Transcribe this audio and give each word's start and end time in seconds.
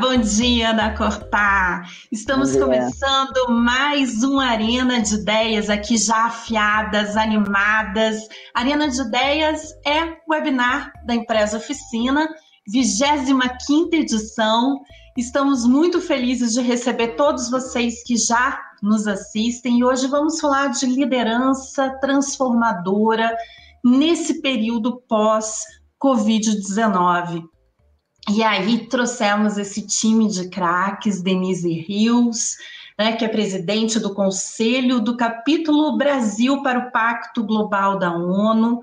Bom 0.00 0.16
dia, 0.18 0.70
Ana 0.70 0.96
Cortá. 0.96 1.84
Estamos 2.12 2.54
começando 2.54 3.50
mais 3.50 4.22
uma 4.22 4.46
Arena 4.46 5.00
de 5.00 5.14
Ideias 5.14 5.70
aqui 5.70 5.96
já 5.96 6.26
afiadas, 6.26 7.16
animadas. 7.16 8.28
Arena 8.52 8.90
de 8.90 9.00
Ideias 9.00 9.72
é 9.86 10.18
webinar 10.28 10.92
da 11.06 11.14
Empresa 11.14 11.56
Oficina, 11.56 12.28
25ª 12.70 13.94
edição. 13.94 14.82
Estamos 15.16 15.66
muito 15.66 15.98
felizes 16.00 16.52
de 16.52 16.60
receber 16.60 17.16
todos 17.16 17.48
vocês 17.48 18.04
que 18.04 18.18
já 18.18 18.60
nos 18.82 19.06
assistem 19.06 19.78
e 19.78 19.84
hoje 19.84 20.06
vamos 20.08 20.38
falar 20.38 20.68
de 20.68 20.84
liderança 20.84 21.88
transformadora 22.00 23.34
nesse 23.82 24.42
período 24.42 25.00
pós-Covid-19. 25.08 27.55
E 28.28 28.42
aí 28.42 28.86
trouxemos 28.88 29.56
esse 29.56 29.86
time 29.86 30.28
de 30.28 30.48
craques, 30.48 31.22
Denise 31.22 31.72
Rios, 31.72 32.56
né, 32.98 33.12
que 33.12 33.24
é 33.24 33.28
presidente 33.28 34.00
do 34.00 34.12
Conselho 34.12 35.00
do 35.00 35.16
Capítulo 35.16 35.96
Brasil 35.96 36.60
para 36.62 36.78
o 36.78 36.90
Pacto 36.90 37.44
Global 37.44 37.98
da 37.98 38.10
ONU, 38.12 38.80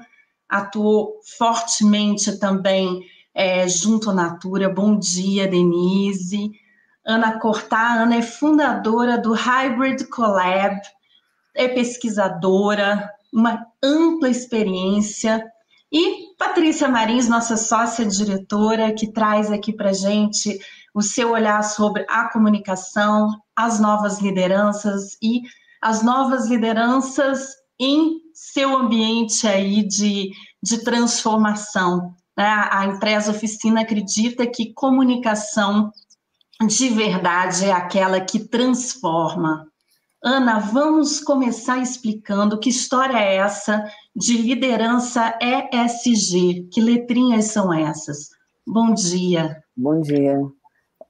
atuou 0.48 1.20
fortemente 1.38 2.38
também 2.40 3.06
é, 3.34 3.68
junto 3.68 4.12
à 4.12 4.14
Natura. 4.14 4.70
Bom 4.70 4.98
dia, 4.98 5.46
Denise. 5.48 6.52
Ana 7.06 7.38
Cortá, 7.38 7.96
Ana 7.96 8.16
é 8.16 8.22
fundadora 8.22 9.18
do 9.18 9.34
Hybrid 9.34 10.06
Collab, 10.06 10.80
é 11.54 11.68
pesquisadora, 11.68 13.12
uma 13.34 13.66
ampla 13.84 14.30
experiência 14.30 15.44
e 15.94 16.34
Patrícia 16.40 16.90
Marins, 16.90 17.30
nossa 17.30 17.56
sócia 17.56 18.04
diretora, 18.04 18.92
que 18.96 19.14
traz 19.14 19.52
aqui 19.52 19.72
para 19.72 19.94
gente 19.94 20.60
o 20.92 21.04
seu 21.04 21.32
olhar 21.32 21.64
sobre 21.64 22.04
a 22.10 22.32
comunicação, 22.34 23.30
as 23.56 23.80
novas 23.80 24.20
lideranças 24.20 25.16
e 25.22 25.42
as 25.80 26.02
novas 26.02 26.48
lideranças 26.48 27.48
em 27.80 28.22
seu 28.34 28.76
ambiente 28.76 29.48
aí 29.48 29.88
de, 29.88 30.32
de 30.64 30.84
transformação. 30.84 32.16
Né? 32.36 32.68
A 32.72 32.88
empresa 32.88 33.30
oficina 33.30 33.82
acredita 33.82 34.48
que 34.48 34.74
comunicação 34.74 35.92
de 36.66 36.90
verdade 36.90 37.66
é 37.66 37.72
aquela 37.72 38.20
que 38.20 38.40
transforma. 38.40 39.68
Ana, 40.24 40.58
vamos 40.58 41.20
começar 41.20 41.78
explicando 41.80 42.58
que 42.58 42.70
história 42.70 43.18
é 43.18 43.36
essa 43.36 43.84
de 44.16 44.38
liderança 44.38 45.38
ESG. 45.42 46.70
Que 46.72 46.82
letrinhas 46.82 47.46
são 47.46 47.74
essas? 47.74 48.30
Bom 48.66 48.94
dia. 48.94 49.64
Bom 49.76 50.00
dia. 50.00 50.40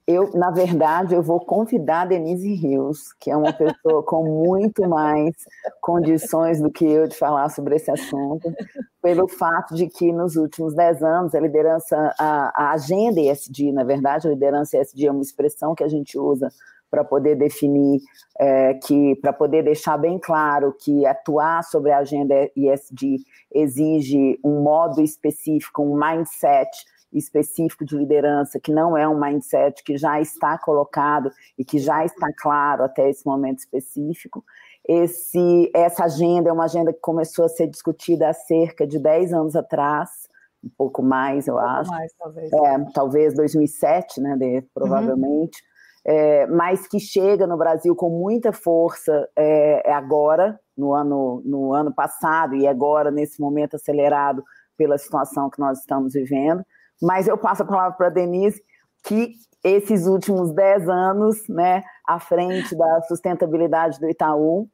Eu, 0.06 0.32
na 0.34 0.52
verdade, 0.52 1.16
eu 1.16 1.24
vou 1.24 1.40
convidar 1.40 2.02
a 2.02 2.06
Denise 2.06 2.54
Rios, 2.54 3.14
que 3.22 3.32
é 3.32 3.38
uma 3.38 3.54
pessoa 3.54 4.04
com 4.04 4.26
muito 4.26 4.88
mais 4.88 5.34
condições 5.80 6.62
do 6.62 6.70
que 6.70 6.84
eu 6.84 7.08
de 7.08 7.16
falar 7.16 7.48
sobre 7.50 7.78
esse 7.78 7.90
assunto, 7.90 8.54
pelo 9.02 9.30
fato 9.30 9.74
de 9.76 9.88
que 9.88 10.12
nos 10.12 10.36
últimos 10.36 10.76
dez 10.76 11.02
anos 11.02 11.34
a 11.34 11.40
liderança, 11.40 12.14
a, 12.20 12.66
a 12.66 12.72
agenda 12.74 13.22
ESG, 13.22 13.72
na 13.72 13.86
verdade, 13.86 14.28
a 14.28 14.32
liderança 14.32 14.78
ESG 14.78 15.08
é 15.08 15.12
uma 15.12 15.22
expressão 15.22 15.74
que 15.74 15.86
a 15.86 15.90
gente 15.90 16.20
usa 16.20 16.50
para 16.94 17.04
poder 17.04 17.36
definir 17.36 18.02
é, 18.40 18.76
que, 18.76 19.16
para 19.16 19.34
poder 19.34 19.64
deixar 19.64 19.98
bem 19.98 20.20
claro 20.20 20.72
que 20.80 21.04
atuar 21.08 21.64
sobre 21.64 21.92
a 21.92 21.98
agenda 21.98 22.36
ESG 22.56 23.18
exige 23.52 24.40
um 24.46 24.62
modo 24.62 25.02
específico, 25.02 25.82
um 25.82 25.96
mindset 25.96 26.70
específico 27.12 27.84
de 27.84 27.98
liderança, 27.98 28.60
que 28.60 28.72
não 28.72 28.96
é 28.96 29.10
um 29.10 29.20
mindset 29.20 29.84
que 29.84 29.98
já 29.98 30.22
está 30.22 30.56
colocado 30.60 31.32
e 31.58 31.66
que 31.66 31.80
já 31.80 32.06
está 32.06 32.28
claro 32.38 32.84
até 32.84 33.10
esse 33.10 33.26
momento 33.26 33.58
específico. 33.58 34.46
Esse, 34.88 35.72
essa 35.74 36.04
agenda 36.04 36.52
é 36.52 36.54
uma 36.54 36.66
agenda 36.66 36.94
que 36.94 37.00
começou 37.00 37.46
a 37.46 37.50
ser 37.50 37.66
discutida 37.66 38.30
há 38.30 38.34
cerca 38.34 38.86
de 38.86 39.00
10 39.00 39.34
anos 39.34 39.56
atrás, 39.56 40.30
um 40.64 40.70
pouco 40.78 41.02
mais, 41.02 41.48
eu 41.48 41.56
um 41.56 41.58
acho. 41.58 41.90
Mais, 41.90 42.14
talvez. 42.20 42.54
É, 42.54 42.86
talvez 42.94 43.34
2007, 43.34 44.22
né, 44.22 44.38
de, 44.38 44.62
provavelmente. 44.76 45.60
Uhum 45.64 45.73
é, 46.06 46.46
mas 46.48 46.88
que 46.88 47.00
chega 47.00 47.48
no 47.48 47.58
Brasil 47.58 47.96
com 47.96 48.10
muita 48.10 48.52
força 48.52 49.28
é, 49.36 49.90
é, 49.90 49.94
agora, 49.94 50.60
no 50.78 50.94
ano, 50.94 51.42
no 51.46 51.74
ano 51.74 51.94
passado, 51.94 52.56
e 52.56 52.68
agora, 52.68 53.10
nesse 53.10 53.40
momento 53.40 53.76
acelerado 53.76 54.44
pela 54.78 54.98
situação 54.98 55.50
que 55.50 55.60
nós 55.60 55.80
estamos 55.80 56.14
vivendo. 56.14 56.64
Mas 57.02 57.28
eu 57.28 57.38
passo 57.38 57.64
a 57.64 57.66
palavra 57.66 57.98
para 57.98 58.08
a 58.08 58.12
Denise, 58.12 58.62
que 59.06 59.34
esses 59.64 60.08
últimos 60.08 60.54
dez 60.54 60.90
anos, 60.90 61.38
né, 61.48 61.84
à 62.06 62.20
frente 62.20 62.76
da 62.76 63.02
sustentabilidade 63.04 64.00
do 64.00 64.10
Itaú, 64.10 64.68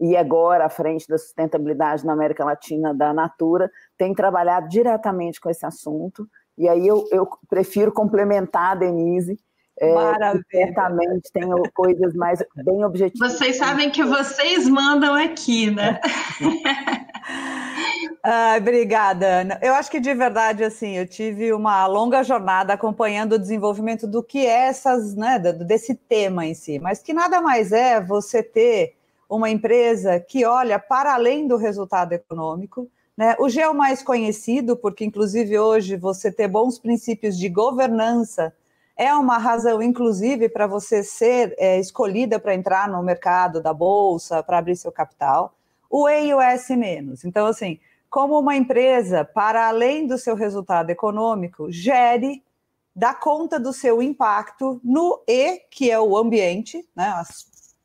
e 0.00 0.16
agora 0.16 0.66
à 0.66 0.68
frente 0.68 1.06
da 1.06 1.16
sustentabilidade 1.16 2.04
na 2.04 2.12
América 2.12 2.44
Latina 2.44 2.92
da 2.92 3.12
Natura, 3.12 3.70
tem 3.96 4.12
trabalhado 4.12 4.68
diretamente 4.68 5.40
com 5.40 5.48
esse 5.48 5.64
assunto. 5.64 6.26
E 6.58 6.68
aí 6.68 6.86
eu, 6.86 7.04
eu 7.12 7.28
prefiro 7.48 7.92
complementar 7.92 8.72
a 8.72 8.74
Denise, 8.74 9.38
é, 9.80 9.92
certamente 10.50 11.32
tem 11.32 11.42
coisas 11.72 12.14
mais 12.14 12.42
bem 12.56 12.84
objetivas. 12.84 13.32
Vocês 13.32 13.56
sabem 13.56 13.90
que 13.90 14.04
vocês 14.04 14.68
mandam 14.68 15.14
aqui, 15.14 15.70
né? 15.70 16.00
ah, 18.22 18.54
obrigada, 18.56 19.40
Ana. 19.40 19.58
Eu 19.60 19.74
acho 19.74 19.90
que 19.90 19.98
de 19.98 20.14
verdade, 20.14 20.62
assim, 20.62 20.96
eu 20.96 21.06
tive 21.06 21.52
uma 21.52 21.86
longa 21.86 22.22
jornada 22.22 22.72
acompanhando 22.72 23.32
o 23.32 23.38
desenvolvimento 23.38 24.06
do 24.06 24.22
que 24.22 24.46
é 24.46 24.68
essas, 24.68 25.16
né, 25.16 25.38
desse 25.38 25.94
tema 25.94 26.46
em 26.46 26.54
si, 26.54 26.78
mas 26.78 27.02
que 27.02 27.12
nada 27.12 27.40
mais 27.40 27.72
é 27.72 28.00
você 28.00 28.42
ter 28.42 28.94
uma 29.28 29.50
empresa 29.50 30.20
que 30.20 30.44
olha 30.44 30.78
para 30.78 31.14
além 31.14 31.48
do 31.48 31.56
resultado 31.56 32.12
econômico. 32.12 32.88
Né? 33.16 33.34
O 33.40 33.48
G 33.48 33.60
é 33.60 33.68
o 33.68 33.74
mais 33.74 34.02
conhecido, 34.02 34.76
porque 34.76 35.04
inclusive 35.04 35.58
hoje 35.58 35.96
você 35.96 36.30
ter 36.30 36.46
bons 36.46 36.78
princípios 36.78 37.36
de 37.36 37.48
governança 37.48 38.52
é 38.96 39.12
uma 39.14 39.38
razão, 39.38 39.82
inclusive, 39.82 40.48
para 40.48 40.66
você 40.66 41.02
ser 41.02 41.54
é, 41.58 41.78
escolhida 41.80 42.38
para 42.38 42.54
entrar 42.54 42.88
no 42.88 43.02
mercado 43.02 43.60
da 43.60 43.72
bolsa, 43.72 44.42
para 44.42 44.58
abrir 44.58 44.76
seu 44.76 44.92
capital. 44.92 45.54
O 45.90 46.08
E 46.08 46.26
e 46.26 46.34
o 46.34 46.40
S 46.40 46.74
menos. 46.76 47.24
Então, 47.24 47.46
assim, 47.46 47.78
como 48.08 48.38
uma 48.38 48.54
empresa, 48.54 49.24
para 49.24 49.66
além 49.66 50.06
do 50.06 50.16
seu 50.16 50.36
resultado 50.36 50.90
econômico, 50.90 51.70
gere, 51.70 52.42
dá 52.94 53.12
conta 53.12 53.58
do 53.58 53.72
seu 53.72 54.00
impacto 54.00 54.80
no 54.84 55.20
E, 55.26 55.60
que 55.70 55.90
é 55.90 55.98
o 55.98 56.16
ambiente, 56.16 56.88
né, 56.94 57.12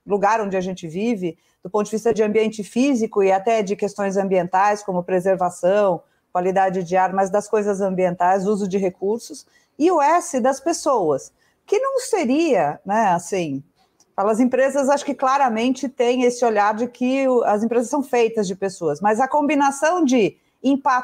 lugar 0.06 0.40
onde 0.42 0.56
a 0.56 0.62
gente 0.62 0.88
vive, 0.88 1.38
do 1.64 1.70
ponto 1.70 1.86
de 1.86 1.92
vista 1.92 2.14
de 2.14 2.22
ambiente 2.22 2.64
físico 2.64 3.24
e 3.24 3.32
até 3.32 3.64
de 3.64 3.76
questões 3.76 4.18
ambientais, 4.18 4.84
como 4.84 5.04
preservação, 5.04 6.02
qualidade 6.32 6.84
de 6.84 6.96
ar, 6.96 7.12
mas 7.12 7.30
das 7.30 7.50
coisas 7.50 7.82
ambientais, 7.82 8.46
uso 8.46 8.68
de 8.68 8.78
recursos, 8.78 9.46
e 9.80 9.90
o 9.90 10.02
S 10.02 10.42
das 10.42 10.60
pessoas, 10.60 11.34
que 11.66 11.80
não 11.80 12.00
seria, 12.00 12.80
né, 12.86 13.08
assim, 13.14 13.64
as 14.16 14.42
empresas 14.42 14.90
acho 14.90 15.06
que 15.06 15.16
claramente 15.16 15.88
têm 15.88 16.24
esse 16.24 16.44
olhar 16.44 16.74
de 16.74 16.88
que 16.88 17.26
as 17.46 17.64
empresas 17.64 17.90
são 17.90 18.04
feitas 18.04 18.46
de 18.46 18.56
pessoas, 18.56 19.00
mas 19.00 19.22
a 19.22 19.28
combinação 19.28 20.04
de 20.04 20.38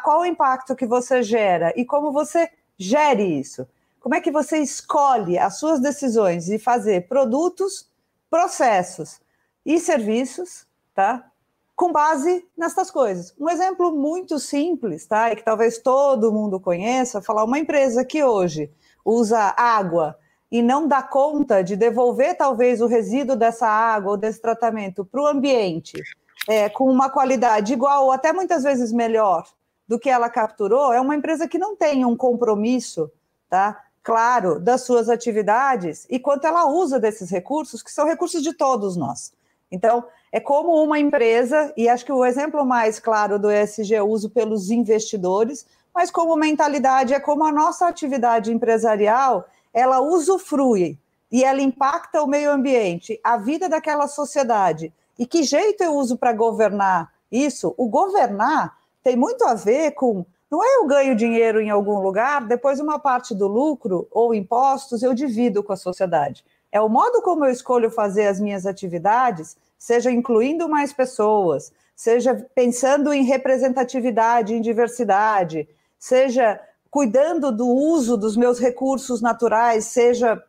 qual 0.04 0.20
o 0.20 0.26
impacto 0.26 0.76
que 0.76 0.86
você 0.86 1.24
gera 1.24 1.74
e 1.78 1.86
como 1.86 2.12
você 2.12 2.50
gere 2.78 3.24
isso, 3.24 3.66
como 4.02 4.16
é 4.16 4.20
que 4.20 4.30
você 4.30 4.58
escolhe 4.58 5.38
as 5.38 5.58
suas 5.58 5.80
decisões 5.80 6.50
e 6.50 6.60
fazer 6.60 7.08
produtos, 7.08 7.90
processos 8.30 9.22
e 9.66 9.80
serviços, 9.80 10.68
tá? 10.94 11.32
Com 11.76 11.92
base 11.92 12.46
nessas 12.58 12.90
coisas. 12.90 13.36
Um 13.40 13.50
exemplo 13.50 13.92
muito 13.92 14.40
simples, 14.40 15.06
tá? 15.06 15.32
E 15.32 15.36
que 15.36 15.44
talvez 15.44 15.78
todo 15.78 16.32
mundo 16.32 16.60
conheça, 16.60 17.22
falar 17.22 17.44
uma 17.44 17.60
empresa 17.60 18.06
que 18.06 18.24
hoje 18.24 18.72
usa 19.04 19.54
água 19.58 20.18
e 20.50 20.62
não 20.62 20.88
dá 20.88 21.04
conta 21.04 21.64
de 21.64 21.76
devolver 21.76 22.38
talvez 22.38 22.82
o 22.82 22.88
resíduo 22.88 23.36
dessa 23.36 23.68
água 23.68 24.12
ou 24.12 24.18
desse 24.18 24.42
tratamento 24.42 25.04
para 25.04 25.22
o 25.22 25.28
ambiente 25.28 26.02
é, 26.48 26.70
com 26.70 26.90
uma 26.90 27.10
qualidade 27.10 27.74
igual 27.74 28.06
ou 28.06 28.12
até 28.12 28.32
muitas 28.32 28.64
vezes 28.64 28.92
melhor 28.92 29.48
do 29.88 30.00
que 30.00 30.10
ela 30.10 30.30
capturou, 30.30 30.94
é 30.94 31.00
uma 31.00 31.16
empresa 31.16 31.48
que 31.48 31.58
não 31.58 31.76
tem 31.76 32.06
um 32.06 32.16
compromisso, 32.16 33.12
tá? 33.50 33.84
Claro, 34.02 34.60
das 34.60 34.82
suas 34.82 35.10
atividades 35.10 36.06
e 36.10 36.20
quanto 36.20 36.46
ela 36.46 36.66
usa 36.68 37.00
desses 37.00 37.30
recursos, 37.30 37.82
que 37.82 37.92
são 37.92 38.06
recursos 38.06 38.42
de 38.42 38.54
todos 38.54 38.96
nós. 38.96 39.34
Então, 39.72 40.06
é 40.36 40.40
como 40.42 40.84
uma 40.84 41.00
empresa, 41.00 41.72
e 41.78 41.88
acho 41.88 42.04
que 42.04 42.12
o 42.12 42.26
exemplo 42.26 42.66
mais 42.66 43.00
claro 43.00 43.40
do 43.40 43.50
ESG 43.50 43.96
é 43.96 44.04
o 44.04 44.10
uso 44.10 44.30
pelos 44.30 44.70
investidores, 44.70 45.66
mas 45.94 46.12
como 46.12 46.36
mentalidade 46.36 47.14
é 47.14 47.22
como 47.22 47.46
a 47.46 47.54
nossa 47.54 47.88
atividade 47.88 48.52
empresarial, 48.52 49.46
ela 49.74 50.02
usufrui 50.02 51.00
e 51.32 51.42
ela 51.42 51.62
impacta 51.62 52.22
o 52.22 52.28
meio 52.28 52.52
ambiente, 52.52 53.18
a 53.24 53.38
vida 53.38 53.70
daquela 53.70 54.10
sociedade. 54.10 54.92
E 55.18 55.26
que 55.26 55.42
jeito 55.42 55.82
eu 55.82 55.94
uso 55.96 56.18
para 56.18 56.34
governar 56.34 57.14
isso? 57.32 57.74
O 57.78 57.88
governar 57.88 58.76
tem 59.02 59.16
muito 59.16 59.46
a 59.46 59.54
ver 59.54 59.92
com 59.92 60.26
Não 60.52 60.62
é 60.62 60.76
eu 60.76 60.86
ganho 60.86 61.16
dinheiro 61.16 61.62
em 61.62 61.70
algum 61.70 62.02
lugar, 62.02 62.46
depois 62.46 62.82
uma 62.82 63.00
parte 63.00 63.34
do 63.34 63.48
lucro 63.48 64.06
ou 64.12 64.36
impostos 64.36 65.02
eu 65.02 65.14
divido 65.14 65.64
com 65.64 65.72
a 65.72 65.78
sociedade. 65.78 66.44
É 66.74 66.82
o 66.82 66.90
modo 66.90 67.22
como 67.22 67.46
eu 67.46 67.52
escolho 67.54 67.90
fazer 67.90 68.28
as 68.28 68.38
minhas 68.38 68.66
atividades, 68.66 69.56
seja 69.78 70.12
incluindo 70.12 70.68
mais 70.68 70.94
pessoas, 70.94 71.72
seja 71.96 72.36
pensando 72.54 73.14
em 73.14 73.24
representatividade, 73.24 74.54
em 74.54 74.62
diversidade, 74.62 75.68
seja 75.98 76.60
cuidando 76.90 77.52
do 77.52 77.68
uso 77.68 78.18
dos 78.18 78.38
meus 78.38 78.60
recursos 78.60 79.22
naturais, 79.22 79.86
seja 79.86 80.42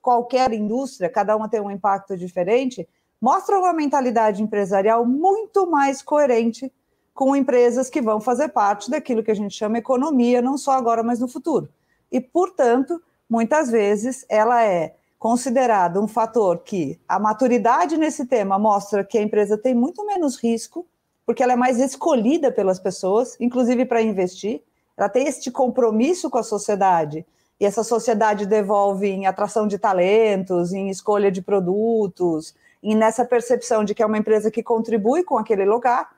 qualquer 0.00 0.52
indústria, 0.52 1.10
cada 1.10 1.36
uma 1.36 1.48
tem 1.48 1.60
um 1.60 1.70
impacto 1.70 2.16
diferente, 2.16 2.88
mostra 3.20 3.58
uma 3.58 3.72
mentalidade 3.72 4.42
empresarial 4.42 5.04
muito 5.04 5.66
mais 5.66 6.00
coerente 6.00 6.72
com 7.12 7.36
empresas 7.36 7.90
que 7.90 8.00
vão 8.00 8.18
fazer 8.18 8.48
parte 8.48 8.90
daquilo 8.90 9.22
que 9.22 9.30
a 9.30 9.34
gente 9.34 9.54
chama 9.54 9.78
economia, 9.78 10.40
não 10.40 10.56
só 10.56 10.72
agora, 10.72 11.02
mas 11.02 11.20
no 11.20 11.28
futuro. 11.28 11.68
E, 12.10 12.18
portanto, 12.18 13.00
muitas 13.28 13.70
vezes 13.70 14.24
ela 14.28 14.64
é 14.64 14.94
considerada 15.20 16.00
um 16.00 16.08
fator 16.08 16.60
que 16.60 16.98
a 17.06 17.18
maturidade 17.18 17.98
nesse 17.98 18.24
tema 18.24 18.58
mostra 18.58 19.04
que 19.04 19.18
a 19.18 19.22
empresa 19.22 19.56
tem 19.56 19.74
muito 19.74 20.04
menos 20.06 20.42
risco, 20.42 20.86
porque 21.26 21.42
ela 21.42 21.52
é 21.52 21.56
mais 21.56 21.78
escolhida 21.78 22.50
pelas 22.50 22.80
pessoas, 22.80 23.36
inclusive 23.38 23.84
para 23.84 24.00
investir, 24.00 24.62
ela 24.96 25.10
tem 25.10 25.28
este 25.28 25.50
compromisso 25.50 26.30
com 26.30 26.38
a 26.38 26.42
sociedade, 26.42 27.24
e 27.60 27.66
essa 27.66 27.84
sociedade 27.84 28.46
devolve 28.46 29.08
em 29.08 29.26
atração 29.26 29.68
de 29.68 29.78
talentos, 29.78 30.72
em 30.72 30.88
escolha 30.88 31.30
de 31.30 31.42
produtos, 31.42 32.54
e 32.82 32.94
nessa 32.94 33.22
percepção 33.22 33.84
de 33.84 33.94
que 33.94 34.02
é 34.02 34.06
uma 34.06 34.16
empresa 34.18 34.50
que 34.50 34.62
contribui 34.62 35.22
com 35.22 35.36
aquele 35.36 35.66
lugar, 35.66 36.08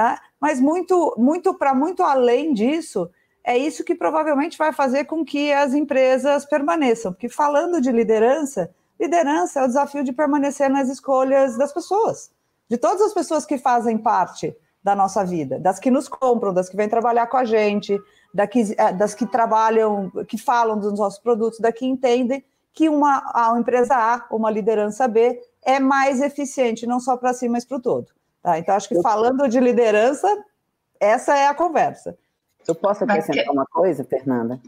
Tá? 0.00 0.18
Mas 0.40 0.58
muito, 0.58 1.14
muito 1.18 1.52
para 1.52 1.74
muito 1.74 2.02
além 2.02 2.54
disso, 2.54 3.10
é 3.44 3.56
isso 3.56 3.84
que 3.84 3.94
provavelmente 3.94 4.58
vai 4.58 4.72
fazer 4.72 5.04
com 5.04 5.24
que 5.24 5.52
as 5.52 5.72
empresas 5.74 6.44
permaneçam. 6.44 7.12
Porque 7.12 7.28
falando 7.28 7.80
de 7.80 7.90
liderança, 7.90 8.70
liderança 8.98 9.60
é 9.60 9.64
o 9.64 9.66
desafio 9.66 10.04
de 10.04 10.12
permanecer 10.12 10.68
nas 10.68 10.88
escolhas 10.88 11.56
das 11.56 11.72
pessoas, 11.72 12.30
de 12.68 12.76
todas 12.76 13.00
as 13.00 13.14
pessoas 13.14 13.46
que 13.46 13.58
fazem 13.58 13.96
parte 13.96 14.54
da 14.82 14.94
nossa 14.94 15.24
vida, 15.24 15.58
das 15.58 15.78
que 15.78 15.90
nos 15.90 16.08
compram, 16.08 16.54
das 16.54 16.68
que 16.68 16.76
vêm 16.76 16.88
trabalhar 16.88 17.26
com 17.26 17.36
a 17.36 17.44
gente, 17.44 17.98
eh, 18.36 18.92
das 18.92 19.14
que 19.14 19.26
trabalham, 19.26 20.10
que 20.26 20.38
falam 20.38 20.78
dos 20.78 20.98
nossos 20.98 21.18
produtos, 21.18 21.60
das 21.60 21.74
que 21.74 21.86
entendem 21.86 22.44
que 22.72 22.88
uma, 22.88 23.22
uma 23.48 23.60
empresa 23.60 23.94
A, 23.94 24.26
uma 24.30 24.50
liderança 24.50 25.06
B, 25.08 25.40
é 25.62 25.78
mais 25.78 26.20
eficiente, 26.20 26.86
não 26.86 27.00
só 27.00 27.16
para 27.16 27.34
si, 27.34 27.48
mas 27.48 27.64
para 27.64 27.76
o 27.76 27.80
todo. 27.80 28.06
Tá? 28.42 28.58
Então, 28.58 28.74
acho 28.74 28.88
que 28.88 29.00
falando 29.02 29.48
de 29.48 29.60
liderança, 29.60 30.28
essa 30.98 31.36
é 31.36 31.46
a 31.46 31.54
conversa. 31.54 32.16
Eu 32.66 32.74
posso 32.74 33.04
acrescentar 33.04 33.52
uma 33.52 33.66
coisa, 33.66 34.04
Fernanda? 34.04 34.60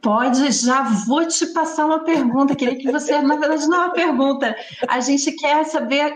Pode, 0.00 0.50
já 0.52 0.82
vou 0.82 1.26
te 1.26 1.46
passar 1.46 1.86
uma 1.86 2.04
pergunta. 2.04 2.54
Queria 2.54 2.76
que 2.76 2.90
você, 2.90 3.20
na 3.20 3.36
verdade, 3.36 3.66
não 3.66 3.82
é 3.82 3.84
uma 3.86 3.92
pergunta. 3.92 4.56
A 4.86 5.00
gente 5.00 5.32
quer 5.32 5.64
saber 5.64 6.14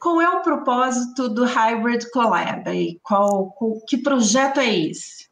qual 0.00 0.20
é 0.20 0.28
o 0.28 0.42
propósito 0.42 1.28
do 1.28 1.44
Hybrid 1.44 2.10
Collab 2.10 2.68
e 2.70 2.98
qual, 3.02 3.50
qual 3.52 3.80
que 3.86 3.98
projeto 3.98 4.58
é 4.58 4.74
esse? 4.74 5.29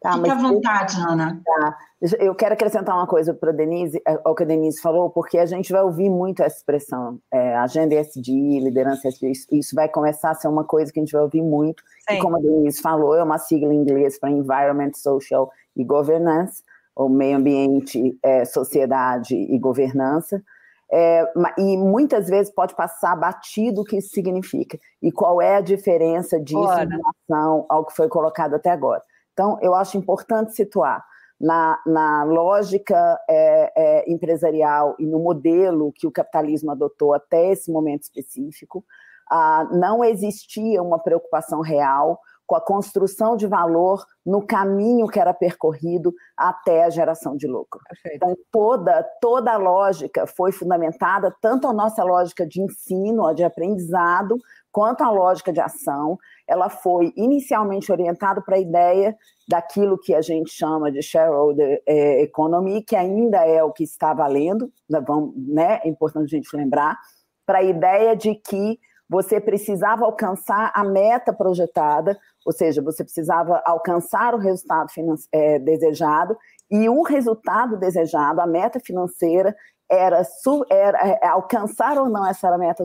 Tá, 0.00 0.14
Fique 0.14 0.30
à 0.30 0.34
vontade, 0.34 0.98
eu, 0.98 1.10
Ana. 1.10 1.42
Tá. 1.44 1.78
Eu 2.18 2.34
quero 2.34 2.54
acrescentar 2.54 2.94
uma 2.96 3.06
coisa 3.06 3.34
para 3.34 3.50
a 3.50 3.52
Denise, 3.52 4.00
é, 4.08 4.18
ao 4.24 4.34
que 4.34 4.44
a 4.44 4.46
Denise 4.46 4.80
falou, 4.80 5.10
porque 5.10 5.36
a 5.36 5.44
gente 5.44 5.70
vai 5.70 5.82
ouvir 5.82 6.08
muito 6.08 6.42
essa 6.42 6.56
expressão, 6.56 7.18
é, 7.30 7.54
agenda 7.56 7.94
ESG, 7.94 8.60
liderança 8.60 9.08
ESG, 9.08 9.30
isso, 9.30 9.46
isso, 9.52 9.74
vai 9.74 9.90
começar 9.90 10.30
a 10.30 10.34
ser 10.34 10.48
uma 10.48 10.64
coisa 10.64 10.90
que 10.90 10.98
a 10.98 11.02
gente 11.02 11.12
vai 11.12 11.20
ouvir 11.20 11.42
muito, 11.42 11.82
Sim. 12.08 12.16
e 12.16 12.18
como 12.18 12.36
a 12.36 12.40
Denise 12.40 12.80
falou, 12.80 13.14
é 13.14 13.22
uma 13.22 13.36
sigla 13.36 13.74
em 13.74 13.76
inglês 13.76 14.18
para 14.18 14.30
Environment, 14.30 14.92
Social 14.94 15.50
e 15.76 15.84
Governance, 15.84 16.62
ou 16.96 17.10
meio 17.10 17.36
ambiente, 17.36 18.18
é, 18.22 18.46
sociedade 18.46 19.34
e 19.34 19.58
governança, 19.58 20.42
é, 20.90 21.30
e 21.58 21.76
muitas 21.76 22.26
vezes 22.26 22.50
pode 22.50 22.74
passar 22.74 23.14
batido 23.16 23.82
o 23.82 23.84
que 23.84 23.98
isso 23.98 24.08
significa, 24.14 24.78
e 25.02 25.12
qual 25.12 25.42
é 25.42 25.56
a 25.56 25.60
diferença 25.60 26.40
disso 26.40 26.58
Ora. 26.58 26.84
em 26.84 26.88
relação 26.88 27.66
ao 27.68 27.84
que 27.84 27.94
foi 27.94 28.08
colocado 28.08 28.54
até 28.54 28.70
agora. 28.70 29.02
Então, 29.32 29.58
eu 29.60 29.74
acho 29.74 29.96
importante 29.96 30.54
situar 30.54 31.04
na, 31.40 31.80
na 31.86 32.22
lógica 32.24 33.18
é, 33.28 33.72
é, 33.74 34.12
empresarial 34.12 34.94
e 34.98 35.06
no 35.06 35.18
modelo 35.18 35.92
que 35.92 36.06
o 36.06 36.12
capitalismo 36.12 36.70
adotou 36.70 37.14
até 37.14 37.50
esse 37.50 37.72
momento 37.72 38.02
específico, 38.02 38.84
ah, 39.30 39.66
não 39.72 40.04
existia 40.04 40.82
uma 40.82 40.98
preocupação 40.98 41.60
real 41.60 42.20
com 42.50 42.56
a 42.56 42.60
construção 42.60 43.36
de 43.36 43.46
valor 43.46 44.04
no 44.26 44.44
caminho 44.44 45.06
que 45.06 45.20
era 45.20 45.32
percorrido 45.32 46.12
até 46.36 46.82
a 46.82 46.90
geração 46.90 47.36
de 47.36 47.46
lucro. 47.46 47.80
Perfeito. 47.88 48.16
Então, 48.16 48.36
toda, 48.50 49.04
toda 49.20 49.52
a 49.52 49.56
lógica 49.56 50.26
foi 50.26 50.50
fundamentada, 50.50 51.32
tanto 51.40 51.68
a 51.68 51.72
nossa 51.72 52.02
lógica 52.02 52.44
de 52.44 52.60
ensino, 52.60 53.32
de 53.32 53.44
aprendizado, 53.44 54.36
quanto 54.72 55.04
a 55.04 55.10
lógica 55.10 55.52
de 55.52 55.60
ação, 55.60 56.18
ela 56.50 56.68
foi 56.68 57.12
inicialmente 57.16 57.92
orientada 57.92 58.42
para 58.42 58.56
a 58.56 58.60
ideia 58.60 59.16
daquilo 59.48 59.96
que 59.96 60.12
a 60.12 60.20
gente 60.20 60.50
chama 60.50 60.90
de 60.90 61.00
shareholder 61.00 61.80
é, 61.86 62.22
economy, 62.22 62.82
que 62.82 62.96
ainda 62.96 63.46
é 63.46 63.62
o 63.62 63.72
que 63.72 63.84
está 63.84 64.12
valendo, 64.12 64.68
né, 64.90 65.00
né, 65.36 65.80
é 65.84 65.88
importante 65.88 66.34
a 66.34 66.36
gente 66.36 66.56
lembrar, 66.56 66.98
para 67.46 67.58
a 67.58 67.62
ideia 67.62 68.16
de 68.16 68.34
que 68.34 68.80
você 69.08 69.40
precisava 69.40 70.04
alcançar 70.04 70.72
a 70.74 70.82
meta 70.82 71.32
projetada, 71.32 72.18
ou 72.44 72.52
seja, 72.52 72.82
você 72.82 73.04
precisava 73.04 73.62
alcançar 73.64 74.34
o 74.34 74.38
resultado 74.38 74.88
é, 75.32 75.58
desejado, 75.60 76.36
e 76.68 76.88
o 76.88 77.02
resultado 77.02 77.76
desejado, 77.76 78.40
a 78.40 78.46
meta 78.46 78.80
financeira, 78.80 79.54
era, 79.88 80.22
era 80.70 81.08
é, 81.08 81.26
alcançar 81.26 81.98
ou 81.98 82.08
não 82.08 82.26
essa 82.26 82.56
meta 82.58 82.82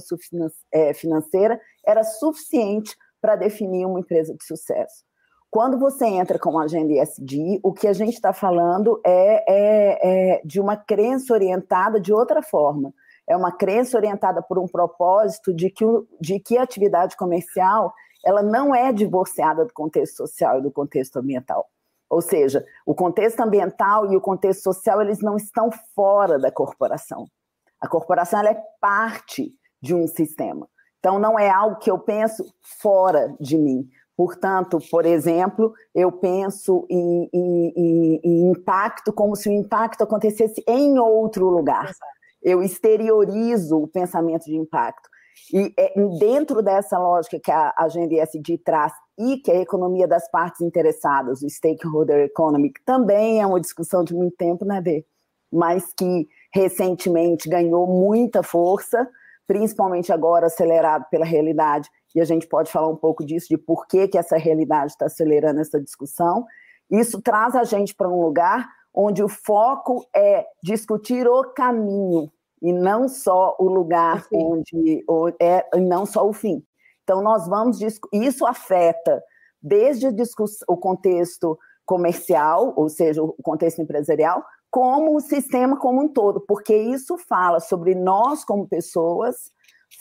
é, 0.71 0.93
financeira, 0.93 1.59
era 1.85 2.03
suficiente 2.03 2.95
para 3.25 3.35
definir 3.35 3.87
uma 3.87 3.99
empresa 3.99 4.35
de 4.35 4.45
sucesso. 4.45 5.03
Quando 5.49 5.79
você 5.79 6.05
entra 6.05 6.37
com 6.37 6.59
a 6.59 6.65
agenda 6.65 6.93
ESG, 6.93 7.59
o 7.63 7.73
que 7.73 7.87
a 7.87 7.93
gente 7.93 8.13
está 8.13 8.31
falando 8.31 9.01
é, 9.03 9.43
é, 9.47 10.35
é 10.35 10.41
de 10.45 10.61
uma 10.61 10.77
crença 10.77 11.33
orientada 11.33 11.99
de 11.99 12.13
outra 12.13 12.43
forma. 12.43 12.93
É 13.27 13.35
uma 13.35 13.51
crença 13.51 13.97
orientada 13.97 14.43
por 14.43 14.59
um 14.59 14.67
propósito 14.67 15.51
de 15.51 15.71
que, 15.71 15.83
de 16.21 16.39
que 16.39 16.55
a 16.55 16.61
atividade 16.61 17.17
comercial 17.17 17.91
ela 18.23 18.43
não 18.43 18.75
é 18.75 18.93
divorciada 18.93 19.65
do 19.65 19.73
contexto 19.73 20.17
social 20.17 20.59
e 20.59 20.61
do 20.61 20.71
contexto 20.71 21.17
ambiental. 21.17 21.67
Ou 22.07 22.21
seja, 22.21 22.63
o 22.85 22.93
contexto 22.93 23.39
ambiental 23.39 24.11
e 24.13 24.15
o 24.15 24.21
contexto 24.21 24.61
social 24.61 25.01
eles 25.01 25.19
não 25.19 25.35
estão 25.35 25.71
fora 25.95 26.37
da 26.37 26.51
corporação. 26.51 27.25
A 27.81 27.87
corporação 27.87 28.41
é 28.41 28.61
parte 28.79 29.51
de 29.81 29.95
um 29.95 30.07
sistema. 30.07 30.67
Então, 31.05 31.19
não 31.19 31.37
é 31.37 31.47
algo 31.47 31.75
que 31.75 31.91
eu 31.91 31.99
penso 31.99 32.51
fora 32.81 33.31
de 33.39 33.59
mim. 33.59 33.87
Portanto, 34.17 34.79
por 34.89 35.05
exemplo, 35.05 35.71
eu 35.93 36.11
penso 36.11 36.83
em, 36.89 37.29
em, 37.31 37.73
em, 37.77 38.21
em, 38.23 38.49
impacto 38.49 39.13
como 39.13 39.35
se 39.35 39.47
o 39.47 39.51
impacto 39.51 40.01
acontecesse 40.01 40.63
em 40.67 40.97
outro 40.97 41.47
lugar. 41.47 41.91
Eu 42.41 42.63
exteriorizo 42.63 43.77
o 43.83 43.87
pensamento 43.87 44.45
de 44.45 44.55
impacto. 44.55 45.07
E 45.53 45.71
é 45.77 45.93
dentro 46.17 46.63
dessa 46.63 46.97
lógica 46.97 47.39
que 47.39 47.51
a 47.51 47.71
agenda 47.77 48.15
ESG 48.15 48.57
traz 48.65 48.91
e 49.15 49.37
que 49.37 49.51
a 49.51 49.61
economia 49.61 50.07
das 50.07 50.27
partes 50.31 50.61
interessadas, 50.61 51.43
o 51.43 51.47
stakeholder 51.47 52.25
economy, 52.25 52.71
que 52.71 52.83
também 52.83 53.43
é 53.43 53.45
uma 53.45 53.61
discussão 53.61 54.03
de 54.03 54.15
muito 54.15 54.35
tempo, 54.37 54.65
né, 54.65 54.81
Dê? 54.81 55.05
Mas 55.53 55.93
que 55.93 56.27
recentemente 56.51 57.47
ganhou 57.47 57.85
muita 57.85 58.41
força, 58.41 59.07
principalmente 59.47 60.11
agora 60.11 60.47
acelerado 60.47 61.05
pela 61.09 61.25
realidade 61.25 61.89
e 62.15 62.21
a 62.21 62.25
gente 62.25 62.47
pode 62.47 62.71
falar 62.71 62.87
um 62.87 62.95
pouco 62.95 63.25
disso, 63.25 63.47
de 63.49 63.57
por 63.57 63.85
que, 63.87 64.07
que 64.07 64.17
essa 64.17 64.37
realidade 64.37 64.91
está 64.91 65.05
acelerando 65.05 65.59
essa 65.59 65.81
discussão. 65.81 66.45
Isso 66.89 67.21
traz 67.21 67.55
a 67.55 67.65
gente 67.65 67.93
para 67.93 68.07
um 68.07 68.21
lugar 68.21 68.67
onde 68.93 69.21
o 69.21 69.27
foco 69.27 70.07
é 70.15 70.45
discutir 70.63 71.27
o 71.27 71.43
caminho 71.53 72.31
e 72.61 72.71
não 72.71 73.09
só 73.09 73.55
o 73.59 73.67
lugar 73.67 74.25
onde 74.33 75.03
é, 75.41 75.65
e 75.75 75.81
não 75.81 76.05
só 76.05 76.27
o 76.27 76.31
fim. 76.31 76.63
Então 77.03 77.21
nós 77.21 77.47
vamos 77.47 77.79
isso 78.13 78.45
afeta 78.45 79.21
desde 79.61 80.07
o 80.67 80.77
contexto 80.77 81.59
comercial, 81.85 82.73
ou 82.75 82.87
seja, 82.87 83.21
o 83.21 83.35
contexto 83.43 83.81
empresarial, 83.81 84.43
como 84.75 85.15
o 85.15 85.21
sistema 85.21 85.77
como 85.77 86.03
um 86.03 86.07
todo, 86.09 86.41
porque 86.41 86.75
isso 86.75 87.17
fala 87.17 87.61
sobre 87.61 87.95
nós 87.95 88.43
como 88.43 88.67
pessoas, 88.67 89.49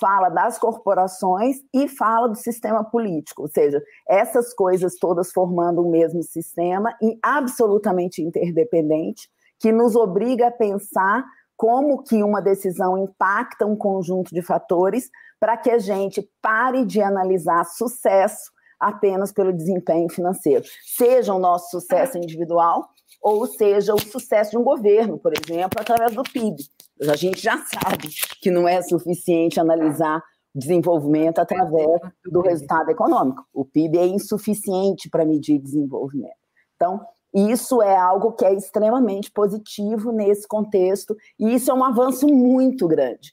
fala 0.01 0.29
das 0.29 0.59
corporações 0.59 1.59
e 1.73 1.87
fala 1.87 2.29
do 2.29 2.35
sistema 2.35 2.83
político, 2.83 3.43
ou 3.43 3.49
seja, 3.49 3.81
essas 4.09 4.53
coisas 4.53 4.97
todas 4.99 5.31
formando 5.31 5.81
o 5.81 5.89
mesmo 5.89 6.25
sistema 6.25 6.93
e 7.01 7.17
absolutamente 7.23 8.21
interdependente, 8.21 9.29
que 9.61 9.71
nos 9.71 9.95
obriga 9.95 10.49
a 10.49 10.51
pensar 10.51 11.25
como 11.57 12.03
que 12.03 12.25
uma 12.25 12.43
decisão 12.43 12.99
impacta 12.99 13.65
um 13.65 13.77
conjunto 13.77 14.35
de 14.35 14.43
fatores 14.43 15.09
para 15.39 15.57
que 15.57 15.71
a 15.71 15.79
gente 15.79 16.29
pare 16.43 16.85
de 16.85 17.01
analisar 17.01 17.63
sucesso 17.63 18.51
apenas 18.81 19.31
pelo 19.31 19.53
desempenho 19.53 20.11
financeiro, 20.11 20.65
seja 20.85 21.33
o 21.33 21.39
nosso 21.39 21.71
sucesso 21.71 22.19
individual 22.19 22.89
ou 23.25 23.47
seja 23.47 23.95
o 23.95 23.99
sucesso 23.99 24.51
de 24.51 24.59
um 24.59 24.63
governo, 24.63 25.19
por 25.19 25.33
exemplo, 25.33 25.81
através 25.81 26.15
do 26.15 26.23
PIB. 26.23 26.63
A 27.09 27.17
gente 27.17 27.41
já 27.41 27.57
sabe 27.57 28.09
que 28.43 28.51
não 28.51 28.69
é 28.69 28.83
suficiente 28.83 29.59
analisar 29.59 30.23
desenvolvimento 30.55 31.39
através 31.39 32.01
do 32.23 32.43
resultado 32.43 32.91
econômico. 32.91 33.43
O 33.51 33.65
PIB 33.65 33.99
é 33.99 34.07
insuficiente 34.07 35.09
para 35.09 35.25
medir 35.25 35.59
desenvolvimento. 35.59 36.37
Então, 36.77 37.01
isso 37.35 37.81
é 37.81 37.97
algo 37.97 38.33
que 38.33 38.45
é 38.45 38.53
extremamente 38.53 39.31
positivo 39.31 40.13
nesse 40.13 40.47
contexto, 40.47 41.17
e 41.41 41.55
isso 41.55 41.71
é 41.71 41.75
um 41.75 41.83
avanço 41.83 42.29
muito 42.29 42.87
grande. 42.87 43.33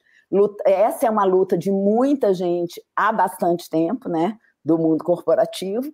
Essa 0.65 1.07
é 1.07 1.09
uma 1.09 1.25
luta 1.25 1.57
de 1.57 1.69
muita 1.69 2.33
gente 2.33 2.81
há 2.95 3.11
bastante 3.11 3.69
tempo, 3.69 4.07
né, 4.07 4.37
do 4.63 4.77
mundo 4.77 5.03
corporativo 5.03 5.91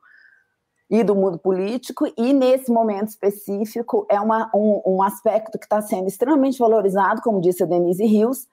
e 0.89 1.03
do 1.03 1.15
mundo 1.15 1.37
político, 1.37 2.05
e 2.17 2.33
nesse 2.33 2.71
momento 2.71 3.09
específico 3.09 4.05
é 4.09 4.19
uma, 4.19 4.49
um, 4.55 4.81
um 4.85 5.03
aspecto 5.03 5.59
que 5.59 5.65
está 5.65 5.81
sendo 5.81 6.07
extremamente 6.07 6.57
valorizado, 6.57 7.21
como 7.21 7.41
disse 7.41 7.63
a 7.63 7.65
Denise 7.65 8.05
Rios, 8.05 8.47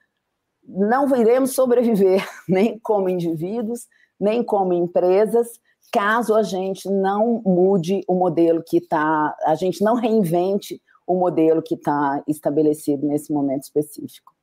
não 0.67 1.15
iremos 1.15 1.53
sobreviver 1.53 2.27
nem 2.47 2.77
como 2.79 3.07
indivíduos, 3.07 3.87
nem 4.19 4.43
como 4.43 4.73
empresas, 4.73 5.47
caso 5.91 6.35
a 6.35 6.43
gente 6.43 6.89
não 6.89 7.41
mude 7.45 8.01
o 8.07 8.15
modelo 8.15 8.61
que 8.65 8.77
está, 8.77 9.35
a 9.45 9.55
gente 9.55 9.81
não 9.81 9.95
reinvente 9.95 10.81
o 11.07 11.15
modelo 11.15 11.61
que 11.61 11.75
está 11.75 12.21
estabelecido 12.27 13.07
nesse 13.07 13.31
momento 13.31 13.63
específico. 13.63 14.34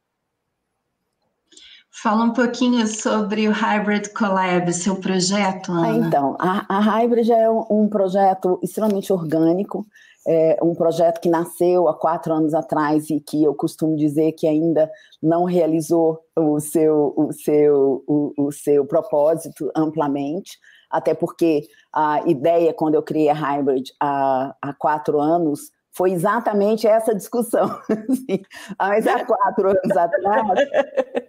Fala 1.95 2.25
um 2.25 2.33
pouquinho 2.33 2.87
sobre 2.87 3.47
o 3.47 3.53
Hybrid 3.53 4.09
Collab, 4.15 4.73
seu 4.73 4.97
projeto, 4.97 5.71
Ana. 5.71 5.89
Ah, 5.89 5.97
então, 5.97 6.37
a, 6.39 6.77
a 6.77 6.81
Hybrid 6.81 7.31
é 7.31 7.51
um, 7.51 7.67
um 7.69 7.89
projeto 7.89 8.59
extremamente 8.63 9.13
orgânico, 9.13 9.87
é 10.27 10.59
um 10.63 10.75
projeto 10.75 11.21
que 11.21 11.29
nasceu 11.29 11.89
há 11.89 11.95
quatro 11.95 12.33
anos 12.33 12.55
atrás 12.55 13.11
e 13.11 13.21
que 13.21 13.45
eu 13.45 13.55
costumo 13.55 13.95
dizer 13.95 14.33
que 14.33 14.47
ainda 14.47 14.91
não 15.23 15.45
realizou 15.45 16.21
o 16.35 16.59
seu, 16.61 17.13
o 17.15 17.31
seu, 17.31 18.03
o, 18.07 18.33
o 18.39 18.51
seu 18.51 18.87
propósito 18.87 19.71
amplamente, 19.77 20.59
até 20.91 21.13
porque 21.13 21.69
a 21.93 22.23
ideia, 22.27 22.73
quando 22.73 22.95
eu 22.95 23.03
criei 23.03 23.29
a 23.29 23.35
Hybrid 23.35 23.91
há, 24.01 24.55
há 24.63 24.73
quatro 24.73 25.21
anos, 25.21 25.71
foi 25.93 26.13
exatamente 26.13 26.87
essa 26.87 27.15
discussão. 27.15 27.69
Mas 28.79 29.07
há 29.07 29.25
quatro 29.25 29.69
anos 29.69 29.97
atrás, 29.97 30.69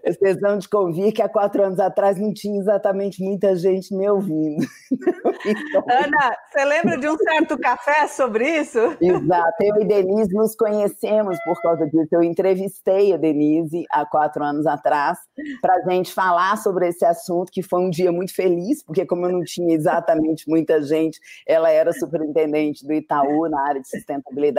vocês 0.08 0.40
vão 0.40 0.58
de 0.58 0.70
convir 0.70 1.14
que 1.14 1.22
há 1.22 1.28
quatro 1.28 1.64
anos 1.64 1.80
atrás 1.80 2.20
não 2.20 2.34
tinha 2.34 2.60
exatamente 2.60 3.22
muita 3.22 3.56
gente 3.56 3.94
me 3.96 4.10
ouvindo. 4.10 4.66
Então... 5.46 5.84
Ana, 5.90 6.38
você 6.50 6.64
lembra 6.64 6.98
de 6.98 7.10
um 7.10 7.18
certo 7.18 7.58
café 7.58 8.08
sobre 8.08 8.48
isso? 8.62 8.80
Exato, 9.02 9.56
eu 9.60 9.82
e 9.82 9.86
Denise 9.86 10.34
nos 10.34 10.56
conhecemos 10.56 11.38
por 11.44 11.62
causa 11.62 11.86
disso. 11.86 12.08
Eu 12.14 12.24
entrevistei 12.24 13.14
a 13.14 13.18
Denise 13.18 13.84
há 13.92 14.06
quatro 14.06 14.42
anos 14.42 14.66
atrás 14.66 15.18
para 15.62 15.76
a 15.76 15.82
gente 15.90 16.14
falar 16.14 16.58
sobre 16.58 16.88
esse 16.88 17.04
assunto, 17.04 17.52
que 17.52 17.62
foi 17.62 17.82
um 17.82 17.90
dia 17.90 18.10
muito 18.10 18.34
feliz, 18.34 18.82
porque 18.86 19.06
como 19.06 19.26
eu 19.26 19.34
não 19.34 19.44
tinha 19.44 19.76
exatamente 19.76 20.48
muita 20.48 20.82
gente, 20.82 21.20
ela 21.46 21.70
era 21.70 21.92
superintendente 21.92 22.88
do 22.88 22.94
Itaú 22.94 23.50
na 23.50 23.68
área 23.68 23.82
de 23.82 23.90
sustentabilidade 23.90 24.53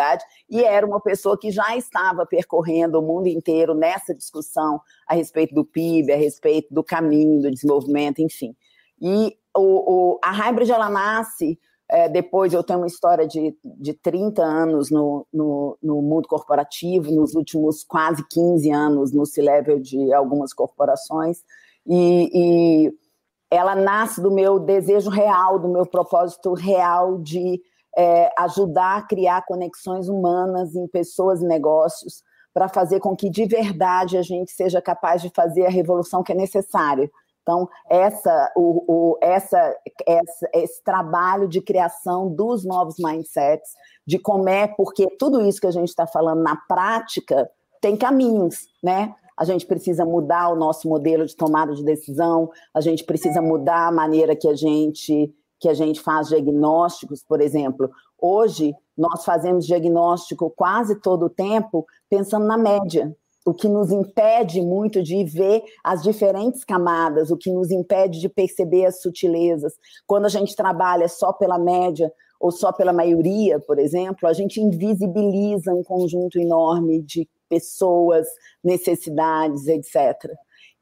e 0.48 0.62
era 0.62 0.86
uma 0.86 1.00
pessoa 1.00 1.38
que 1.38 1.50
já 1.50 1.76
estava 1.76 2.26
percorrendo 2.26 2.98
o 2.98 3.02
mundo 3.02 3.28
inteiro 3.28 3.74
nessa 3.74 4.14
discussão 4.14 4.80
a 5.06 5.14
respeito 5.14 5.54
do 5.54 5.64
PIB, 5.64 6.12
a 6.12 6.16
respeito 6.16 6.72
do 6.72 6.82
caminho 6.82 7.42
do 7.42 7.50
desenvolvimento, 7.50 8.20
enfim. 8.20 8.54
E 9.00 9.36
o, 9.56 10.14
o, 10.14 10.18
a 10.22 10.30
Hybrid, 10.30 10.70
ela 10.70 10.90
nasce 10.90 11.58
é, 11.88 12.08
depois, 12.08 12.52
eu 12.52 12.62
tenho 12.62 12.80
uma 12.80 12.86
história 12.86 13.26
de, 13.26 13.56
de 13.62 13.92
30 13.92 14.42
anos 14.42 14.90
no, 14.90 15.26
no, 15.32 15.78
no 15.82 16.00
mundo 16.00 16.26
corporativo, 16.26 17.12
nos 17.12 17.34
últimos 17.34 17.84
quase 17.84 18.26
15 18.30 18.70
anos 18.70 19.12
no 19.12 19.26
C-Level 19.26 19.78
de 19.80 20.12
algumas 20.12 20.52
corporações, 20.54 21.44
e, 21.86 22.30
e 22.34 22.94
ela 23.50 23.74
nasce 23.74 24.20
do 24.20 24.30
meu 24.30 24.58
desejo 24.58 25.10
real, 25.10 25.58
do 25.58 25.68
meu 25.68 25.84
propósito 25.84 26.54
real 26.54 27.18
de 27.18 27.62
é, 27.96 28.30
ajudar 28.38 28.98
a 28.98 29.02
criar 29.02 29.44
conexões 29.46 30.08
humanas 30.08 30.74
em 30.74 30.86
pessoas 30.86 31.42
e 31.42 31.46
negócios 31.46 32.22
para 32.52 32.68
fazer 32.68 33.00
com 33.00 33.16
que 33.16 33.28
de 33.28 33.44
verdade 33.46 34.16
a 34.16 34.22
gente 34.22 34.52
seja 34.52 34.80
capaz 34.80 35.20
de 35.20 35.30
fazer 35.34 35.66
a 35.66 35.70
revolução 35.70 36.22
que 36.22 36.32
é 36.32 36.36
necessária. 36.36 37.10
Então, 37.42 37.68
essa, 37.90 38.52
o, 38.56 38.84
o, 38.88 39.18
essa, 39.20 39.76
essa, 40.06 40.48
esse 40.54 40.82
trabalho 40.82 41.46
de 41.46 41.60
criação 41.60 42.28
dos 42.28 42.64
novos 42.64 42.96
mindsets, 42.98 43.70
de 44.06 44.18
como 44.18 44.48
é, 44.48 44.66
porque 44.66 45.06
tudo 45.18 45.42
isso 45.42 45.60
que 45.60 45.66
a 45.66 45.70
gente 45.70 45.88
está 45.88 46.06
falando 46.06 46.42
na 46.42 46.56
prática 46.56 47.50
tem 47.82 47.98
caminhos, 47.98 48.66
né? 48.82 49.14
A 49.36 49.44
gente 49.44 49.66
precisa 49.66 50.06
mudar 50.06 50.48
o 50.48 50.56
nosso 50.56 50.88
modelo 50.88 51.26
de 51.26 51.36
tomada 51.36 51.74
de 51.74 51.84
decisão, 51.84 52.50
a 52.72 52.80
gente 52.80 53.04
precisa 53.04 53.42
mudar 53.42 53.88
a 53.88 53.92
maneira 53.92 54.34
que 54.34 54.48
a 54.48 54.54
gente 54.54 55.34
que 55.58 55.68
a 55.68 55.74
gente 55.74 56.00
faz 56.00 56.28
diagnósticos, 56.28 57.22
por 57.22 57.40
exemplo. 57.40 57.90
Hoje, 58.20 58.74
nós 58.96 59.24
fazemos 59.24 59.66
diagnóstico 59.66 60.52
quase 60.56 61.00
todo 61.00 61.26
o 61.26 61.30
tempo 61.30 61.86
pensando 62.08 62.46
na 62.46 62.56
média, 62.56 63.14
o 63.44 63.52
que 63.52 63.68
nos 63.68 63.90
impede 63.90 64.62
muito 64.62 65.02
de 65.02 65.22
ver 65.24 65.62
as 65.82 66.02
diferentes 66.02 66.64
camadas, 66.64 67.30
o 67.30 67.36
que 67.36 67.50
nos 67.50 67.70
impede 67.70 68.20
de 68.20 68.28
perceber 68.28 68.86
as 68.86 69.02
sutilezas. 69.02 69.74
Quando 70.06 70.24
a 70.24 70.30
gente 70.30 70.56
trabalha 70.56 71.08
só 71.08 71.32
pela 71.32 71.58
média 71.58 72.10
ou 72.40 72.50
só 72.50 72.72
pela 72.72 72.92
maioria, 72.92 73.60
por 73.60 73.78
exemplo, 73.78 74.28
a 74.28 74.32
gente 74.32 74.60
invisibiliza 74.60 75.74
um 75.74 75.82
conjunto 75.82 76.38
enorme 76.38 77.02
de 77.02 77.28
pessoas, 77.48 78.26
necessidades, 78.62 79.66
etc. 79.66 80.32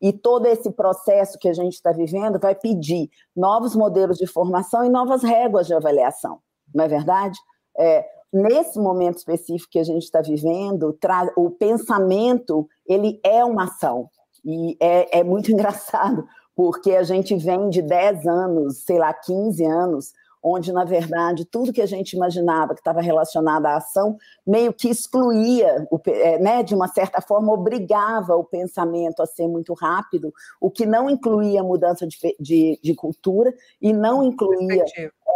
E 0.03 0.13
todo 0.13 0.47
esse 0.47 0.69
processo 0.73 1.39
que 1.39 1.49
a 1.49 1.53
gente 1.53 1.75
está 1.75 1.93
vivendo 1.93 2.41
vai 2.41 2.57
pedir 2.57 3.09
novos 3.37 3.77
modelos 3.77 4.19
de 4.19 4.27
formação 4.27 4.85
e 4.85 4.89
novas 4.89 5.23
réguas 5.23 5.69
de 5.69 5.75
avaliação, 5.75 6.41
não 6.75 6.85
é 6.85 6.89
verdade? 6.89 7.39
É, 7.79 8.05
nesse 8.33 8.81
momento 8.81 9.19
específico 9.19 9.71
que 9.71 9.79
a 9.79 9.85
gente 9.85 10.03
está 10.03 10.21
vivendo, 10.21 10.99
o 11.37 11.51
pensamento 11.51 12.69
ele 12.85 13.21
é 13.25 13.45
uma 13.45 13.65
ação. 13.65 14.11
E 14.45 14.77
é, 14.81 15.21
é 15.21 15.25
muito 15.25 15.51
engraçado, 15.53 16.27
porque 16.57 16.93
a 16.93 17.05
gente 17.05 17.37
vem 17.37 17.71
de 17.71 17.81
10 17.81 18.27
anos, 18.27 18.83
sei 18.85 18.99
lá, 18.99 19.15
15 19.15 19.65
anos, 19.65 20.13
onde, 20.43 20.73
na 20.73 20.85
verdade, 20.85 21.45
tudo 21.45 21.73
que 21.73 21.81
a 21.81 21.87
gente 21.87 22.15
imaginava 22.15 22.75
que 22.75 22.81
estava 22.81 23.01
relacionado 23.01 23.67
à 23.67 23.77
ação 23.77 24.17
meio 24.47 24.73
que 24.73 24.89
excluía, 24.89 25.87
é, 26.07 26.39
né, 26.39 26.63
de 26.63 26.75
uma 26.75 26.89
certa 26.89 27.21
forma, 27.21 27.53
obrigava 27.53 28.35
o 28.35 28.45
pensamento 28.45 29.23
a 29.23 29.27
ser 29.27 29.47
muito 29.47 29.73
rápido, 29.75 30.33
o 30.61 30.71
que 30.71 30.85
não 30.85 31.09
incluía 31.09 31.63
mudança 31.63 32.07
de, 32.07 32.17
de, 32.41 32.81
de 32.83 32.95
cultura 32.95 33.55
e 33.81 33.93
não 33.93 34.25
incluía 34.25 34.85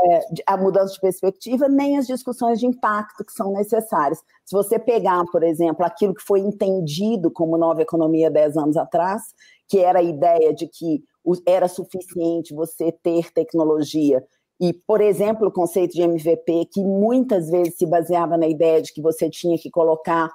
é, 0.09 0.21
a 0.47 0.57
mudança 0.57 0.95
de 0.95 1.01
perspectiva, 1.01 1.69
nem 1.69 1.97
as 1.97 2.07
discussões 2.07 2.59
de 2.59 2.67
impacto 2.67 3.25
que 3.25 3.33
são 3.33 3.53
necessárias. 3.53 4.19
Se 4.45 4.55
você 4.55 4.79
pegar, 4.79 5.25
por 5.31 5.43
exemplo, 5.43 5.85
aquilo 5.85 6.15
que 6.15 6.23
foi 6.23 6.41
entendido 6.41 7.31
como 7.31 7.57
nova 7.57 7.83
economia 7.83 8.31
10 8.31 8.57
anos 8.57 8.77
atrás, 8.77 9.23
que 9.69 9.79
era 9.79 10.01
a 10.01 10.03
ideia 10.03 10.53
de 10.55 10.67
que 10.67 11.03
era 11.47 11.67
suficiente 11.67 12.55
você 12.55 12.93
ter 12.93 13.33
tecnologia 13.33 14.25
e, 14.61 14.73
por 14.73 15.01
exemplo, 15.01 15.49
o 15.49 15.53
conceito 15.53 15.93
de 15.93 16.03
MVP, 16.03 16.67
que 16.73 16.83
muitas 16.83 17.51
vezes 17.51 17.77
se 17.77 17.87
baseava 17.87 18.37
na 18.37 18.47
ideia 18.47 18.81
de 18.81 18.93
que 18.93 19.03
você 19.03 19.29
tinha 19.29 19.59
que 19.59 19.71
colocar 19.71 20.31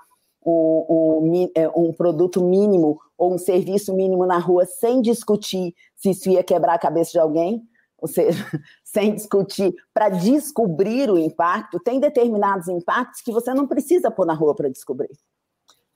um, 0.45 0.85
um, 0.89 1.51
é, 1.55 1.69
um, 1.69 1.91
produto 1.93 2.43
mínimo 2.43 2.99
ou 3.17 3.33
um 3.33 3.37
serviço 3.37 3.93
mínimo 3.93 4.25
na 4.25 4.37
rua 4.37 4.65
sem 4.65 5.01
discutir 5.01 5.73
se 5.95 6.11
isso 6.11 6.29
ia 6.29 6.43
quebrar 6.43 6.73
a 6.75 6.79
cabeça 6.79 7.11
de 7.11 7.19
alguém, 7.19 7.63
ou 7.97 8.07
seja, 8.07 8.43
sem 8.83 9.13
discutir, 9.13 9.73
para 9.93 10.09
descobrir 10.09 11.09
o 11.09 11.17
impacto, 11.17 11.79
tem 11.79 11.99
determinados 11.99 12.67
impactos 12.67 13.21
que 13.21 13.31
você 13.31 13.53
não 13.53 13.67
precisa 13.67 14.09
pôr 14.09 14.25
na 14.25 14.33
rua 14.33 14.55
para 14.55 14.69
descobrir. 14.69 15.11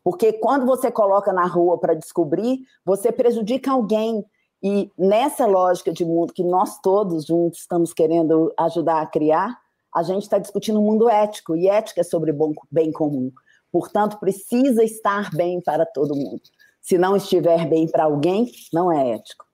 Porque 0.04 0.34
quando 0.34 0.68
você 0.68 0.92
coloca 0.92 1.34
na 1.34 1.46
rua 1.48 1.80
para 1.80 1.96
descobrir, 1.96 2.60
você 2.86 3.12
prejudica 3.12 3.72
alguém, 3.72 4.24
e 4.64 4.92
nessa 4.98 5.46
lógica 5.46 5.92
de 5.92 6.04
mundo 6.04 6.34
que 6.34 6.44
nós 6.44 6.80
todos 6.82 7.26
juntos 7.26 7.60
estamos 7.60 7.94
querendo 7.94 8.54
ajudar 8.58 9.02
a 9.02 9.06
criar, 9.06 9.58
a 9.94 10.04
gente 10.04 10.24
está 10.24 10.38
discutindo 10.38 10.80
um 10.80 10.84
mundo 10.84 11.10
ético, 11.10 11.56
e 11.56 11.70
ética 11.70 12.02
é 12.02 12.04
sobre 12.04 12.34
bom, 12.34 12.54
bem 12.70 12.92
comum. 12.92 13.32
Portanto, 13.72 14.20
precisa 14.20 14.84
estar 14.84 15.30
bem 15.32 15.62
para 15.62 15.86
todo 15.86 16.16
mundo. 16.16 16.42
Se 16.82 16.98
não 16.98 17.16
estiver 17.16 17.68
bem 17.68 17.88
para 17.88 18.04
alguém, 18.04 18.52
não 18.74 18.92
é 18.92 19.12
ético. 19.12 19.46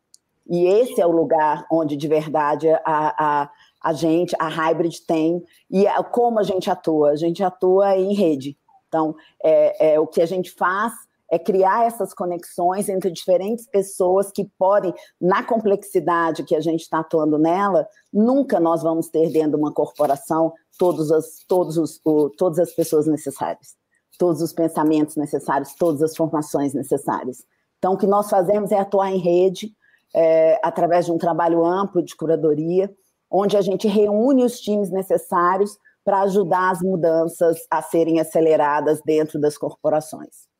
E 0.50 0.65
esse 0.65 1.00
é 1.00 1.05
o 1.05 1.12
lugar 1.12 1.65
onde, 1.72 1.96
de 1.96 2.08
verdade, 2.08 2.67
a, 2.70 2.81
a, 2.86 3.50
a 3.81 3.93
gente, 3.93 4.36
a 4.39 4.48
Hybrid 4.48 5.05
tem, 5.08 5.43
e 5.70 5.88
a, 5.88 6.03
como 6.03 6.39
a 6.39 6.43
gente 6.43 6.70
atua? 6.70 7.12
A 7.12 7.15
gente 7.15 7.43
atua 7.43 7.96
em 7.96 8.13
rede. 8.13 8.58
Então, 8.88 9.15
é, 9.43 9.93
é, 9.93 10.00
o 10.00 10.08
que 10.08 10.22
a 10.22 10.25
gente 10.25 10.51
faz 10.51 10.91
é 11.31 11.39
criar 11.39 11.85
essas 11.85 12.13
conexões 12.13 12.89
entre 12.89 13.09
diferentes 13.09 13.65
pessoas 13.65 14.29
que 14.29 14.51
podem, 14.59 14.93
na 15.19 15.41
complexidade 15.41 16.43
que 16.43 16.53
a 16.53 16.59
gente 16.59 16.81
está 16.81 17.00
atuando 17.00 17.39
nela, 17.39 17.88
nunca 18.11 18.59
nós 18.59 18.83
vamos 18.83 19.07
ter 19.07 19.31
dentro 19.31 19.51
de 19.51 19.55
uma 19.55 19.71
corporação 19.71 20.53
todos 20.77 21.09
as, 21.09 21.39
todos 21.47 21.77
os, 21.77 22.01
o, 22.03 22.29
todas 22.31 22.59
as 22.59 22.73
pessoas 22.73 23.07
necessárias, 23.07 23.77
todos 24.19 24.41
os 24.41 24.51
pensamentos 24.51 25.15
necessários, 25.15 25.73
todas 25.73 26.01
as 26.03 26.17
formações 26.17 26.73
necessárias. 26.73 27.45
Então, 27.77 27.93
o 27.93 27.97
que 27.97 28.05
nós 28.05 28.29
fazemos 28.29 28.69
é 28.73 28.79
atuar 28.79 29.09
em 29.09 29.17
rede, 29.17 29.73
é, 30.13 30.59
através 30.61 31.05
de 31.05 31.13
um 31.13 31.17
trabalho 31.17 31.63
amplo 31.63 32.03
de 32.03 32.13
curadoria, 32.13 32.93
onde 33.29 33.55
a 33.55 33.61
gente 33.61 33.88
reúne 33.88 34.43
os 34.43 34.59
times 34.59 34.91
necessários 34.91 35.77
para 36.03 36.23
ajudar 36.23 36.71
as 36.71 36.81
mudanças 36.81 37.57
a 37.71 37.81
serem 37.81 38.19
aceleradas 38.19 39.01
dentro 39.05 39.39
das 39.39 39.57
corporações. 39.57 40.50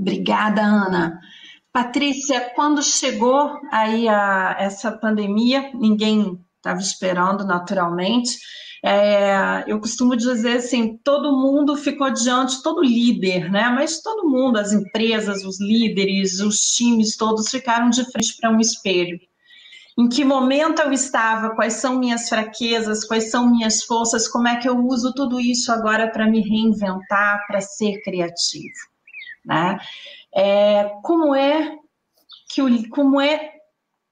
Obrigada, 0.00 0.62
Ana. 0.62 1.20
Patrícia, 1.70 2.40
quando 2.54 2.82
chegou 2.82 3.60
aí 3.70 4.08
a, 4.08 4.56
essa 4.58 4.90
pandemia, 4.90 5.70
ninguém 5.74 6.40
estava 6.56 6.80
esperando 6.80 7.44
naturalmente. 7.44 8.38
É, 8.82 9.62
eu 9.66 9.78
costumo 9.78 10.16
dizer 10.16 10.56
assim, 10.56 10.96
todo 11.04 11.36
mundo 11.36 11.76
ficou 11.76 12.10
diante, 12.10 12.62
todo 12.62 12.82
líder, 12.82 13.50
né? 13.50 13.68
Mas 13.68 14.00
todo 14.00 14.28
mundo, 14.28 14.56
as 14.56 14.72
empresas, 14.72 15.44
os 15.44 15.60
líderes, 15.60 16.40
os 16.40 16.58
times, 16.60 17.14
todos 17.14 17.50
ficaram 17.50 17.90
de 17.90 18.02
frente 18.10 18.36
para 18.40 18.50
um 18.50 18.58
espelho. 18.58 19.18
Em 19.98 20.08
que 20.08 20.24
momento 20.24 20.80
eu 20.80 20.92
estava? 20.92 21.54
Quais 21.54 21.74
são 21.74 21.98
minhas 21.98 22.26
fraquezas? 22.26 23.04
Quais 23.04 23.30
são 23.30 23.50
minhas 23.50 23.82
forças? 23.84 24.26
Como 24.26 24.48
é 24.48 24.56
que 24.56 24.68
eu 24.68 24.78
uso 24.78 25.12
tudo 25.12 25.38
isso 25.38 25.70
agora 25.70 26.10
para 26.10 26.26
me 26.26 26.40
reinventar, 26.40 27.46
para 27.46 27.60
ser 27.60 28.00
criativo? 28.02 28.89
Né? 29.44 29.78
É, 30.34 30.92
como 31.02 31.34
é 31.34 31.76
que 32.52 32.62
o, 32.62 32.88
como 32.90 33.20
é 33.20 33.52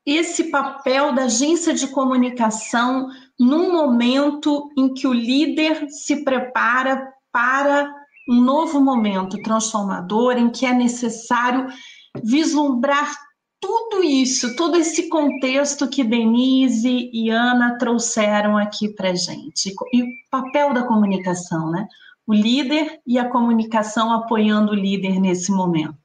esse 0.07 0.45
papel 0.45 1.13
da 1.13 1.25
agência 1.25 1.75
de 1.75 1.87
comunicação 1.89 3.09
num 3.39 3.71
momento 3.73 4.71
em 4.77 4.95
que 4.95 5.07
o 5.07 5.13
líder 5.13 5.91
se 5.91 6.25
prepara 6.25 7.13
para 7.31 7.93
um 8.29 8.41
novo 8.41 8.81
momento 8.81 9.41
transformador, 9.43 10.39
em 10.39 10.51
que 10.51 10.65
é 10.65 10.73
necessário 10.73 11.67
vislumbrar 12.23 13.15
tudo 13.61 14.03
isso, 14.05 14.55
todo 14.57 14.77
esse 14.77 15.09
contexto 15.09 15.89
que 15.89 16.05
Denise 16.05 17.11
e 17.13 17.29
Ana 17.29 17.77
trouxeram 17.77 18.57
aqui 18.57 18.89
para 18.89 19.15
gente. 19.15 19.75
E 19.93 20.03
o 20.03 20.07
papel 20.31 20.73
da 20.73 20.85
comunicação, 20.85 21.71
né? 21.71 21.87
O 22.29 22.35
líder 22.35 23.01
e 23.07 23.19
a 23.19 23.27
comunicação 23.27 24.13
apoiando 24.13 24.73
o 24.73 24.75
líder 24.75 25.19
nesse 25.19 25.51
momento. 25.51 25.97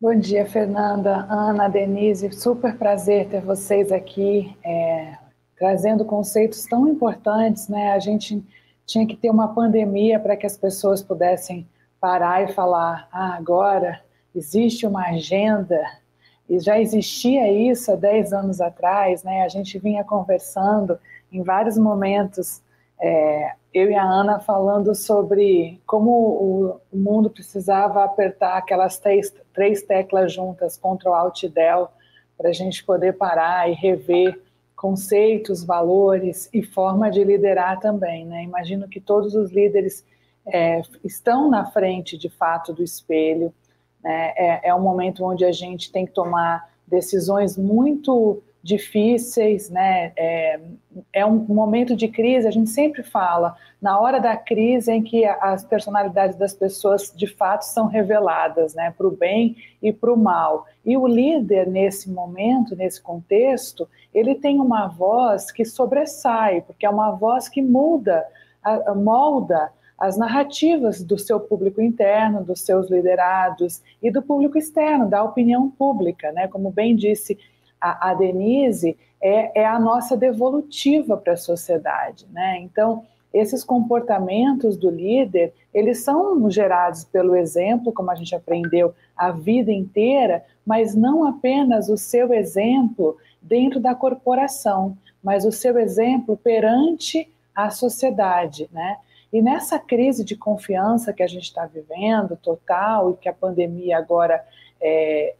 Bom 0.00 0.16
dia, 0.16 0.44
Fernanda, 0.44 1.28
Ana, 1.30 1.68
Denise. 1.68 2.32
Super 2.32 2.76
prazer 2.76 3.28
ter 3.28 3.40
vocês 3.40 3.92
aqui, 3.92 4.52
é, 4.64 5.16
trazendo 5.56 6.04
conceitos 6.04 6.66
tão 6.66 6.88
importantes, 6.88 7.68
né? 7.68 7.92
A 7.92 8.00
gente 8.00 8.44
tinha 8.84 9.06
que 9.06 9.14
ter 9.14 9.30
uma 9.30 9.54
pandemia 9.54 10.18
para 10.18 10.36
que 10.36 10.44
as 10.44 10.56
pessoas 10.56 11.00
pudessem 11.00 11.68
parar 12.00 12.42
e 12.42 12.52
falar: 12.52 13.08
ah, 13.12 13.36
agora 13.36 14.02
existe 14.34 14.84
uma 14.84 15.06
agenda, 15.10 15.80
e 16.48 16.58
já 16.58 16.80
existia 16.80 17.48
isso 17.70 17.92
há 17.92 17.94
10 17.94 18.32
anos 18.32 18.60
atrás, 18.60 19.22
né? 19.22 19.44
A 19.44 19.48
gente 19.48 19.78
vinha 19.78 20.02
conversando 20.02 20.98
em 21.32 21.42
vários 21.42 21.76
momentos 21.76 22.62
é, 23.00 23.54
eu 23.72 23.90
e 23.90 23.94
a 23.94 24.04
Ana 24.04 24.40
falando 24.40 24.94
sobre 24.94 25.80
como 25.86 26.10
o, 26.10 26.80
mundo 26.92 27.30
precisava 27.30 28.04
apertar 28.04 28.56
aquelas 28.56 28.98
três, 28.98 29.32
três 29.54 29.82
teclas 29.82 30.32
juntas, 30.32 30.76
Ctrl, 30.76 31.14
Alt 31.14 31.44
e 31.44 31.48
Del, 31.48 31.88
para 32.36 32.50
a 32.50 32.52
gente 32.52 32.84
poder 32.84 33.14
parar 33.16 33.70
e 33.70 33.74
rever 33.74 34.40
conceitos, 34.74 35.62
valores 35.62 36.48
e 36.52 36.62
forma 36.62 37.10
de 37.10 37.22
liderar 37.22 37.78
também. 37.80 38.26
Né? 38.26 38.42
Imagino 38.42 38.88
que 38.88 39.00
todos 39.00 39.34
os 39.34 39.52
líderes 39.52 40.04
é, 40.46 40.82
estão 41.04 41.48
na 41.50 41.66
frente, 41.66 42.18
de 42.18 42.28
fato, 42.28 42.72
do 42.72 42.82
espelho. 42.82 43.52
Né? 44.02 44.32
É, 44.36 44.68
é 44.68 44.74
um 44.74 44.80
momento 44.80 45.24
onde 45.24 45.44
a 45.44 45.52
gente 45.52 45.92
tem 45.92 46.06
que 46.06 46.12
tomar 46.12 46.68
decisões 46.86 47.56
muito 47.56 48.42
difíceis, 48.62 49.70
né? 49.70 50.12
É, 50.16 50.60
é, 51.12 51.26
um 51.26 51.36
momento 51.36 51.96
de 51.96 52.08
crise, 52.08 52.46
a 52.46 52.50
gente 52.50 52.68
sempre 52.68 53.02
fala, 53.02 53.56
na 53.80 53.98
hora 53.98 54.20
da 54.20 54.36
crise 54.36 54.92
em 54.92 55.02
que 55.02 55.24
as 55.24 55.64
personalidades 55.64 56.36
das 56.36 56.52
pessoas 56.52 57.12
de 57.16 57.26
fato 57.26 57.62
são 57.62 57.86
reveladas, 57.86 58.74
né? 58.74 58.92
Para 58.96 59.06
o 59.06 59.10
bem 59.10 59.56
e 59.82 59.92
para 59.92 60.12
o 60.12 60.16
mal. 60.16 60.66
E 60.84 60.96
o 60.96 61.06
líder, 61.06 61.66
nesse 61.66 62.10
momento, 62.10 62.76
nesse 62.76 63.00
contexto, 63.00 63.88
ele 64.12 64.34
tem 64.34 64.60
uma 64.60 64.88
voz 64.88 65.50
que 65.50 65.64
sobressai, 65.64 66.60
porque 66.60 66.84
é 66.84 66.90
uma 66.90 67.12
voz 67.12 67.48
que 67.48 67.62
muda, 67.62 68.26
molda 68.96 69.72
as 69.98 70.16
narrativas 70.16 71.02
do 71.02 71.18
seu 71.18 71.38
público 71.38 71.80
interno, 71.80 72.42
dos 72.42 72.62
seus 72.62 72.90
liderados 72.90 73.82
e 74.02 74.10
do 74.10 74.22
público 74.22 74.56
externo, 74.56 75.08
da 75.08 75.22
opinião 75.22 75.70
pública, 75.70 76.32
né? 76.32 76.48
Como 76.48 76.70
bem 76.70 76.96
disse 76.96 77.38
a, 77.80 78.10
a 78.10 78.14
Denise 78.14 78.96
é, 79.20 79.62
é 79.62 79.66
a 79.66 79.78
nossa 79.78 80.16
devolutiva 80.16 81.16
para 81.16 81.34
a 81.34 81.36
sociedade, 81.36 82.26
né? 82.32 82.58
Então, 82.60 83.04
esses 83.32 83.62
comportamentos 83.62 84.76
do 84.76 84.90
líder, 84.90 85.52
eles 85.72 86.02
são 86.02 86.50
gerados 86.50 87.04
pelo 87.04 87.36
exemplo, 87.36 87.92
como 87.92 88.10
a 88.10 88.14
gente 88.14 88.34
aprendeu 88.34 88.92
a 89.16 89.30
vida 89.30 89.70
inteira, 89.70 90.44
mas 90.66 90.94
não 90.94 91.24
apenas 91.24 91.88
o 91.88 91.96
seu 91.96 92.32
exemplo 92.32 93.16
dentro 93.40 93.78
da 93.78 93.94
corporação, 93.94 94.96
mas 95.22 95.44
o 95.44 95.52
seu 95.52 95.78
exemplo 95.78 96.36
perante 96.36 97.30
a 97.54 97.70
sociedade, 97.70 98.68
né? 98.72 98.96
E 99.32 99.40
nessa 99.40 99.78
crise 99.78 100.24
de 100.24 100.36
confiança 100.36 101.12
que 101.12 101.22
a 101.22 101.26
gente 101.26 101.44
está 101.44 101.66
vivendo, 101.66 102.36
total, 102.36 103.10
e 103.10 103.16
que 103.16 103.28
a 103.28 103.32
pandemia 103.32 103.96
agora 103.96 104.44
é, 104.80 105.34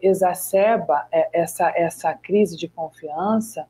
exacerba 0.00 1.06
é, 1.12 1.28
essa, 1.32 1.72
essa 1.76 2.14
crise 2.14 2.56
de 2.56 2.68
confiança, 2.68 3.66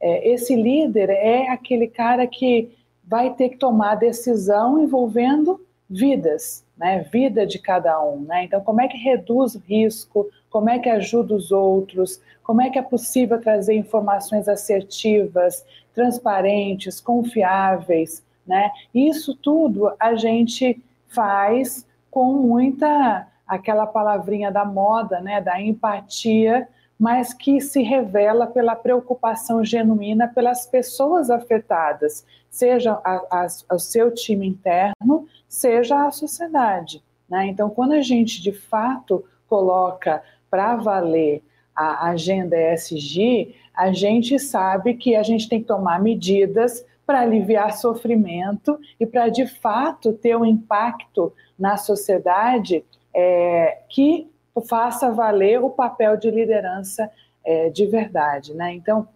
é, 0.00 0.28
esse 0.28 0.54
líder 0.54 1.10
é 1.10 1.48
aquele 1.48 1.88
cara 1.88 2.26
que 2.26 2.76
vai 3.02 3.34
ter 3.34 3.50
que 3.50 3.56
tomar 3.56 3.94
decisão 3.94 4.78
envolvendo 4.78 5.64
vidas, 5.88 6.64
né, 6.76 7.08
vida 7.12 7.46
de 7.46 7.58
cada 7.58 8.02
um. 8.04 8.20
Né? 8.20 8.44
Então, 8.44 8.60
como 8.60 8.80
é 8.80 8.88
que 8.88 8.96
reduz 8.96 9.54
risco? 9.54 10.28
Como 10.50 10.68
é 10.68 10.78
que 10.78 10.88
ajuda 10.88 11.34
os 11.34 11.52
outros? 11.52 12.20
Como 12.42 12.60
é 12.60 12.70
que 12.70 12.78
é 12.78 12.82
possível 12.82 13.40
trazer 13.40 13.74
informações 13.74 14.48
assertivas, 14.48 15.64
transparentes, 15.94 17.00
confiáveis? 17.00 18.25
Né? 18.46 18.70
Isso 18.94 19.34
tudo 19.34 19.92
a 19.98 20.14
gente 20.14 20.82
faz 21.08 21.86
com 22.10 22.32
muita 22.34 23.26
aquela 23.46 23.86
palavrinha 23.86 24.50
da 24.50 24.64
moda, 24.64 25.20
né, 25.20 25.40
da 25.40 25.60
empatia, 25.60 26.68
mas 26.98 27.32
que 27.32 27.60
se 27.60 27.82
revela 27.82 28.46
pela 28.46 28.74
preocupação 28.74 29.64
genuína 29.64 30.26
pelas 30.26 30.66
pessoas 30.66 31.30
afetadas, 31.30 32.24
seja 32.50 32.92
a, 33.04 33.22
a, 33.30 33.46
o 33.74 33.78
seu 33.78 34.12
time 34.12 34.46
interno, 34.46 35.28
seja 35.46 36.06
a 36.06 36.10
sociedade. 36.10 37.02
Né? 37.28 37.48
Então, 37.48 37.68
quando 37.68 37.92
a 37.92 38.00
gente 38.00 38.42
de 38.42 38.52
fato 38.52 39.24
coloca 39.46 40.22
para 40.50 40.76
valer 40.76 41.42
a 41.74 42.08
agenda 42.08 42.56
ESG, 42.56 43.54
a 43.74 43.92
gente 43.92 44.38
sabe 44.38 44.94
que 44.94 45.14
a 45.14 45.22
gente 45.22 45.48
tem 45.48 45.60
que 45.60 45.66
tomar 45.66 46.00
medidas 46.00 46.84
para 47.06 47.20
aliviar 47.20 47.72
sofrimento 47.72 48.78
e 48.98 49.06
para 49.06 49.28
de 49.28 49.46
fato 49.46 50.12
ter 50.12 50.36
um 50.36 50.44
impacto 50.44 51.32
na 51.58 51.76
sociedade 51.76 52.84
é, 53.14 53.78
que 53.88 54.28
faça 54.68 55.12
valer 55.12 55.62
o 55.62 55.70
papel 55.70 56.16
de 56.16 56.30
liderança 56.30 57.10
é, 57.44 57.70
de 57.70 57.86
verdade. 57.86 58.54
Né? 58.54 58.74
Então, 58.74 59.08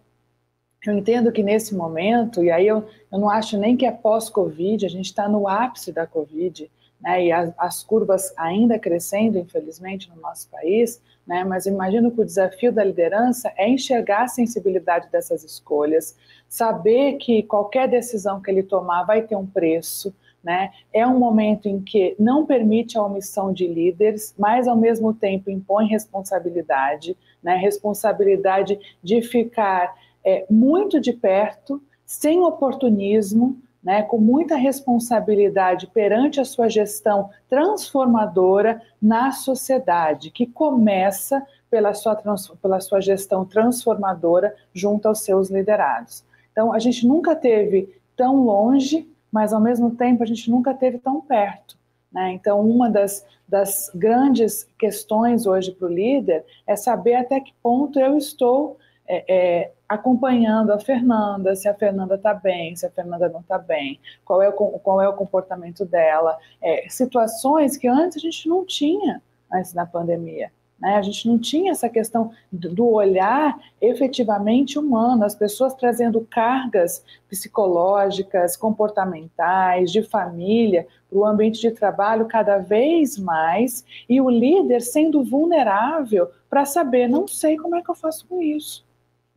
eu 0.85 0.97
entendo 0.97 1.31
que 1.31 1.43
nesse 1.43 1.75
momento, 1.75 2.43
e 2.43 2.49
aí 2.49 2.65
eu, 2.65 2.87
eu 3.11 3.19
não 3.19 3.29
acho 3.29 3.57
nem 3.57 3.77
que 3.77 3.85
é 3.85 3.91
pós-Covid, 3.91 4.85
a 4.85 4.89
gente 4.89 5.05
está 5.05 5.27
no 5.27 5.47
ápice 5.47 5.91
da 5.91 6.07
Covid, 6.07 6.71
né, 6.99 7.25
e 7.25 7.31
as, 7.31 7.53
as, 7.57 7.83
curvas 7.83 8.33
ainda 8.37 8.79
crescendo, 8.79 9.37
infelizmente, 9.37 10.09
no 10.09 10.19
nosso 10.21 10.49
país, 10.49 11.01
né, 11.25 11.43
mas 11.43 11.65
imagino 11.65 12.11
que 12.11 12.21
o 12.21 12.25
desafio 12.25 12.71
da 12.71 12.83
liderança 12.83 13.51
é 13.57 13.69
enxergar 13.69 14.23
a 14.23 14.27
sensibilidade 14.27 15.09
dessas 15.11 15.43
escolhas, 15.43 16.17
saber 16.49 17.13
que 17.13 17.43
qualquer 17.43 17.87
decisão 17.87 18.41
que 18.41 18.49
ele 18.49 18.63
tomar 18.63 19.03
vai 19.03 19.21
ter 19.21 19.35
um 19.35 19.45
preço, 19.45 20.13
né? 20.43 20.71
É 20.91 21.05
um 21.05 21.19
momento 21.19 21.67
em 21.67 21.79
que 21.79 22.15
não 22.17 22.45
permite 22.45 22.97
a 22.97 23.03
omissão 23.03 23.53
de 23.53 23.67
líderes, 23.67 24.33
mas 24.37 24.67
ao 24.67 24.75
mesmo 24.75 25.13
tempo 25.13 25.51
impõe 25.51 25.87
responsabilidade, 25.87 27.15
né? 27.43 27.55
responsabilidade 27.55 28.79
de 29.03 29.21
ficar 29.21 29.93
é, 30.23 30.45
muito 30.49 30.99
de 30.99 31.13
perto, 31.13 31.81
sem 32.05 32.41
oportunismo, 32.41 33.61
né, 33.83 34.03
com 34.03 34.17
muita 34.17 34.55
responsabilidade 34.55 35.87
perante 35.87 36.39
a 36.39 36.45
sua 36.45 36.69
gestão 36.69 37.29
transformadora 37.49 38.81
na 39.01 39.31
sociedade, 39.31 40.29
que 40.29 40.45
começa 40.45 41.45
pela 41.69 41.93
sua, 41.93 42.15
pela 42.61 42.79
sua 42.79 43.01
gestão 43.01 43.45
transformadora 43.45 44.55
junto 44.73 45.07
aos 45.07 45.21
seus 45.21 45.49
liderados. 45.49 46.23
Então, 46.51 46.73
a 46.73 46.79
gente 46.79 47.07
nunca 47.07 47.35
teve 47.35 47.89
tão 48.15 48.43
longe, 48.43 49.09
mas 49.31 49.53
ao 49.53 49.61
mesmo 49.61 49.91
tempo 49.91 50.21
a 50.21 50.25
gente 50.25 50.51
nunca 50.51 50.73
teve 50.73 50.99
tão 50.99 51.21
perto. 51.21 51.77
Né? 52.11 52.33
Então, 52.33 52.59
uma 52.59 52.89
das, 52.89 53.25
das 53.47 53.89
grandes 53.95 54.67
questões 54.77 55.45
hoje 55.45 55.71
para 55.71 55.87
o 55.87 55.93
líder 55.93 56.45
é 56.67 56.75
saber 56.75 57.15
até 57.15 57.39
que 57.39 57.53
ponto 57.63 57.97
eu 57.97 58.17
estou 58.17 58.77
é, 59.07 59.23
é, 59.27 59.71
acompanhando 59.87 60.71
a 60.71 60.79
Fernanda, 60.79 61.55
se 61.55 61.67
a 61.67 61.73
Fernanda 61.73 62.15
está 62.15 62.33
bem, 62.33 62.75
se 62.75 62.85
a 62.85 62.89
Fernanda 62.89 63.27
não 63.29 63.41
está 63.41 63.57
bem, 63.57 63.99
qual 64.23 64.41
é, 64.41 64.49
o, 64.49 64.53
qual 64.53 65.01
é 65.01 65.07
o 65.09 65.13
comportamento 65.13 65.85
dela, 65.85 66.37
é, 66.61 66.87
situações 66.89 67.77
que 67.77 67.87
antes 67.87 68.17
a 68.17 68.21
gente 68.21 68.47
não 68.47 68.65
tinha 68.65 69.21
antes 69.51 69.73
da 69.73 69.85
pandemia. 69.85 70.51
Né? 70.81 70.95
A 70.95 71.01
gente 71.01 71.27
não 71.27 71.37
tinha 71.37 71.71
essa 71.71 71.87
questão 71.87 72.31
do 72.51 72.87
olhar 72.87 73.57
efetivamente 73.79 74.79
humano, 74.79 75.23
as 75.23 75.35
pessoas 75.35 75.75
trazendo 75.75 76.25
cargas 76.29 77.03
psicológicas, 77.29 78.57
comportamentais, 78.57 79.91
de 79.91 80.01
família, 80.01 80.87
para 81.07 81.19
o 81.19 81.25
ambiente 81.25 81.61
de 81.61 81.71
trabalho 81.71 82.25
cada 82.25 82.57
vez 82.57 83.17
mais, 83.17 83.85
e 84.09 84.19
o 84.19 84.29
líder 84.29 84.81
sendo 84.81 85.23
vulnerável 85.23 86.31
para 86.49 86.65
saber, 86.65 87.07
não 87.07 87.27
sei 87.27 87.57
como 87.57 87.75
é 87.75 87.81
que 87.81 87.89
eu 87.89 87.95
faço 87.95 88.25
com 88.27 88.41
isso. 88.41 88.83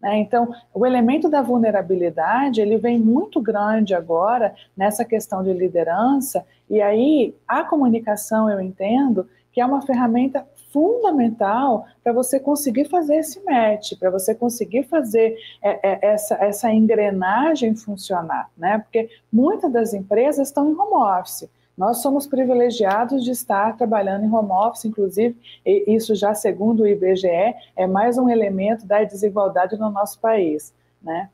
Né? 0.04 0.18
Então, 0.18 0.54
o 0.74 0.84
elemento 0.84 1.30
da 1.30 1.40
vulnerabilidade 1.40 2.60
ele 2.60 2.76
vem 2.76 2.98
muito 2.98 3.40
grande 3.40 3.94
agora 3.94 4.54
nessa 4.76 5.02
questão 5.02 5.42
de 5.42 5.50
liderança, 5.50 6.44
e 6.68 6.82
aí 6.82 7.34
a 7.48 7.64
comunicação, 7.64 8.50
eu 8.50 8.60
entendo, 8.60 9.26
que 9.50 9.62
é 9.62 9.64
uma 9.66 9.80
ferramenta 9.80 10.46
fundamental 10.70 11.86
para 12.02 12.12
você 12.12 12.38
conseguir 12.38 12.84
fazer 12.86 13.16
esse 13.16 13.42
match, 13.44 13.92
para 13.98 14.10
você 14.10 14.34
conseguir 14.34 14.82
fazer 14.82 15.38
é, 15.62 15.88
é, 15.88 16.12
essa, 16.12 16.34
essa 16.34 16.70
engrenagem 16.70 17.74
funcionar, 17.74 18.50
né? 18.58 18.78
Porque 18.78 19.08
muitas 19.32 19.72
das 19.72 19.94
empresas 19.94 20.48
estão 20.48 20.68
em 20.68 20.74
home 20.74 21.18
office. 21.18 21.48
Nós 21.76 21.98
somos 21.98 22.26
privilegiados 22.26 23.24
de 23.24 23.32
estar 23.32 23.76
trabalhando 23.76 24.24
em 24.24 24.32
home 24.32 24.52
office, 24.52 24.84
inclusive, 24.84 25.36
isso 25.64 26.14
já 26.14 26.32
segundo 26.32 26.84
o 26.84 26.86
IBGE, 26.86 27.54
é 27.74 27.86
mais 27.86 28.16
um 28.16 28.28
elemento 28.28 28.86
da 28.86 29.02
desigualdade 29.02 29.76
no 29.76 29.90
nosso 29.90 30.20
país, 30.20 30.72
né? 31.02 31.28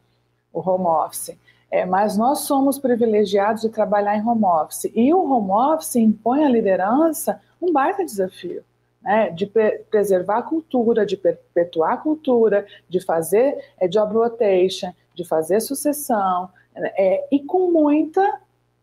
O 0.53 0.61
home 0.61 0.87
office. 0.87 1.37
É, 1.71 1.85
mas 1.85 2.17
nós 2.17 2.41
somos 2.41 2.79
privilegiados 2.79 3.63
de 3.63 3.69
trabalhar 3.69 4.17
em 4.17 4.27
home 4.27 4.45
office. 4.45 4.91
E 4.95 5.13
o 5.15 5.31
home 5.31 5.53
office 5.53 5.97
impõe 5.97 6.45
à 6.45 6.49
liderança 6.49 7.41
um 7.61 7.73
baita 7.73 8.05
desafio. 8.05 8.65
Né, 9.03 9.31
de 9.31 9.47
preservar 9.91 10.41
a 10.41 10.43
cultura, 10.43 11.07
de 11.07 11.17
perpetuar 11.17 11.95
a 11.95 11.97
cultura, 11.97 12.67
de 12.87 13.01
fazer 13.01 13.57
é, 13.79 13.89
job 13.89 14.13
rotation, 14.13 14.93
de 15.15 15.25
fazer 15.25 15.59
sucessão, 15.61 16.51
é, 16.77 17.27
e 17.33 17.41
com 17.41 17.71
muita 17.71 18.41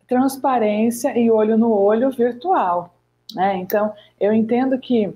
transparência 0.07 1.17
e 1.17 1.29
olho 1.29 1.57
no 1.57 1.71
olho 1.71 2.09
virtual. 2.09 2.93
Né? 3.35 3.57
Então, 3.57 3.93
eu 4.19 4.33
entendo 4.33 4.79
que 4.79 5.13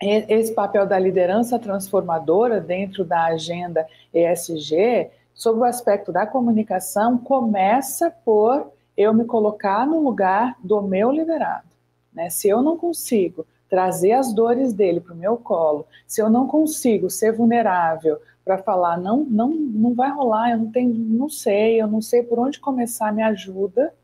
esse 0.00 0.52
papel 0.52 0.86
da 0.86 0.98
liderança 0.98 1.58
transformadora 1.58 2.60
dentro 2.60 3.04
da 3.04 3.24
agenda 3.24 3.86
ESG, 4.12 5.10
sob 5.32 5.60
o 5.60 5.64
aspecto 5.64 6.12
da 6.12 6.26
comunicação, 6.26 7.16
começa 7.16 8.10
por 8.24 8.70
eu 8.96 9.14
me 9.14 9.24
colocar 9.24 9.86
no 9.86 10.02
lugar 10.02 10.56
do 10.62 10.82
meu 10.82 11.10
liderado. 11.10 11.66
Né? 12.12 12.28
Se 12.28 12.48
eu 12.48 12.62
não 12.62 12.76
consigo 12.76 13.46
trazer 13.68 14.12
as 14.12 14.32
dores 14.32 14.72
dele 14.72 15.00
para 15.00 15.14
o 15.14 15.16
meu 15.16 15.36
colo, 15.36 15.86
se 16.06 16.20
eu 16.20 16.28
não 16.28 16.46
consigo 16.46 17.10
ser 17.10 17.32
vulnerável 17.32 18.20
para 18.44 18.58
falar 18.58 18.98
não, 18.98 19.24
não, 19.24 19.48
não 19.48 19.94
vai 19.94 20.10
rolar, 20.10 20.50
eu 20.50 20.58
não 20.58 20.70
tenho, 20.70 20.92
não 20.92 21.30
sei, 21.30 21.80
eu 21.80 21.86
não 21.86 22.02
sei 22.02 22.22
por 22.22 22.38
onde 22.38 22.60
começar, 22.60 23.12
me 23.12 23.22
ajuda. 23.22 23.94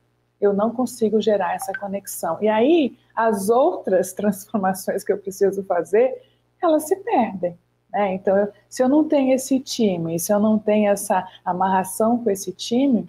Eu 0.40 0.54
não 0.54 0.70
consigo 0.70 1.20
gerar 1.20 1.54
essa 1.54 1.72
conexão. 1.78 2.38
E 2.40 2.48
aí, 2.48 2.96
as 3.14 3.50
outras 3.50 4.12
transformações 4.14 5.04
que 5.04 5.12
eu 5.12 5.18
preciso 5.18 5.62
fazer, 5.64 6.22
elas 6.62 6.84
se 6.84 6.96
perdem. 6.96 7.58
Né? 7.92 8.14
Então, 8.14 8.36
eu, 8.36 8.48
se 8.68 8.82
eu 8.82 8.88
não 8.88 9.06
tenho 9.06 9.34
esse 9.34 9.60
time, 9.60 10.18
se 10.18 10.32
eu 10.32 10.40
não 10.40 10.58
tenho 10.58 10.90
essa 10.90 11.26
amarração 11.44 12.22
com 12.22 12.30
esse 12.30 12.52
time, 12.52 13.06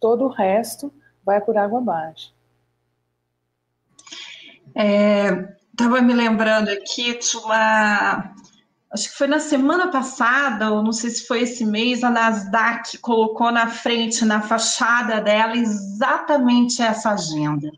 todo 0.00 0.24
o 0.24 0.28
resto 0.28 0.92
vai 1.24 1.40
por 1.40 1.56
água 1.56 1.78
abaixo. 1.78 2.34
Estava 4.74 5.98
é, 5.98 6.02
me 6.02 6.14
lembrando 6.14 6.68
aqui 6.70 7.18
de 7.18 7.36
uma 7.36 8.34
acho 8.92 9.10
que 9.10 9.16
foi 9.16 9.26
na 9.26 9.40
semana 9.40 9.88
passada, 9.88 10.70
ou 10.70 10.82
não 10.82 10.92
sei 10.92 11.10
se 11.10 11.26
foi 11.26 11.42
esse 11.42 11.64
mês, 11.64 12.04
a 12.04 12.10
Nasdaq 12.10 12.98
colocou 12.98 13.50
na 13.50 13.66
frente, 13.66 14.24
na 14.24 14.42
fachada 14.42 15.20
dela, 15.20 15.56
exatamente 15.56 16.82
essa 16.82 17.10
agenda. 17.12 17.70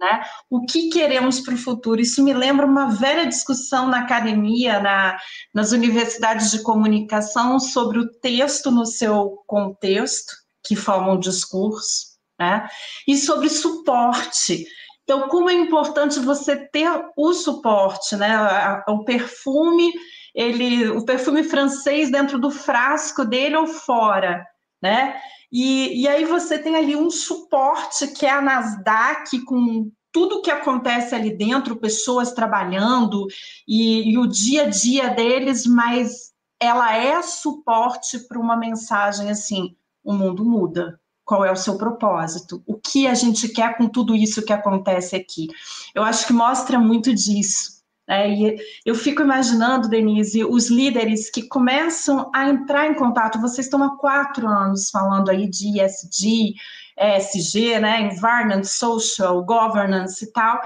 Né? 0.00 0.24
O 0.48 0.64
que 0.64 0.88
queremos 0.88 1.40
para 1.40 1.54
o 1.54 1.58
futuro? 1.58 2.00
Isso 2.00 2.22
me 2.22 2.32
lembra 2.32 2.64
uma 2.64 2.86
velha 2.86 3.26
discussão 3.26 3.88
na 3.88 4.00
academia, 4.00 4.80
na, 4.80 5.18
nas 5.52 5.72
universidades 5.72 6.52
de 6.52 6.62
comunicação, 6.62 7.58
sobre 7.58 7.98
o 7.98 8.08
texto 8.08 8.70
no 8.70 8.86
seu 8.86 9.42
contexto, 9.46 10.34
que 10.64 10.76
forma 10.76 11.12
o 11.12 11.20
discurso, 11.20 12.16
né? 12.38 12.66
e 13.06 13.16
sobre 13.16 13.48
suporte. 13.48 14.66
Então, 15.02 15.28
como 15.28 15.50
é 15.50 15.54
importante 15.54 16.20
você 16.20 16.56
ter 16.56 16.88
o 17.16 17.32
suporte, 17.34 18.14
né? 18.14 18.82
o 18.86 19.04
perfume 19.04 19.92
ele, 20.34 20.88
o 20.88 21.04
perfume 21.04 21.42
francês 21.44 22.10
dentro 22.10 22.38
do 22.38 22.50
frasco 22.50 23.24
dele 23.24 23.56
ou 23.56 23.66
fora, 23.66 24.46
né? 24.82 25.20
E, 25.52 26.02
e 26.02 26.08
aí 26.08 26.24
você 26.24 26.58
tem 26.58 26.76
ali 26.76 26.94
um 26.94 27.10
suporte 27.10 28.06
que 28.08 28.24
é 28.24 28.30
a 28.30 28.40
Nasdaq 28.40 29.44
com 29.44 29.90
tudo 30.12 30.42
que 30.42 30.50
acontece 30.50 31.14
ali 31.14 31.36
dentro, 31.36 31.76
pessoas 31.76 32.32
trabalhando 32.32 33.26
e, 33.66 34.12
e 34.12 34.18
o 34.18 34.26
dia 34.26 34.64
a 34.64 34.68
dia 34.68 35.08
deles, 35.08 35.66
mas 35.66 36.32
ela 36.60 36.94
é 36.96 37.20
suporte 37.22 38.18
para 38.28 38.38
uma 38.38 38.56
mensagem 38.56 39.30
assim: 39.30 39.74
o 40.04 40.12
mundo 40.12 40.44
muda. 40.44 41.00
Qual 41.24 41.44
é 41.44 41.52
o 41.52 41.56
seu 41.56 41.78
propósito? 41.78 42.60
O 42.66 42.76
que 42.76 43.06
a 43.06 43.14
gente 43.14 43.48
quer 43.48 43.76
com 43.76 43.88
tudo 43.88 44.16
isso 44.16 44.44
que 44.44 44.52
acontece 44.52 45.14
aqui? 45.14 45.46
Eu 45.94 46.02
acho 46.02 46.26
que 46.26 46.32
mostra 46.32 46.76
muito 46.76 47.14
disso. 47.14 47.79
É, 48.10 48.28
e 48.28 48.56
eu 48.84 48.96
fico 48.96 49.22
imaginando, 49.22 49.88
Denise, 49.88 50.44
os 50.44 50.68
líderes 50.68 51.30
que 51.30 51.46
começam 51.46 52.28
a 52.34 52.48
entrar 52.48 52.88
em 52.88 52.94
contato. 52.94 53.40
Vocês 53.40 53.68
estão 53.68 53.84
há 53.84 53.96
quatro 53.96 54.48
anos 54.48 54.90
falando 54.90 55.30
aí 55.30 55.48
de 55.48 55.80
ESG, 55.80 56.56
ESG, 56.98 57.78
né? 57.78 58.00
Environment, 58.00 58.64
Social, 58.64 59.44
Governance 59.44 60.24
e 60.24 60.32
tal. 60.32 60.60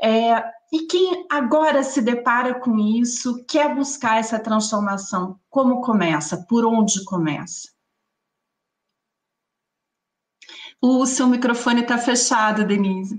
É, 0.00 0.42
e 0.72 0.86
quem 0.86 1.26
agora 1.30 1.82
se 1.82 2.00
depara 2.00 2.58
com 2.58 2.78
isso, 2.78 3.44
quer 3.44 3.74
buscar 3.74 4.18
essa 4.18 4.38
transformação, 4.38 5.38
como 5.50 5.82
começa? 5.82 6.46
Por 6.48 6.64
onde 6.64 7.04
começa? 7.04 7.68
O 10.80 11.04
seu 11.04 11.26
microfone 11.26 11.82
está 11.82 11.98
fechado, 11.98 12.66
Denise. 12.66 13.16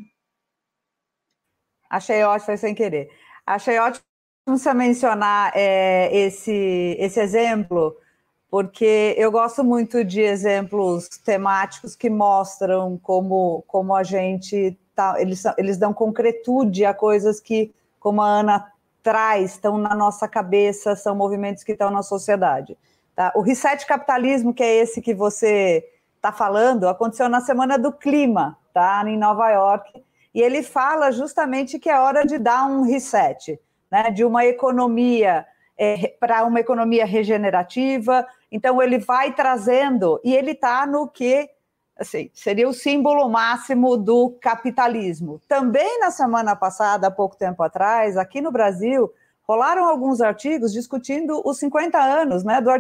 Achei 1.87 2.23
ótimo, 2.23 2.45
foi 2.47 2.57
sem 2.57 2.73
querer. 2.73 3.07
Achei 3.47 3.79
ótimo 3.79 4.03
você 4.45 4.73
mencionar 4.73 5.53
é, 5.55 6.13
esse, 6.13 6.97
esse 6.99 7.17
exemplo, 7.17 7.95
porque 8.51 9.15
eu 9.17 9.31
gosto 9.31 9.63
muito 9.63 10.03
de 10.03 10.19
exemplos 10.19 11.07
temáticos 11.23 11.95
que 11.95 12.09
mostram 12.09 12.99
como, 13.01 13.63
como 13.65 13.95
a 13.95 14.03
gente 14.03 14.77
tá, 14.93 15.15
eles, 15.17 15.45
eles 15.57 15.77
dão 15.77 15.93
concretude 15.93 16.83
a 16.83 16.93
coisas 16.93 17.39
que, 17.39 17.73
como 18.01 18.21
a 18.21 18.27
Ana 18.27 18.69
traz, 19.01 19.51
estão 19.51 19.77
na 19.77 19.95
nossa 19.95 20.27
cabeça, 20.27 20.93
são 20.93 21.15
movimentos 21.15 21.63
que 21.63 21.71
estão 21.71 21.89
na 21.89 22.03
sociedade. 22.03 22.77
Tá? 23.15 23.31
O 23.33 23.39
reset 23.39 23.85
capitalismo, 23.85 24.53
que 24.53 24.61
é 24.61 24.75
esse 24.75 25.01
que 25.01 25.13
você 25.13 25.85
está 26.17 26.33
falando, 26.33 26.89
aconteceu 26.89 27.29
na 27.29 27.39
semana 27.39 27.77
do 27.77 27.93
clima, 27.93 28.57
tá? 28.73 29.01
Em 29.07 29.17
Nova 29.17 29.49
York 29.51 30.03
e 30.37 30.41
ele 30.43 30.61
fala 30.61 31.11
justamente 31.11 31.79
que 31.79 31.89
é 31.89 31.99
hora 31.99 32.23
de 32.23 32.37
dar 32.37 32.67
um 32.67 32.83
reset, 32.83 33.59
né, 33.89 34.11
de 34.11 34.23
uma 34.23 34.45
economia 34.45 35.43
é, 35.75 36.09
para 36.19 36.45
uma 36.45 36.59
economia 36.59 37.07
regenerativa. 37.07 38.23
Então 38.51 38.79
ele 38.79 38.99
vai 38.99 39.33
trazendo 39.33 40.21
e 40.23 40.35
ele 40.35 40.51
está 40.51 40.85
no 40.85 41.07
que 41.07 41.49
assim, 41.97 42.29
seria 42.35 42.69
o 42.69 42.73
símbolo 42.73 43.27
máximo 43.27 43.97
do 43.97 44.37
capitalismo. 44.39 45.41
Também 45.47 45.99
na 45.99 46.11
semana 46.11 46.55
passada, 46.55 47.07
há 47.07 47.11
pouco 47.11 47.35
tempo 47.35 47.63
atrás, 47.63 48.15
aqui 48.15 48.39
no 48.39 48.51
Brasil, 48.51 49.11
rolaram 49.41 49.85
alguns 49.85 50.21
artigos 50.21 50.71
discutindo 50.71 51.41
os 51.43 51.57
50 51.57 51.97
anos 51.97 52.43
né, 52.43 52.61
do, 52.61 52.71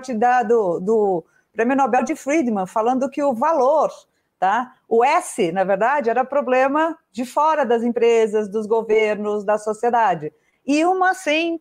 do, 0.47 0.79
do 0.79 1.25
Prêmio 1.53 1.75
Nobel 1.75 2.03
de 2.03 2.15
Friedman, 2.15 2.67
falando 2.67 3.09
que 3.09 3.23
o 3.23 3.33
valor 3.33 3.89
Tá? 4.39 4.75
O 4.87 5.03
S, 5.03 5.51
na 5.51 5.63
verdade, 5.63 6.09
era 6.09 6.23
problema 6.23 6.97
de 7.11 7.25
fora 7.25 7.65
das 7.65 7.81
empresas, 7.83 8.47
dos 8.47 8.67
governos, 8.67 9.43
da 9.43 9.57
sociedade. 9.57 10.31
E 10.65 10.85
uma, 10.85 11.11
assim, 11.11 11.59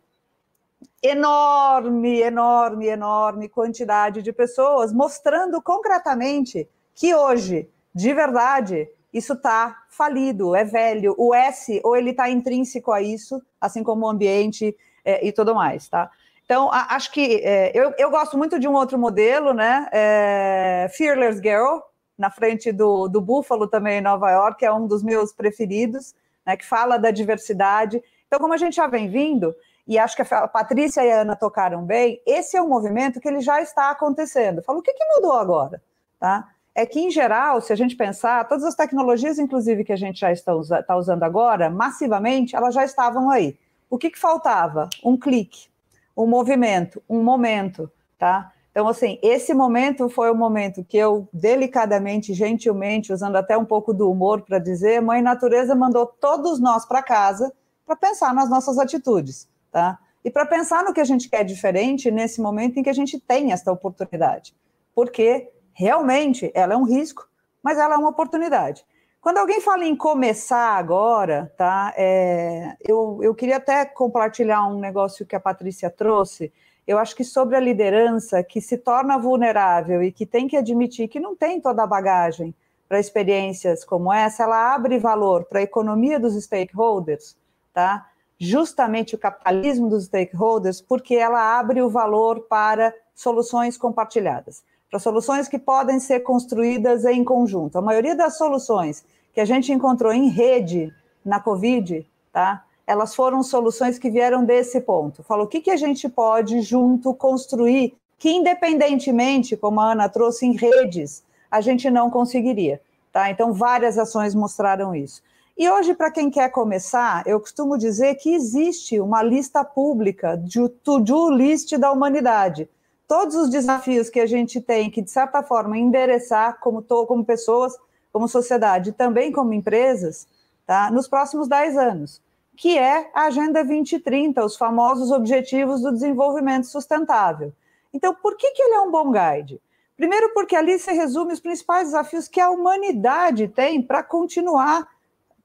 enorme, 1.01 2.21
enorme, 2.21 2.87
enorme 2.87 3.49
quantidade 3.49 4.21
de 4.21 4.31
pessoas 4.31 4.93
mostrando 4.93 5.61
concretamente 5.61 6.69
que 6.93 7.15
hoje, 7.15 7.69
de 7.93 8.13
verdade, 8.13 8.87
isso 9.13 9.33
está 9.33 9.75
falido, 9.89 10.55
é 10.55 10.63
velho. 10.63 11.15
O 11.17 11.33
S, 11.33 11.81
ou 11.83 11.95
ele 11.95 12.11
está 12.11 12.29
intrínseco 12.29 12.91
a 12.91 13.01
isso, 13.01 13.41
assim 13.59 13.83
como 13.83 14.05
o 14.05 14.09
ambiente 14.09 14.75
é, 15.03 15.25
e 15.25 15.31
tudo 15.31 15.55
mais, 15.55 15.87
tá? 15.87 16.09
Então, 16.43 16.71
a, 16.71 16.95
acho 16.95 17.11
que 17.11 17.41
é, 17.43 17.71
eu, 17.73 17.93
eu 17.97 18.09
gosto 18.09 18.37
muito 18.37 18.59
de 18.59 18.67
um 18.67 18.73
outro 18.73 18.97
modelo, 18.97 19.53
né? 19.53 19.87
É, 19.91 20.87
Fearless 20.95 21.41
Girl, 21.41 21.79
na 22.17 22.29
frente 22.29 22.71
do, 22.71 23.07
do 23.07 23.21
Buffalo 23.21 23.67
também 23.67 23.99
em 23.99 24.01
Nova 24.01 24.31
York, 24.31 24.65
é 24.65 24.71
um 24.71 24.87
dos 24.87 25.03
meus 25.03 25.31
preferidos, 25.31 26.15
né? 26.45 26.57
Que 26.57 26.65
fala 26.65 26.97
da 26.97 27.11
diversidade. 27.11 28.01
Então, 28.25 28.39
como 28.39 28.53
a 28.53 28.57
gente 28.57 28.75
já 28.75 28.87
vem 28.87 29.09
vindo, 29.09 29.55
e 29.87 29.97
acho 29.97 30.15
que 30.15 30.21
a 30.33 30.47
Patrícia 30.47 31.01
e 31.03 31.11
a 31.11 31.21
Ana 31.21 31.35
tocaram 31.35 31.83
bem, 31.83 32.21
esse 32.25 32.57
é 32.57 32.61
um 32.61 32.67
movimento 32.67 33.21
que 33.21 33.27
ele 33.27 33.39
já 33.39 33.61
está 33.61 33.89
acontecendo. 33.89 34.61
Falo, 34.61 34.79
o 34.79 34.81
que, 34.81 34.93
que 34.93 35.05
mudou 35.15 35.33
agora? 35.33 35.81
Tá? 36.19 36.49
É 36.75 36.85
que, 36.85 36.99
em 36.99 37.09
geral, 37.09 37.61
se 37.61 37.71
a 37.71 37.75
gente 37.75 37.95
pensar, 37.95 38.47
todas 38.47 38.65
as 38.65 38.75
tecnologias, 38.75 39.39
inclusive, 39.39 39.85
que 39.85 39.93
a 39.93 39.97
gente 39.97 40.19
já 40.19 40.31
está, 40.31 40.51
está 40.79 40.95
usando 40.97 41.23
agora, 41.23 41.69
massivamente, 41.69 42.55
elas 42.55 42.75
já 42.75 42.83
estavam 42.83 43.29
aí. 43.29 43.57
O 43.89 43.97
que, 43.97 44.09
que 44.09 44.19
faltava? 44.19 44.89
Um 45.03 45.15
clique, 45.17 45.69
um 46.15 46.27
movimento, 46.27 47.01
um 47.09 47.23
momento, 47.23 47.89
tá? 48.19 48.51
Então, 48.77 48.87
assim, 48.87 49.17
esse 49.23 49.55
momento 49.55 50.07
foi 50.07 50.29
o 50.29 50.35
momento 50.35 50.83
que 50.83 50.95
eu, 50.95 51.27
delicadamente, 51.33 52.31
gentilmente, 52.31 53.11
usando 53.11 53.35
até 53.35 53.57
um 53.57 53.65
pouco 53.65 53.91
do 53.91 54.07
humor 54.07 54.43
para 54.43 54.59
dizer, 54.59 55.01
Mãe 55.01 55.19
Natureza 55.19 55.73
mandou 55.73 56.05
todos 56.05 56.59
nós 56.59 56.85
para 56.85 57.01
casa 57.01 57.51
para 57.83 57.95
pensar 57.95 58.35
nas 58.35 58.47
nossas 58.47 58.77
atitudes 58.77 59.49
tá? 59.71 59.97
E 60.23 60.29
para 60.29 60.45
pensar 60.45 60.83
no 60.83 60.93
que 60.93 60.99
a 60.99 61.03
gente 61.05 61.27
quer 61.27 61.43
diferente 61.43 62.11
nesse 62.11 62.41
momento 62.41 62.77
em 62.77 62.83
que 62.83 62.89
a 62.91 62.93
gente 62.93 63.19
tem 63.19 63.51
esta 63.51 63.71
oportunidade, 63.71 64.55
porque 64.93 65.49
realmente 65.73 66.51
ela 66.53 66.73
é 66.73 66.77
um 66.77 66.83
risco, 66.83 67.27
mas 67.63 67.79
ela 67.79 67.95
é 67.95 67.97
uma 67.97 68.09
oportunidade. 68.09 68.85
Quando 69.27 69.39
alguém 69.39 69.59
fala 69.59 69.83
em 69.83 69.93
começar 69.93 70.77
agora, 70.77 71.51
tá? 71.57 71.93
É, 71.97 72.77
eu, 72.79 73.19
eu 73.21 73.35
queria 73.35 73.57
até 73.57 73.83
compartilhar 73.83 74.65
um 74.69 74.79
negócio 74.79 75.25
que 75.25 75.35
a 75.35 75.39
Patrícia 75.39 75.89
trouxe. 75.89 76.49
Eu 76.87 76.97
acho 76.97 77.13
que 77.13 77.25
sobre 77.25 77.57
a 77.57 77.59
liderança 77.59 78.41
que 78.41 78.61
se 78.61 78.77
torna 78.77 79.17
vulnerável 79.17 80.01
e 80.01 80.13
que 80.13 80.25
tem 80.25 80.47
que 80.47 80.55
admitir 80.55 81.09
que 81.09 81.19
não 81.19 81.35
tem 81.35 81.59
toda 81.59 81.83
a 81.83 81.85
bagagem 81.85 82.55
para 82.87 83.01
experiências 83.01 83.83
como 83.83 84.13
essa, 84.13 84.43
ela 84.43 84.73
abre 84.73 84.97
valor 84.97 85.43
para 85.43 85.59
a 85.59 85.63
economia 85.63 86.17
dos 86.17 86.41
stakeholders, 86.41 87.35
tá? 87.73 88.09
justamente 88.39 89.13
o 89.13 89.17
capitalismo 89.17 89.89
dos 89.89 90.05
stakeholders, 90.05 90.79
porque 90.79 91.15
ela 91.15 91.59
abre 91.59 91.81
o 91.81 91.89
valor 91.89 92.47
para 92.47 92.93
soluções 93.13 93.75
compartilhadas, 93.77 94.63
para 94.89 94.99
soluções 94.99 95.49
que 95.49 95.59
podem 95.59 95.99
ser 95.99 96.21
construídas 96.21 97.03
em 97.03 97.25
conjunto. 97.25 97.77
A 97.77 97.81
maioria 97.81 98.15
das 98.15 98.37
soluções 98.37 99.03
que 99.37 99.41
a 99.41 99.45
gente 99.45 99.71
encontrou 99.71 100.11
em 100.11 100.29
rede 100.29 100.91
na 101.23 101.39
Covid, 101.39 102.03
tá? 102.33 102.65
Elas 102.87 103.13
foram 103.13 103.43
soluções 103.43 103.99
que 103.99 104.09
vieram 104.09 104.43
desse 104.43 104.81
ponto. 104.81 105.21
Falou 105.21 105.45
o 105.45 105.47
que, 105.47 105.61
que 105.61 105.69
a 105.69 105.75
gente 105.75 106.09
pode 106.09 106.59
junto 106.63 107.13
construir, 107.13 107.95
que 108.17 108.31
independentemente, 108.31 109.55
como 109.55 109.79
a 109.79 109.91
Ana 109.91 110.09
trouxe, 110.09 110.47
em 110.47 110.53
redes, 110.53 111.23
a 111.51 111.61
gente 111.61 111.87
não 111.87 112.09
conseguiria. 112.09 112.81
Tá? 113.13 113.29
Então, 113.29 113.53
várias 113.53 113.99
ações 113.99 114.33
mostraram 114.33 114.95
isso. 114.95 115.21
E 115.55 115.69
hoje, 115.69 115.93
para 115.93 116.09
quem 116.09 116.31
quer 116.31 116.49
começar, 116.49 117.21
eu 117.27 117.39
costumo 117.39 117.77
dizer 117.77 118.15
que 118.15 118.33
existe 118.33 118.99
uma 118.99 119.21
lista 119.21 119.63
pública 119.63 120.35
de 120.35 120.67
to-do 120.67 121.29
list 121.29 121.77
da 121.77 121.91
humanidade. 121.91 122.67
Todos 123.07 123.35
os 123.35 123.51
desafios 123.51 124.09
que 124.09 124.19
a 124.19 124.25
gente 124.25 124.59
tem 124.59 124.89
que, 124.89 125.03
de 125.03 125.11
certa 125.11 125.43
forma, 125.43 125.77
endereçar 125.77 126.59
como, 126.59 126.81
como 126.81 127.23
pessoas, 127.23 127.77
como 128.17 128.27
sociedade, 128.27 128.93
também 128.93 129.31
como 129.31 129.53
empresas, 129.53 130.27
tá? 130.65 130.89
nos 130.89 131.07
próximos 131.07 131.47
10 131.47 131.77
anos, 131.77 132.19
que 132.55 132.75
é 132.75 133.11
a 133.13 133.25
Agenda 133.25 133.63
2030, 133.63 134.43
os 134.43 134.57
famosos 134.57 135.11
Objetivos 135.11 135.83
do 135.83 135.91
Desenvolvimento 135.91 136.65
Sustentável. 136.65 137.53
Então, 137.93 138.15
por 138.15 138.35
que, 138.35 138.49
que 138.53 138.61
ele 138.63 138.73
é 138.73 138.81
um 138.81 138.89
bom 138.89 139.11
guide? 139.11 139.61
Primeiro, 139.95 140.33
porque 140.33 140.55
ali 140.55 140.79
se 140.79 140.91
resume 140.91 141.31
os 141.31 141.39
principais 141.39 141.89
desafios 141.89 142.27
que 142.27 142.41
a 142.41 142.49
humanidade 142.49 143.47
tem 143.47 143.83
para 143.83 144.01
continuar 144.01 144.87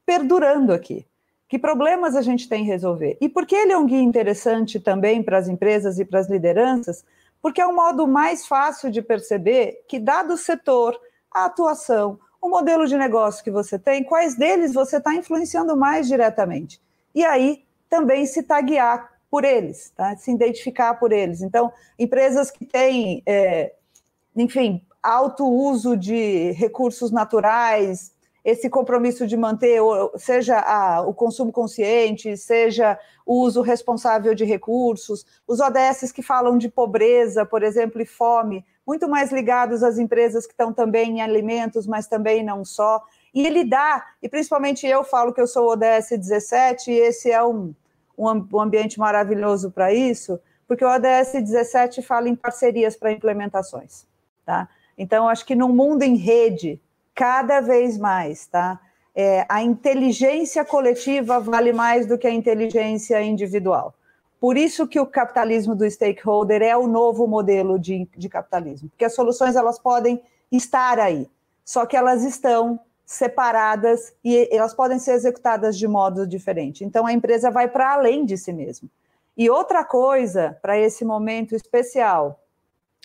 perdurando 0.03 0.73
aqui? 0.73 1.05
Que 1.47 1.59
problemas 1.59 2.15
a 2.15 2.23
gente 2.23 2.49
tem 2.49 2.63
em 2.63 2.67
resolver? 2.67 3.19
E 3.21 3.29
por 3.29 3.45
que 3.45 3.55
ele 3.55 3.71
é 3.71 3.77
um 3.77 3.85
guia 3.85 4.01
interessante 4.01 4.79
também 4.79 5.21
para 5.21 5.37
as 5.37 5.47
empresas 5.47 5.99
e 5.99 6.05
para 6.05 6.19
as 6.19 6.27
lideranças? 6.27 7.05
Porque 7.39 7.61
é 7.61 7.67
um 7.67 7.75
modo 7.75 8.07
mais 8.07 8.47
fácil 8.47 8.89
de 8.89 9.03
perceber 9.03 9.83
que, 9.87 9.99
dado 9.99 10.33
o 10.33 10.37
setor, 10.37 10.99
a 11.31 11.45
atuação, 11.45 12.19
o 12.43 12.49
modelo 12.49 12.85
de 12.85 12.97
negócio 12.97 13.41
que 13.41 13.49
você 13.49 13.79
tem, 13.79 14.03
quais 14.03 14.35
deles 14.35 14.73
você 14.73 14.97
está 14.97 15.15
influenciando 15.15 15.77
mais 15.77 16.07
diretamente. 16.07 16.81
E 17.15 17.23
aí 17.23 17.63
também 17.89 18.25
se 18.25 18.43
taguear 18.43 19.13
por 19.31 19.45
eles, 19.45 19.91
tá? 19.95 20.15
se 20.17 20.29
identificar 20.29 20.95
por 20.95 21.13
eles. 21.13 21.41
Então, 21.41 21.71
empresas 21.97 22.51
que 22.51 22.65
têm, 22.65 23.23
é, 23.25 23.73
enfim, 24.35 24.85
alto 25.01 25.47
uso 25.47 25.95
de 25.95 26.51
recursos 26.51 27.11
naturais, 27.11 28.13
esse 28.43 28.69
compromisso 28.69 29.25
de 29.25 29.37
manter, 29.37 29.79
seja 30.17 30.59
a, 30.59 31.01
o 31.01 31.13
consumo 31.13 31.51
consciente, 31.51 32.35
seja 32.35 32.99
o 33.25 33.41
uso 33.41 33.61
responsável 33.61 34.35
de 34.35 34.43
recursos, 34.43 35.25
os 35.47 35.61
ODS 35.61 36.11
que 36.11 36.21
falam 36.21 36.57
de 36.57 36.67
pobreza, 36.67 37.45
por 37.45 37.63
exemplo, 37.63 38.01
e 38.01 38.05
fome, 38.05 38.65
muito 38.85 39.07
mais 39.07 39.31
ligados 39.31 39.83
às 39.83 39.97
empresas 39.97 40.45
que 40.45 40.53
estão 40.53 40.73
também 40.73 41.17
em 41.17 41.21
alimentos, 41.21 41.87
mas 41.87 42.07
também 42.07 42.43
não 42.43 42.65
só. 42.65 43.01
E 43.33 43.45
ele 43.45 43.63
dá, 43.63 44.05
e 44.21 44.29
principalmente 44.29 44.85
eu 44.85 45.03
falo 45.03 45.33
que 45.33 45.41
eu 45.41 45.47
sou 45.47 45.69
ODS 45.69 46.09
17, 46.09 46.91
e 46.91 46.95
esse 46.95 47.31
é 47.31 47.43
um, 47.43 47.73
um, 48.17 48.47
um 48.53 48.59
ambiente 48.59 48.99
maravilhoso 48.99 49.71
para 49.71 49.93
isso, 49.93 50.39
porque 50.67 50.85
o 50.85 50.87
ODS 50.87 51.33
17 51.33 52.01
fala 52.01 52.29
em 52.29 52.35
parcerias 52.35 52.95
para 52.95 53.11
implementações. 53.11 54.05
Tá? 54.45 54.67
Então, 54.97 55.27
acho 55.27 55.45
que 55.45 55.55
num 55.55 55.69
mundo 55.69 56.03
em 56.03 56.15
rede, 56.15 56.79
cada 57.15 57.61
vez 57.61 57.97
mais, 57.97 58.47
tá? 58.47 58.79
É, 59.15 59.45
a 59.47 59.61
inteligência 59.61 60.65
coletiva 60.65 61.39
vale 61.39 61.71
mais 61.71 62.07
do 62.07 62.17
que 62.17 62.25
a 62.25 62.31
inteligência 62.31 63.21
individual. 63.21 63.93
Por 64.43 64.57
isso 64.57 64.85
que 64.85 64.99
o 64.99 65.05
capitalismo 65.05 65.73
do 65.73 65.89
stakeholder 65.89 66.61
é 66.61 66.75
o 66.75 66.85
novo 66.85 67.25
modelo 67.25 67.79
de, 67.79 68.09
de 68.17 68.27
capitalismo, 68.27 68.89
porque 68.89 69.05
as 69.05 69.15
soluções 69.15 69.55
elas 69.55 69.79
podem 69.79 70.21
estar 70.51 70.99
aí, 70.99 71.29
só 71.63 71.85
que 71.85 71.95
elas 71.95 72.25
estão 72.25 72.77
separadas 73.05 74.13
e 74.21 74.49
elas 74.51 74.73
podem 74.73 74.99
ser 74.99 75.13
executadas 75.13 75.77
de 75.77 75.87
modo 75.87 76.27
diferente. 76.27 76.83
Então 76.83 77.05
a 77.05 77.13
empresa 77.13 77.49
vai 77.49 77.69
para 77.69 77.93
além 77.93 78.25
de 78.25 78.37
si 78.37 78.51
mesma. 78.51 78.89
E 79.37 79.49
outra 79.49 79.81
coisa 79.85 80.57
para 80.61 80.77
esse 80.77 81.05
momento 81.05 81.55
especial, 81.55 82.37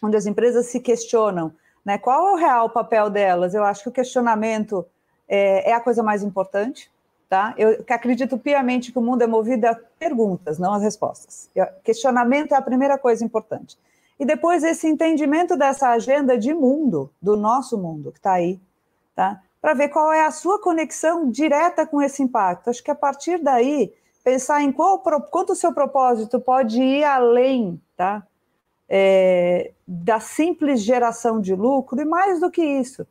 onde 0.03 0.16
as 0.16 0.27
empresas 0.27 0.66
se 0.66 0.81
questionam 0.81 1.53
né? 1.88 1.96
Qual 1.96 2.29
é 2.29 2.33
o 2.33 2.37
real 2.37 2.68
papel 2.68 3.09
delas? 3.09 3.55
Eu 3.55 3.64
acho 3.64 3.85
que 3.85 3.88
o 3.88 3.92
questionamento 3.92 4.85
é, 5.27 5.70
é 5.70 5.72
a 5.72 5.81
coisa 5.81 6.03
mais 6.03 6.22
importante. 6.22 6.90
Tá? 7.29 7.55
Eu 7.59 7.85
acredito 7.91 8.38
piamente 8.38 8.91
que 8.91 8.99
o 8.99 9.03
mundo 9.03 9.23
é 9.23 9.27
movido 9.27 9.67
a 9.67 9.75
perguntas, 9.99 10.59
não 10.59 10.73
as 10.73 10.83
respostas. 10.83 11.51
Questionamento 11.85 12.53
é 12.53 12.57
a 12.57 12.62
primeira 12.62 12.97
coisa 12.97 13.23
importante. 13.23 13.77
E 14.19 14.25
depois 14.25 14.64
esse 14.64 14.88
entendimento 14.88 15.57
dessa 15.57 15.91
agenda 15.91 16.38
de 16.38 16.55
mundo, 16.55 17.11
do 17.21 17.37
nosso 17.37 17.77
mundo 17.77 18.11
que 18.11 18.19
está 18.19 18.33
aí, 18.33 18.59
tá? 19.14 19.43
Para 19.61 19.75
ver 19.75 19.88
qual 19.88 20.12
é 20.12 20.25
a 20.25 20.31
sua 20.31 20.61
conexão 20.61 21.31
direta 21.31 21.87
com 21.87 22.01
esse 22.01 22.23
impacto. 22.23 22.71
Acho 22.71 22.83
que 22.83 22.91
a 22.91 22.95
partir 22.95 23.38
daí 23.38 23.93
pensar 24.25 24.62
em 24.62 24.73
qual, 24.73 24.99
quanto 25.31 25.53
o 25.53 25.57
seu 25.57 25.73
propósito 25.73 26.41
pode 26.41 26.81
ir 26.81 27.05
além, 27.05 27.81
tá? 27.97 28.27
é, 28.88 29.73
da 29.87 30.19
simples 30.19 30.83
geração 30.83 31.41
de 31.41 31.55
lucro, 31.55 32.01
e 32.01 32.05
mais 32.05 32.41
do 32.41 32.51
que 32.51 32.62
isso, 32.62 33.07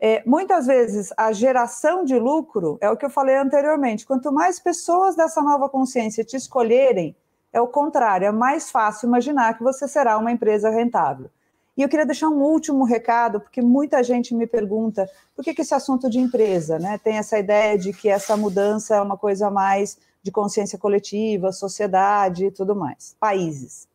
é, 0.00 0.22
muitas 0.24 0.66
vezes 0.66 1.12
a 1.16 1.32
geração 1.32 2.04
de 2.04 2.16
lucro 2.18 2.78
é 2.80 2.88
o 2.88 2.96
que 2.96 3.04
eu 3.04 3.10
falei 3.10 3.36
anteriormente: 3.36 4.06
quanto 4.06 4.32
mais 4.32 4.60
pessoas 4.60 5.16
dessa 5.16 5.42
nova 5.42 5.68
consciência 5.68 6.24
te 6.24 6.36
escolherem, 6.36 7.16
é 7.52 7.60
o 7.60 7.66
contrário, 7.66 8.26
é 8.26 8.32
mais 8.32 8.70
fácil 8.70 9.06
imaginar 9.06 9.56
que 9.56 9.62
você 9.62 9.88
será 9.88 10.16
uma 10.18 10.30
empresa 10.30 10.70
rentável. 10.70 11.30
E 11.76 11.82
eu 11.82 11.88
queria 11.88 12.04
deixar 12.04 12.28
um 12.28 12.42
último 12.42 12.84
recado, 12.84 13.40
porque 13.40 13.62
muita 13.62 14.02
gente 14.02 14.34
me 14.34 14.46
pergunta 14.46 15.08
por 15.34 15.44
que, 15.44 15.54
que 15.54 15.62
esse 15.62 15.74
assunto 15.74 16.10
de 16.10 16.18
empresa 16.18 16.78
né, 16.78 16.98
tem 16.98 17.16
essa 17.16 17.38
ideia 17.38 17.78
de 17.78 17.92
que 17.92 18.08
essa 18.08 18.36
mudança 18.36 18.96
é 18.96 19.00
uma 19.00 19.16
coisa 19.16 19.48
mais 19.48 19.96
de 20.20 20.30
consciência 20.30 20.78
coletiva, 20.78 21.52
sociedade 21.52 22.46
e 22.46 22.50
tudo 22.50 22.74
mais, 22.74 23.16
países. 23.18 23.87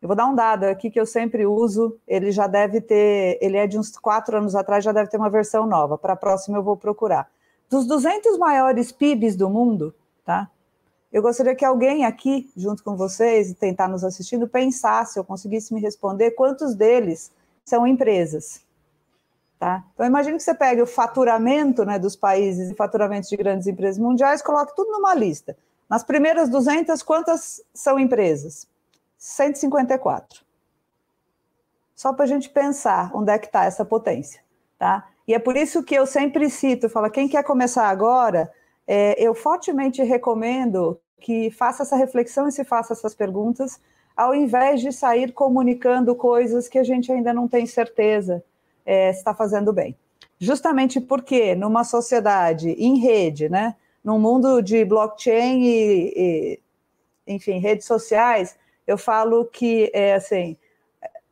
Eu 0.00 0.06
vou 0.06 0.16
dar 0.16 0.26
um 0.26 0.34
dado 0.34 0.64
aqui 0.64 0.90
que 0.90 1.00
eu 1.00 1.06
sempre 1.06 1.44
uso, 1.44 1.98
ele 2.06 2.30
já 2.30 2.46
deve 2.46 2.80
ter, 2.80 3.36
ele 3.40 3.56
é 3.56 3.66
de 3.66 3.78
uns 3.78 3.96
quatro 3.96 4.36
anos 4.36 4.54
atrás, 4.54 4.84
já 4.84 4.92
deve 4.92 5.10
ter 5.10 5.16
uma 5.16 5.28
versão 5.28 5.66
nova. 5.66 5.98
Para 5.98 6.12
a 6.12 6.16
próxima 6.16 6.58
eu 6.58 6.62
vou 6.62 6.76
procurar. 6.76 7.28
Dos 7.68 7.86
200 7.86 8.38
maiores 8.38 8.92
PIBs 8.92 9.34
do 9.34 9.50
mundo, 9.50 9.94
tá? 10.24 10.48
Eu 11.12 11.22
gostaria 11.22 11.54
que 11.54 11.64
alguém 11.64 12.04
aqui, 12.04 12.50
junto 12.56 12.84
com 12.84 12.96
vocês, 12.96 13.52
tentar 13.54 13.88
nos 13.88 14.04
assistindo, 14.04 14.46
pensasse, 14.46 15.18
ou 15.18 15.24
conseguisse 15.24 15.74
me 15.74 15.80
responder, 15.80 16.32
quantos 16.32 16.74
deles 16.74 17.32
são 17.64 17.86
empresas. 17.86 18.60
Tá? 19.58 19.84
Então, 19.94 20.06
imagine 20.06 20.36
que 20.36 20.42
você 20.42 20.54
pegue 20.54 20.80
o 20.80 20.86
faturamento 20.86 21.84
né, 21.84 21.98
dos 21.98 22.14
países 22.14 22.70
e 22.70 22.74
faturamentos 22.74 23.28
de 23.28 23.36
grandes 23.36 23.66
empresas 23.66 23.98
mundiais, 23.98 24.40
coloque 24.40 24.76
tudo 24.76 24.92
numa 24.92 25.14
lista. 25.14 25.56
Nas 25.90 26.04
primeiras 26.04 26.48
200, 26.48 27.02
quantas 27.02 27.60
são 27.74 27.98
empresas? 27.98 28.68
154. 29.18 30.42
Só 31.94 32.12
para 32.12 32.24
a 32.24 32.28
gente 32.28 32.48
pensar 32.48 33.10
onde 33.12 33.32
é 33.32 33.38
que 33.38 33.46
está 33.46 33.64
essa 33.64 33.84
potência. 33.84 34.40
Tá? 34.78 35.08
E 35.26 35.34
é 35.34 35.38
por 35.38 35.56
isso 35.56 35.82
que 35.82 35.94
eu 35.94 36.06
sempre 36.06 36.48
cito, 36.48 36.88
falo, 36.88 37.10
quem 37.10 37.28
quer 37.28 37.42
começar 37.42 37.88
agora, 37.88 38.50
é, 38.86 39.14
eu 39.18 39.34
fortemente 39.34 40.02
recomendo 40.02 40.98
que 41.20 41.50
faça 41.50 41.82
essa 41.82 41.96
reflexão 41.96 42.48
e 42.48 42.52
se 42.52 42.64
faça 42.64 42.92
essas 42.92 43.14
perguntas, 43.14 43.80
ao 44.16 44.34
invés 44.34 44.80
de 44.80 44.92
sair 44.92 45.32
comunicando 45.32 46.14
coisas 46.14 46.68
que 46.68 46.78
a 46.78 46.84
gente 46.84 47.10
ainda 47.10 47.34
não 47.34 47.48
tem 47.48 47.66
certeza 47.66 48.42
é, 48.86 49.12
se 49.12 49.18
está 49.18 49.34
fazendo 49.34 49.72
bem. 49.72 49.96
Justamente 50.38 51.00
porque 51.00 51.56
numa 51.56 51.82
sociedade 51.82 52.70
em 52.70 52.98
rede, 52.98 53.48
né, 53.48 53.74
num 54.02 54.18
mundo 54.18 54.62
de 54.62 54.84
blockchain 54.84 55.62
e, 55.62 56.12
e 56.16 56.60
enfim, 57.26 57.58
redes 57.58 57.86
sociais, 57.86 58.56
eu 58.88 58.96
falo 58.96 59.44
que 59.44 59.90
é 59.92 60.14
assim, 60.14 60.56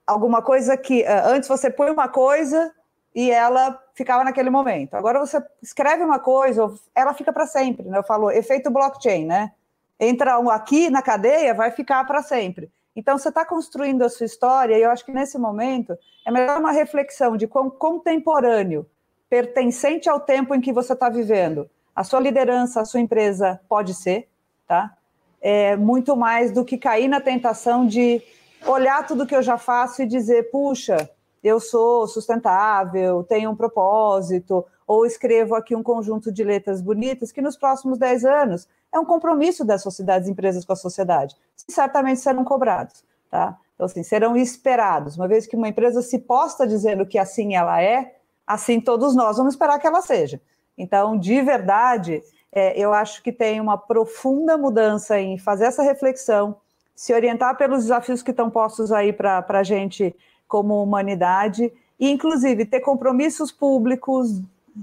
alguma 0.06 0.42
coisa 0.42 0.76
que 0.76 1.02
antes 1.06 1.48
você 1.48 1.70
põe 1.70 1.90
uma 1.90 2.06
coisa 2.06 2.70
e 3.14 3.30
ela 3.30 3.82
ficava 3.94 4.22
naquele 4.22 4.50
momento. 4.50 4.94
Agora 4.94 5.18
você 5.18 5.42
escreve 5.62 6.04
uma 6.04 6.18
coisa, 6.18 6.70
ela 6.94 7.14
fica 7.14 7.32
para 7.32 7.46
sempre, 7.46 7.88
né? 7.88 7.96
Eu 7.96 8.04
falo 8.04 8.30
efeito 8.30 8.70
blockchain, 8.70 9.24
né? 9.24 9.52
Entra 9.98 10.38
um 10.38 10.50
aqui 10.50 10.90
na 10.90 11.00
cadeia, 11.00 11.54
vai 11.54 11.70
ficar 11.70 12.04
para 12.04 12.22
sempre. 12.22 12.70
Então 12.94 13.16
você 13.16 13.30
está 13.30 13.42
construindo 13.42 14.02
a 14.02 14.10
sua 14.10 14.26
história 14.26 14.76
e 14.76 14.82
eu 14.82 14.90
acho 14.90 15.04
que 15.04 15.12
nesse 15.12 15.38
momento 15.38 15.96
é 16.26 16.30
melhor 16.30 16.60
uma 16.60 16.72
reflexão 16.72 17.38
de 17.38 17.46
quão 17.46 17.70
contemporâneo, 17.70 18.86
pertencente 19.30 20.10
ao 20.10 20.20
tempo 20.20 20.54
em 20.54 20.60
que 20.60 20.74
você 20.74 20.92
está 20.92 21.08
vivendo, 21.08 21.70
a 21.94 22.04
sua 22.04 22.20
liderança, 22.20 22.82
a 22.82 22.84
sua 22.84 23.00
empresa 23.00 23.58
pode 23.66 23.94
ser, 23.94 24.28
tá? 24.66 24.94
É 25.40 25.76
muito 25.76 26.16
mais 26.16 26.50
do 26.50 26.64
que 26.64 26.78
cair 26.78 27.08
na 27.08 27.20
tentação 27.20 27.86
de 27.86 28.22
olhar 28.66 29.06
tudo 29.06 29.26
que 29.26 29.34
eu 29.34 29.42
já 29.42 29.58
faço 29.58 30.02
e 30.02 30.06
dizer, 30.06 30.50
puxa, 30.50 31.08
eu 31.42 31.60
sou 31.60 32.06
sustentável, 32.08 33.22
tenho 33.22 33.50
um 33.50 33.56
propósito, 33.56 34.64
ou 34.86 35.04
escrevo 35.04 35.54
aqui 35.54 35.74
um 35.74 35.82
conjunto 35.82 36.32
de 36.32 36.44
letras 36.44 36.80
bonitas 36.80 37.32
que 37.32 37.42
nos 37.42 37.56
próximos 37.56 37.98
10 37.98 38.24
anos 38.24 38.68
é 38.92 38.98
um 38.98 39.04
compromisso 39.04 39.64
das 39.64 39.82
sociedades 39.82 40.28
empresas 40.28 40.64
com 40.64 40.72
a 40.72 40.76
sociedade. 40.76 41.36
Certamente 41.68 42.20
serão 42.20 42.44
cobrados, 42.44 43.04
tá? 43.30 43.56
Então, 43.74 43.86
assim, 43.86 44.02
serão 44.02 44.36
esperados. 44.36 45.16
Uma 45.16 45.28
vez 45.28 45.46
que 45.46 45.56
uma 45.56 45.68
empresa 45.68 46.00
se 46.02 46.18
posta 46.18 46.66
dizendo 46.66 47.04
que 47.04 47.18
assim 47.18 47.54
ela 47.54 47.82
é, 47.82 48.16
assim 48.46 48.80
todos 48.80 49.14
nós 49.14 49.36
vamos 49.36 49.54
esperar 49.54 49.78
que 49.78 49.86
ela 49.86 50.00
seja. 50.00 50.40
Então, 50.78 51.18
de 51.18 51.42
verdade, 51.42 52.22
é, 52.52 52.78
eu 52.78 52.92
acho 52.92 53.22
que 53.22 53.32
tem 53.32 53.60
uma 53.60 53.76
profunda 53.76 54.56
mudança 54.56 55.18
em 55.18 55.38
fazer 55.38 55.66
essa 55.66 55.82
reflexão, 55.82 56.56
se 56.94 57.12
orientar 57.12 57.56
pelos 57.56 57.82
desafios 57.82 58.22
que 58.22 58.30
estão 58.30 58.48
postos 58.48 58.90
aí 58.90 59.12
para 59.12 59.44
a 59.48 59.62
gente 59.62 60.14
como 60.48 60.82
humanidade, 60.82 61.72
e 61.98 62.10
inclusive 62.10 62.64
ter 62.64 62.80
compromissos 62.80 63.50
públicos, 63.50 64.40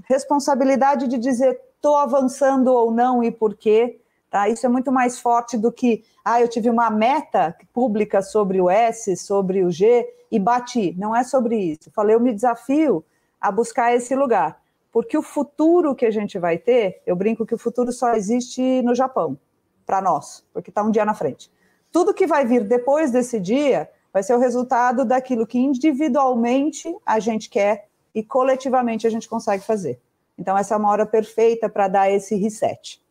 responsabilidade 0.08 1.08
de 1.08 1.18
dizer 1.18 1.60
estou 1.84 1.96
avançando 1.96 2.68
ou 2.68 2.90
não 2.90 3.22
e 3.22 3.30
por 3.30 3.54
quê. 3.54 3.98
Tá? 4.30 4.48
Isso 4.48 4.64
é 4.64 4.68
muito 4.68 4.90
mais 4.90 5.18
forte 5.18 5.58
do 5.58 5.70
que, 5.70 6.02
ah, 6.24 6.40
eu 6.40 6.48
tive 6.48 6.70
uma 6.70 6.90
meta 6.90 7.54
pública 7.72 8.22
sobre 8.22 8.60
o 8.60 8.70
S, 8.70 9.14
sobre 9.16 9.62
o 9.62 9.70
G 9.70 10.08
e 10.30 10.38
bati. 10.38 10.94
Não 10.98 11.14
é 11.14 11.22
sobre 11.22 11.56
isso. 11.56 11.90
Falei, 11.92 12.16
eu 12.16 12.20
me 12.20 12.32
desafio 12.32 13.04
a 13.38 13.52
buscar 13.52 13.94
esse 13.94 14.14
lugar. 14.14 14.58
Porque 14.94 15.18
o 15.18 15.22
futuro 15.22 15.92
que 15.92 16.06
a 16.06 16.10
gente 16.12 16.38
vai 16.38 16.56
ter, 16.56 17.02
eu 17.04 17.16
brinco 17.16 17.44
que 17.44 17.52
o 17.52 17.58
futuro 17.58 17.90
só 17.90 18.14
existe 18.14 18.80
no 18.82 18.94
Japão, 18.94 19.36
para 19.84 20.00
nós, 20.00 20.46
porque 20.52 20.70
está 20.70 20.84
um 20.84 20.90
dia 20.92 21.04
na 21.04 21.14
frente. 21.14 21.50
Tudo 21.90 22.14
que 22.14 22.28
vai 22.28 22.46
vir 22.46 22.62
depois 22.62 23.10
desse 23.10 23.40
dia 23.40 23.90
vai 24.12 24.22
ser 24.22 24.36
o 24.36 24.38
resultado 24.38 25.04
daquilo 25.04 25.48
que 25.48 25.58
individualmente 25.58 26.94
a 27.04 27.18
gente 27.18 27.50
quer 27.50 27.88
e 28.14 28.22
coletivamente 28.22 29.04
a 29.04 29.10
gente 29.10 29.28
consegue 29.28 29.64
fazer. 29.64 30.00
Então, 30.38 30.56
essa 30.56 30.76
é 30.76 30.78
uma 30.78 30.90
hora 30.90 31.04
perfeita 31.04 31.68
para 31.68 31.88
dar 31.88 32.08
esse 32.08 32.36
reset. 32.36 33.02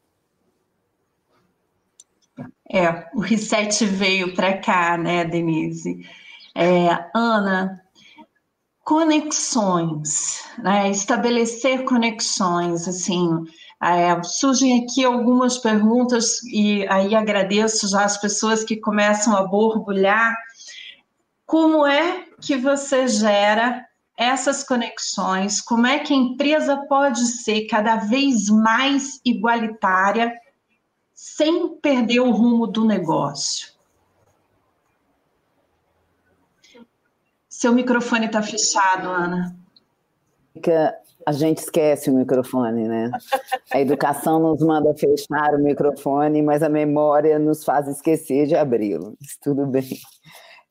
É, 2.71 3.09
o 3.13 3.19
reset 3.19 3.85
veio 3.85 4.33
para 4.33 4.57
cá, 4.57 4.97
né, 4.97 5.25
Denise? 5.25 6.07
É, 6.55 7.09
Ana, 7.13 7.82
conexões, 8.83 10.43
né? 10.57 10.91
estabelecer 10.91 11.83
conexões, 11.85 12.87
assim, 12.87 13.29
é, 13.81 14.21
surgem 14.23 14.83
aqui 14.83 15.03
algumas 15.03 15.57
perguntas 15.57 16.43
e 16.43 16.85
aí 16.87 17.15
agradeço 17.15 17.87
já 17.87 18.03
as 18.03 18.17
pessoas 18.17 18.63
que 18.63 18.77
começam 18.77 19.35
a 19.35 19.43
borbulhar 19.43 20.35
como 21.45 21.85
é 21.85 22.25
que 22.41 22.55
você 22.55 23.07
gera 23.07 23.85
essas 24.17 24.63
conexões? 24.63 25.61
Como 25.61 25.85
é 25.85 25.99
que 25.99 26.13
a 26.13 26.17
empresa 26.17 26.77
pode 26.87 27.25
ser 27.25 27.67
cada 27.67 27.97
vez 27.97 28.49
mais 28.49 29.19
igualitária 29.25 30.33
sem 31.13 31.75
perder 31.79 32.21
o 32.21 32.31
rumo 32.31 32.67
do 32.67 32.85
negócio? 32.85 33.72
Seu 37.63 37.71
microfone 37.71 38.25
está 38.25 38.41
fechado, 38.41 39.07
Ana. 39.07 39.55
A 41.25 41.31
gente 41.31 41.59
esquece 41.59 42.09
o 42.09 42.13
microfone, 42.13 42.89
né? 42.89 43.09
A 43.71 43.79
educação 43.79 44.37
nos 44.37 44.61
manda 44.61 44.93
fechar 44.93 45.55
o 45.55 45.63
microfone, 45.63 46.41
mas 46.41 46.61
a 46.61 46.67
memória 46.67 47.39
nos 47.39 47.63
faz 47.63 47.87
esquecer 47.87 48.47
de 48.47 48.55
abri-lo. 48.57 49.15
Tudo 49.41 49.65
bem. 49.65 49.87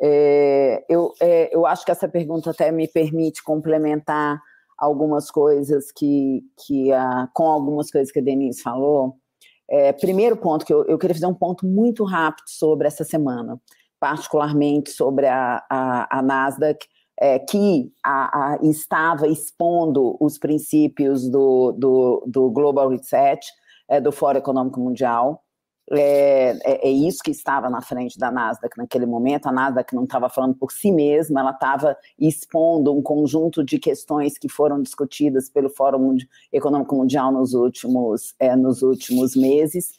É, 0.02 0.84
eu, 0.86 1.14
é, 1.18 1.48
eu 1.56 1.64
acho 1.64 1.82
que 1.82 1.90
essa 1.90 2.06
pergunta 2.06 2.50
até 2.50 2.70
me 2.70 2.86
permite 2.86 3.42
complementar 3.42 4.38
algumas 4.76 5.30
coisas 5.30 5.90
que, 5.90 6.42
que 6.66 6.92
a, 6.92 7.26
com 7.32 7.44
algumas 7.44 7.90
coisas 7.90 8.12
que 8.12 8.18
a 8.18 8.22
Denise 8.22 8.60
falou. 8.60 9.16
É, 9.66 9.94
primeiro 9.94 10.36
ponto, 10.36 10.66
que 10.66 10.74
eu, 10.74 10.84
eu 10.84 10.98
queria 10.98 11.14
fazer 11.14 11.24
um 11.24 11.32
ponto 11.32 11.64
muito 11.64 12.04
rápido 12.04 12.48
sobre 12.48 12.86
essa 12.86 13.02
semana, 13.02 13.58
particularmente 14.02 14.90
sobre 14.90 15.28
a, 15.28 15.64
a, 15.70 16.18
a 16.18 16.22
Nasdaq, 16.22 16.84
é, 17.20 17.38
que 17.38 17.92
a, 18.04 18.58
estava 18.60 19.28
expondo 19.28 20.16
os 20.18 20.38
princípios 20.38 21.30
do, 21.30 21.70
do, 21.70 22.24
do 22.26 22.50
Global 22.50 22.88
Reset, 22.88 23.40
é, 23.88 24.00
do 24.00 24.10
Fórum 24.10 24.40
Econômico 24.40 24.80
Mundial, 24.80 25.44
é, 25.92 26.58
é, 26.64 26.88
é, 26.88 26.90
isso 26.90 27.22
que 27.22 27.30
estava 27.30 27.70
na 27.70 27.80
frente 27.80 28.18
da 28.18 28.28
Nasdaq 28.32 28.76
naquele 28.76 29.06
momento. 29.06 29.46
A 29.46 29.52
Nasdaq 29.52 29.94
não 29.94 30.02
estava 30.02 30.28
falando 30.28 30.56
por 30.56 30.72
si 30.72 30.90
mesma, 30.90 31.38
ela 31.38 31.52
estava 31.52 31.96
expondo 32.18 32.92
um 32.92 33.02
conjunto 33.02 33.62
de 33.62 33.78
questões 33.78 34.36
que 34.36 34.48
foram 34.48 34.82
discutidas 34.82 35.48
pelo 35.48 35.70
Fórum 35.70 36.16
Econômico 36.52 36.96
Mundial 36.96 37.30
nos 37.30 37.54
últimos, 37.54 38.34
é, 38.40 38.56
nos 38.56 38.82
últimos 38.82 39.36
meses. 39.36 39.92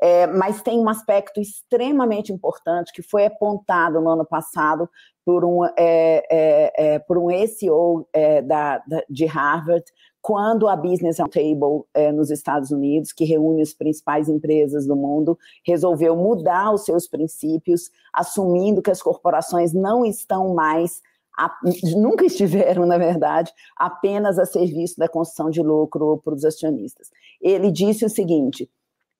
É, 0.00 0.26
mas 0.26 0.62
tem 0.62 0.78
um 0.78 0.88
aspecto 0.88 1.40
extremamente 1.40 2.32
importante 2.32 2.92
que 2.92 3.02
foi 3.02 3.26
apontado 3.26 4.00
no 4.00 4.10
ano 4.10 4.24
passado 4.24 4.88
por 5.24 5.44
um, 5.44 5.64
é, 5.64 6.22
é, 6.30 6.94
é 6.94 6.98
por 7.00 7.18
um 7.18 7.28
SEO 7.46 8.08
da, 8.46 8.78
da, 8.78 9.02
de 9.10 9.26
Harvard, 9.26 9.84
quando 10.20 10.68
a 10.68 10.76
Business 10.76 11.18
Roundtable 11.18 11.84
é, 11.94 12.12
nos 12.12 12.30
Estados 12.30 12.70
Unidos, 12.70 13.12
que 13.12 13.24
reúne 13.24 13.62
as 13.62 13.72
principais 13.72 14.28
empresas 14.28 14.86
do 14.86 14.96
mundo, 14.96 15.38
resolveu 15.64 16.16
mudar 16.16 16.72
os 16.72 16.84
seus 16.84 17.08
princípios, 17.08 17.90
assumindo 18.12 18.82
que 18.82 18.90
as 18.90 19.02
corporações 19.02 19.72
não 19.72 20.04
estão 20.04 20.54
mais 20.54 21.00
a, 21.38 21.56
nunca 21.96 22.26
estiveram, 22.26 22.84
na 22.84 22.98
verdade, 22.98 23.52
apenas 23.76 24.38
a 24.38 24.44
serviço 24.44 24.98
da 24.98 25.08
construção 25.08 25.48
de 25.50 25.62
lucro 25.62 26.20
para 26.24 26.34
os 26.34 26.44
acionistas. 26.44 27.10
Ele 27.40 27.70
disse 27.70 28.04
o 28.04 28.10
seguinte: 28.10 28.68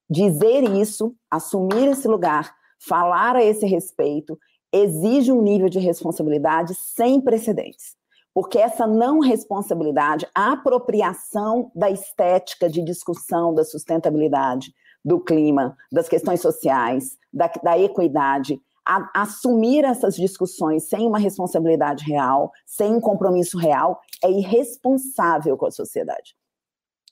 dizer 0.09 0.65
isso, 0.65 1.15
assumir 1.31 1.89
esse 1.89 2.09
lugar, 2.09 2.55
falar 2.79 3.37
a 3.37 3.45
esse 3.45 3.67
respeito, 3.67 4.39
exige 4.73 5.33
um 5.33 5.43
nível 5.43 5.69
de 5.69 5.79
responsabilidade 5.79 6.75
sem 6.75 7.21
precedentes 7.21 7.99
porque 8.39 8.57
essa 8.57 8.87
não 8.87 9.19
responsabilidade, 9.19 10.25
a 10.33 10.53
apropriação 10.53 11.73
da 11.75 11.91
estética 11.91 12.71
de 12.71 12.85
discussão 12.85 13.53
da 13.53 13.65
sustentabilidade, 13.65 14.73
do 15.05 15.19
clima, 15.19 15.77
das 15.91 16.09
questões 16.09 16.41
sociais, 16.41 17.17
da, 17.33 17.51
da 17.65 17.77
equidade, 17.77 18.61
a, 18.87 19.23
assumir 19.23 19.85
essas 19.85 20.15
discussões 20.15 20.89
sem 20.89 21.05
uma 21.05 21.19
responsabilidade 21.19 22.05
real, 22.05 22.53
sem 22.65 22.95
um 22.95 23.01
compromisso 23.01 23.59
real, 23.59 24.01
é 24.23 24.31
irresponsável 24.31 25.57
com 25.57 25.67
a 25.67 25.73
sociedade. 25.73 26.37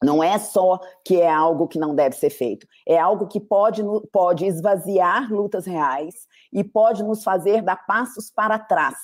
Não 0.02 0.22
é 0.22 0.38
só 0.38 0.78
que 1.04 1.20
é 1.20 1.30
algo 1.30 1.66
que 1.66 1.78
não 1.78 1.94
deve 1.94 2.16
ser 2.16 2.30
feito, 2.30 2.66
é 2.86 2.98
algo 2.98 3.26
que 3.26 3.40
pode, 3.40 3.82
pode 4.12 4.44
esvaziar 4.44 5.32
lutas 5.32 5.64
reais 5.64 6.26
e 6.52 6.62
pode 6.62 7.02
nos 7.02 7.24
fazer 7.24 7.62
dar 7.62 7.86
passos 7.86 8.30
para 8.30 8.58
trás. 8.58 8.96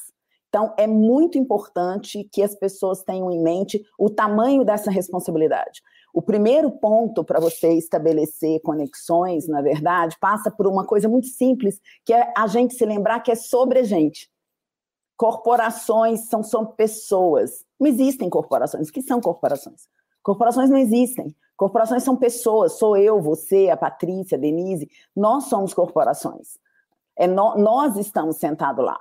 Então, 0.48 0.74
é 0.76 0.86
muito 0.86 1.38
importante 1.38 2.28
que 2.30 2.42
as 2.42 2.54
pessoas 2.54 3.02
tenham 3.02 3.30
em 3.32 3.42
mente 3.42 3.82
o 3.98 4.10
tamanho 4.10 4.64
dessa 4.64 4.90
responsabilidade. 4.90 5.80
O 6.12 6.20
primeiro 6.20 6.70
ponto 6.70 7.24
para 7.24 7.40
você 7.40 7.72
estabelecer 7.72 8.60
conexões, 8.60 9.48
na 9.48 9.62
verdade, 9.62 10.14
passa 10.20 10.50
por 10.50 10.66
uma 10.66 10.84
coisa 10.84 11.08
muito 11.08 11.26
simples, 11.26 11.80
que 12.04 12.12
é 12.12 12.30
a 12.36 12.46
gente 12.46 12.74
se 12.74 12.84
lembrar 12.84 13.20
que 13.20 13.32
é 13.32 13.34
sobre 13.34 13.78
a 13.78 13.82
gente. 13.82 14.30
Corporações 15.16 16.28
são, 16.28 16.42
são 16.42 16.66
pessoas. 16.66 17.64
Não 17.80 17.86
existem 17.86 18.28
corporações. 18.28 18.90
O 18.90 18.92
que 18.92 19.00
são 19.00 19.22
corporações? 19.22 19.88
Corporações 20.22 20.70
não 20.70 20.76
existem. 20.76 21.34
Corporações 21.56 22.02
são 22.02 22.16
pessoas. 22.16 22.78
Sou 22.78 22.96
eu, 22.96 23.20
você, 23.20 23.70
a 23.70 23.76
Patrícia, 23.76 24.36
a 24.36 24.40
Denise. 24.40 24.90
Nós 25.14 25.44
somos 25.44 25.74
corporações. 25.74 26.58
É 27.16 27.26
no, 27.26 27.56
nós 27.56 27.96
estamos 27.96 28.36
sentados 28.36 28.84
lá. 28.84 28.98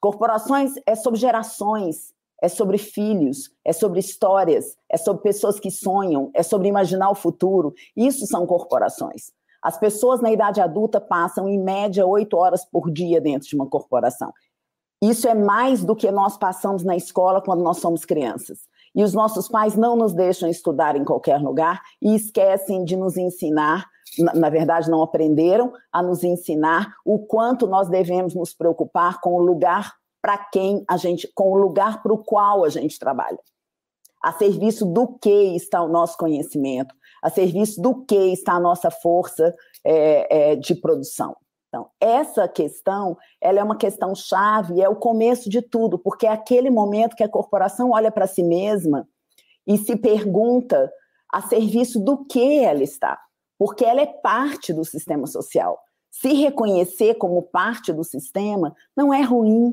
Corporações 0.00 0.72
é 0.84 0.96
sobre 0.96 1.20
gerações, 1.20 2.12
é 2.42 2.48
sobre 2.48 2.76
filhos, 2.76 3.52
é 3.64 3.72
sobre 3.72 4.00
histórias, 4.00 4.76
é 4.88 4.96
sobre 4.96 5.22
pessoas 5.22 5.60
que 5.60 5.70
sonham, 5.70 6.30
é 6.34 6.42
sobre 6.42 6.66
imaginar 6.66 7.08
o 7.10 7.14
futuro. 7.14 7.72
Isso 7.96 8.26
são 8.26 8.44
corporações. 8.46 9.30
As 9.62 9.78
pessoas 9.78 10.20
na 10.20 10.32
idade 10.32 10.60
adulta 10.60 11.00
passam, 11.00 11.48
em 11.48 11.56
média, 11.56 12.04
oito 12.04 12.36
horas 12.36 12.64
por 12.64 12.90
dia 12.90 13.20
dentro 13.20 13.48
de 13.48 13.54
uma 13.54 13.68
corporação. 13.68 14.32
Isso 15.00 15.28
é 15.28 15.34
mais 15.34 15.84
do 15.84 15.94
que 15.94 16.10
nós 16.10 16.36
passamos 16.36 16.82
na 16.82 16.96
escola 16.96 17.40
quando 17.40 17.62
nós 17.62 17.78
somos 17.78 18.04
crianças. 18.04 18.58
E 18.94 19.02
os 19.02 19.14
nossos 19.14 19.48
pais 19.48 19.74
não 19.74 19.96
nos 19.96 20.12
deixam 20.12 20.48
estudar 20.48 20.96
em 20.96 21.04
qualquer 21.04 21.40
lugar 21.40 21.80
e 22.00 22.14
esquecem 22.14 22.84
de 22.84 22.96
nos 22.96 23.16
ensinar, 23.16 23.86
na, 24.18 24.50
verdade, 24.50 24.90
não 24.90 25.02
aprenderam 25.02 25.72
a 25.90 26.02
nos 26.02 26.22
ensinar 26.22 26.94
o 27.04 27.18
quanto 27.18 27.66
nós 27.66 27.88
devemos 27.88 28.34
nos 28.34 28.52
preocupar 28.52 29.20
com 29.20 29.34
o 29.34 29.40
lugar 29.40 29.94
para 30.20 30.38
quem 30.38 30.84
a 30.86 30.96
gente, 30.96 31.28
com 31.34 31.52
o 31.52 31.56
lugar 31.56 32.02
para 32.02 32.12
o 32.12 32.18
qual 32.18 32.64
a 32.64 32.68
gente 32.68 32.98
trabalha. 32.98 33.38
A 34.22 34.32
serviço 34.32 34.86
do 34.86 35.18
que 35.18 35.56
está 35.56 35.82
o 35.82 35.88
nosso 35.88 36.16
conhecimento, 36.16 36.94
a 37.22 37.30
serviço 37.30 37.80
do 37.80 38.04
que 38.04 38.32
está 38.32 38.52
a 38.52 38.60
nossa 38.60 38.90
força 38.90 39.54
é, 39.84 40.52
é, 40.52 40.56
de 40.56 40.74
produção. 40.74 41.36
Então, 41.72 41.88
essa 41.98 42.46
questão, 42.46 43.16
ela 43.40 43.58
é 43.58 43.64
uma 43.64 43.78
questão 43.78 44.14
chave, 44.14 44.82
é 44.82 44.90
o 44.90 44.94
começo 44.94 45.48
de 45.48 45.62
tudo, 45.62 45.98
porque 45.98 46.26
é 46.26 46.30
aquele 46.30 46.68
momento 46.68 47.16
que 47.16 47.22
a 47.22 47.28
corporação 47.28 47.92
olha 47.92 48.12
para 48.12 48.26
si 48.26 48.42
mesma 48.42 49.08
e 49.66 49.78
se 49.78 49.96
pergunta 49.96 50.92
a 51.32 51.40
serviço 51.40 51.98
do 51.98 52.26
que 52.26 52.58
ela 52.58 52.82
está, 52.82 53.18
porque 53.58 53.86
ela 53.86 54.02
é 54.02 54.06
parte 54.06 54.70
do 54.70 54.84
sistema 54.84 55.26
social. 55.26 55.78
Se 56.10 56.34
reconhecer 56.34 57.14
como 57.14 57.40
parte 57.40 57.90
do 57.90 58.04
sistema 58.04 58.76
não 58.94 59.14
é 59.14 59.22
ruim. 59.22 59.72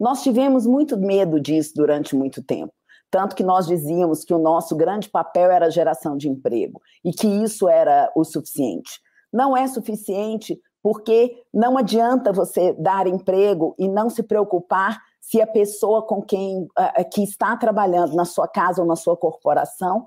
Nós 0.00 0.24
tivemos 0.24 0.66
muito 0.66 0.98
medo 0.98 1.40
disso 1.40 1.72
durante 1.76 2.16
muito 2.16 2.42
tempo. 2.42 2.72
Tanto 3.12 3.36
que 3.36 3.44
nós 3.44 3.64
dizíamos 3.68 4.24
que 4.24 4.34
o 4.34 4.38
nosso 4.38 4.74
grande 4.74 5.08
papel 5.08 5.52
era 5.52 5.66
a 5.66 5.70
geração 5.70 6.16
de 6.16 6.28
emprego 6.28 6.82
e 7.04 7.12
que 7.12 7.28
isso 7.28 7.68
era 7.68 8.10
o 8.16 8.24
suficiente. 8.24 9.00
Não 9.32 9.56
é 9.56 9.68
suficiente 9.68 10.60
porque 10.82 11.42
não 11.52 11.76
adianta 11.76 12.32
você 12.32 12.72
dar 12.74 13.06
emprego 13.06 13.74
e 13.78 13.88
não 13.88 14.08
se 14.08 14.22
preocupar 14.22 15.00
se 15.20 15.40
a 15.40 15.46
pessoa 15.46 16.02
com 16.02 16.22
quem 16.22 16.62
uh, 16.62 17.10
que 17.12 17.22
está 17.22 17.56
trabalhando 17.56 18.14
na 18.14 18.24
sua 18.24 18.48
casa 18.48 18.80
ou 18.80 18.86
na 18.86 18.96
sua 18.96 19.16
corporação 19.16 20.06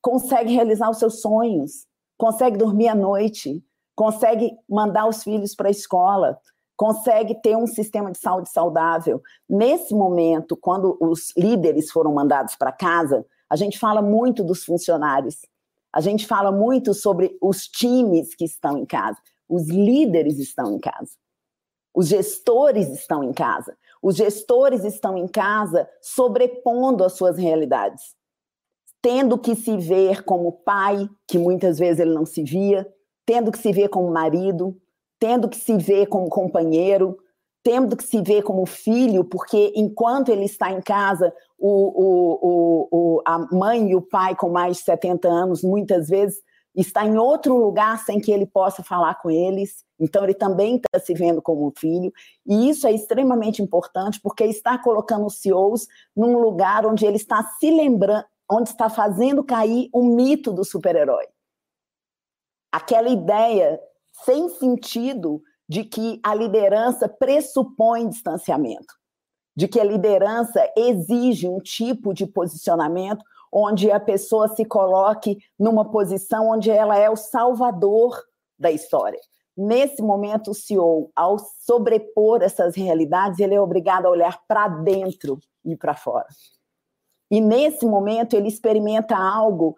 consegue 0.00 0.52
realizar 0.52 0.90
os 0.90 0.98
seus 0.98 1.20
sonhos, 1.20 1.86
consegue 2.16 2.58
dormir 2.58 2.88
à 2.88 2.94
noite, 2.94 3.64
consegue 3.96 4.52
mandar 4.68 5.06
os 5.06 5.22
filhos 5.22 5.54
para 5.54 5.68
a 5.68 5.70
escola, 5.70 6.38
consegue 6.76 7.34
ter 7.40 7.56
um 7.56 7.66
sistema 7.66 8.10
de 8.10 8.18
saúde 8.18 8.50
saudável. 8.50 9.22
Nesse 9.48 9.94
momento, 9.94 10.56
quando 10.56 10.96
os 11.00 11.32
líderes 11.36 11.90
foram 11.90 12.12
mandados 12.12 12.56
para 12.56 12.72
casa, 12.72 13.24
a 13.48 13.56
gente 13.56 13.78
fala 13.78 14.02
muito 14.02 14.42
dos 14.42 14.64
funcionários, 14.64 15.36
a 15.92 16.00
gente 16.00 16.26
fala 16.26 16.50
muito 16.50 16.92
sobre 16.92 17.36
os 17.40 17.68
times 17.68 18.34
que 18.34 18.44
estão 18.44 18.76
em 18.76 18.84
casa. 18.84 19.16
Os 19.48 19.68
líderes 19.68 20.38
estão 20.38 20.74
em 20.74 20.78
casa. 20.78 21.12
Os 21.94 22.08
gestores 22.08 22.88
estão 22.88 23.22
em 23.22 23.32
casa. 23.32 23.76
Os 24.02 24.16
gestores 24.16 24.84
estão 24.84 25.16
em 25.16 25.28
casa 25.28 25.88
sobrepondo 26.02 27.04
as 27.04 27.14
suas 27.14 27.38
realidades, 27.38 28.14
tendo 29.00 29.38
que 29.38 29.54
se 29.54 29.76
ver 29.76 30.24
como 30.24 30.52
pai, 30.52 31.08
que 31.26 31.38
muitas 31.38 31.78
vezes 31.78 32.00
ele 32.00 32.12
não 32.12 32.26
se 32.26 32.42
via, 32.42 32.86
tendo 33.24 33.50
que 33.50 33.58
se 33.58 33.72
ver 33.72 33.88
como 33.88 34.10
marido, 34.10 34.76
tendo 35.18 35.48
que 35.48 35.56
se 35.56 35.76
ver 35.76 36.06
como 36.06 36.28
companheiro, 36.28 37.16
tendo 37.62 37.96
que 37.96 38.04
se 38.04 38.20
ver 38.20 38.42
como 38.42 38.66
filho, 38.66 39.24
porque 39.24 39.72
enquanto 39.74 40.28
ele 40.28 40.44
está 40.44 40.70
em 40.70 40.82
casa, 40.82 41.32
o, 41.58 41.68
o, 41.70 42.88
o, 42.90 43.22
a 43.24 43.38
mãe 43.54 43.90
e 43.90 43.96
o 43.96 44.02
pai 44.02 44.36
com 44.36 44.50
mais 44.50 44.76
de 44.76 44.82
70 44.82 45.26
anos, 45.26 45.62
muitas 45.62 46.08
vezes, 46.08 46.42
está 46.74 47.06
em 47.06 47.16
outro 47.16 47.56
lugar 47.56 47.98
sem 48.04 48.20
que 48.20 48.32
ele 48.32 48.46
possa 48.46 48.82
falar 48.82 49.14
com 49.16 49.30
eles. 49.30 49.84
Então, 49.98 50.24
ele 50.24 50.34
também 50.34 50.76
está 50.76 50.98
se 50.98 51.14
vendo 51.14 51.40
como 51.40 51.72
filho. 51.76 52.12
E 52.44 52.68
isso 52.68 52.86
é 52.86 52.92
extremamente 52.92 53.62
importante, 53.62 54.20
porque 54.20 54.44
está 54.44 54.76
colocando 54.76 55.26
os 55.26 55.36
CEOs 55.36 55.86
num 56.16 56.38
lugar 56.38 56.84
onde 56.84 57.06
ele 57.06 57.16
está 57.16 57.42
se 57.58 57.70
lembrando, 57.70 58.24
onde 58.50 58.70
está 58.70 58.90
fazendo 58.90 59.44
cair 59.44 59.88
o 59.92 60.04
mito 60.04 60.52
do 60.52 60.64
super-herói. 60.64 61.26
Aquela 62.72 63.08
ideia 63.08 63.80
sem 64.24 64.48
sentido 64.48 65.42
de 65.68 65.84
que 65.84 66.20
a 66.22 66.34
liderança 66.34 67.08
pressupõe 67.08 68.08
distanciamento, 68.08 68.94
de 69.56 69.66
que 69.68 69.80
a 69.80 69.84
liderança 69.84 70.60
exige 70.76 71.48
um 71.48 71.58
tipo 71.58 72.12
de 72.12 72.26
posicionamento 72.26 73.24
onde 73.54 73.88
a 73.92 74.00
pessoa 74.00 74.48
se 74.48 74.64
coloque 74.64 75.38
numa 75.56 75.88
posição 75.88 76.50
onde 76.50 76.72
ela 76.72 76.98
é 76.98 77.08
o 77.08 77.14
salvador 77.14 78.20
da 78.58 78.72
história. 78.72 79.20
Nesse 79.56 80.02
momento, 80.02 80.50
o 80.50 80.54
CEO, 80.54 81.12
ao 81.14 81.38
sobrepor 81.38 82.42
essas 82.42 82.74
realidades, 82.74 83.38
ele 83.38 83.54
é 83.54 83.60
obrigado 83.60 84.06
a 84.06 84.10
olhar 84.10 84.42
para 84.48 84.66
dentro 84.66 85.38
e 85.64 85.76
para 85.76 85.94
fora. 85.94 86.26
E 87.30 87.40
nesse 87.40 87.86
momento, 87.86 88.34
ele 88.34 88.48
experimenta 88.48 89.16
algo 89.16 89.76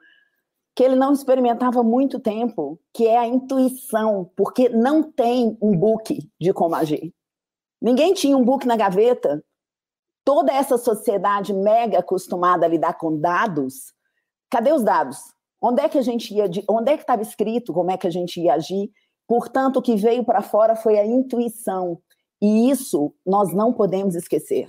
que 0.75 0.83
ele 0.83 0.97
não 0.97 1.13
experimentava 1.13 1.81
há 1.81 1.83
muito 1.83 2.19
tempo, 2.19 2.81
que 2.95 3.07
é 3.07 3.19
a 3.19 3.27
intuição, 3.27 4.31
porque 4.35 4.71
não 4.71 5.03
tem 5.03 5.57
um 5.61 5.77
book 5.77 6.19
de 6.41 6.53
como 6.55 6.75
agir. 6.75 7.13
Ninguém 7.81 8.15
tinha 8.15 8.37
um 8.37 8.45
book 8.45 8.67
na 8.67 8.77
gaveta 8.77 9.45
toda 10.27 10.53
essa 10.53 10.77
sociedade 10.77 11.55
mega 11.55 12.01
acostumada 12.01 12.67
a 12.67 12.69
lidar 12.69 12.95
com 12.95 13.17
dados, 13.17 13.95
cadê 14.51 14.73
os 14.73 14.83
dados? 14.83 15.19
Onde 15.63 15.81
é 15.81 15.89
que 15.89 15.97
a 15.97 16.03
gente 16.03 16.35
ia, 16.35 16.51
onde 16.69 16.91
é 16.91 16.97
que 16.97 17.05
estava 17.05 17.23
escrito 17.23 17.73
como 17.73 17.93
é 17.93 17.97
que 17.97 18.09
a 18.09 18.11
gente 18.11 18.41
ia 18.41 18.55
agir? 18.55 18.91
Portanto, 19.29 19.77
o 19.77 19.83
que 19.83 19.95
veio 19.95 20.25
para 20.25 20.43
fora 20.43 20.75
foi 20.75 20.99
a 20.99 21.07
intuição. 21.07 21.99
E 22.43 22.69
isso 22.69 23.15
nós 23.25 23.55
não 23.55 23.73
podemos 23.73 24.17
esquecer. 24.17 24.67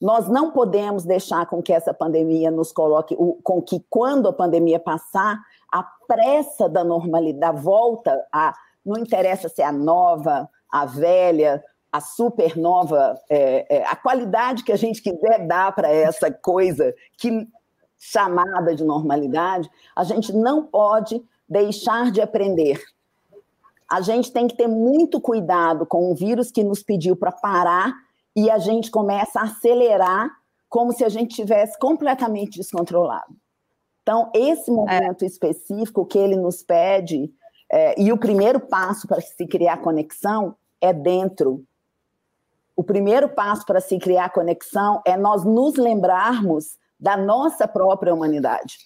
Nós 0.00 0.26
não 0.26 0.50
podemos 0.50 1.04
deixar 1.04 1.46
com 1.46 1.62
que 1.62 1.72
essa 1.72 1.92
pandemia 1.92 2.50
nos 2.50 2.72
coloque, 2.72 3.14
com 3.44 3.62
que 3.62 3.84
quando 3.90 4.26
a 4.26 4.32
pandemia 4.32 4.80
passar, 4.80 5.38
a 5.70 5.82
pressa 6.08 6.66
da 6.68 6.82
normalidade, 6.82 7.54
da 7.54 7.60
volta 7.60 8.26
a, 8.32 8.54
não 8.84 8.98
interessa 8.98 9.48
se 9.50 9.60
é 9.60 9.66
a 9.66 9.70
nova, 9.70 10.48
a 10.72 10.86
velha, 10.86 11.62
a 11.92 12.00
supernova, 12.00 13.20
é, 13.28 13.76
é, 13.76 13.84
a 13.84 13.94
qualidade 13.94 14.64
que 14.64 14.72
a 14.72 14.76
gente 14.76 15.02
quiser 15.02 15.46
dar 15.46 15.74
para 15.74 15.90
essa 15.92 16.32
coisa 16.32 16.94
que 17.18 17.46
chamada 17.98 18.74
de 18.74 18.82
normalidade, 18.82 19.70
a 19.94 20.02
gente 20.02 20.32
não 20.32 20.64
pode 20.64 21.22
deixar 21.48 22.10
de 22.10 22.20
aprender. 22.20 22.82
A 23.88 24.00
gente 24.00 24.32
tem 24.32 24.48
que 24.48 24.56
ter 24.56 24.66
muito 24.66 25.20
cuidado 25.20 25.84
com 25.84 26.10
o 26.10 26.14
vírus 26.14 26.50
que 26.50 26.64
nos 26.64 26.82
pediu 26.82 27.14
para 27.14 27.30
parar 27.30 27.92
e 28.34 28.50
a 28.50 28.58
gente 28.58 28.90
começa 28.90 29.38
a 29.38 29.44
acelerar 29.44 30.30
como 30.68 30.92
se 30.92 31.04
a 31.04 31.08
gente 31.10 31.36
tivesse 31.36 31.78
completamente 31.78 32.58
descontrolado. 32.58 33.36
Então, 34.02 34.30
esse 34.34 34.70
momento 34.70 35.22
é. 35.22 35.26
específico 35.26 36.06
que 36.06 36.18
ele 36.18 36.36
nos 36.36 36.62
pede, 36.62 37.30
é, 37.70 38.00
e 38.00 38.10
o 38.10 38.18
primeiro 38.18 38.58
passo 38.58 39.06
para 39.06 39.20
se 39.20 39.46
criar 39.46 39.76
conexão 39.76 40.56
é 40.80 40.92
dentro 40.92 41.64
o 42.76 42.82
primeiro 42.82 43.28
passo 43.28 43.64
para 43.66 43.80
se 43.80 43.98
criar 43.98 44.30
conexão 44.30 45.00
é 45.06 45.16
nós 45.16 45.44
nos 45.44 45.76
lembrarmos 45.76 46.78
da 46.98 47.16
nossa 47.16 47.66
própria 47.66 48.14
humanidade. 48.14 48.76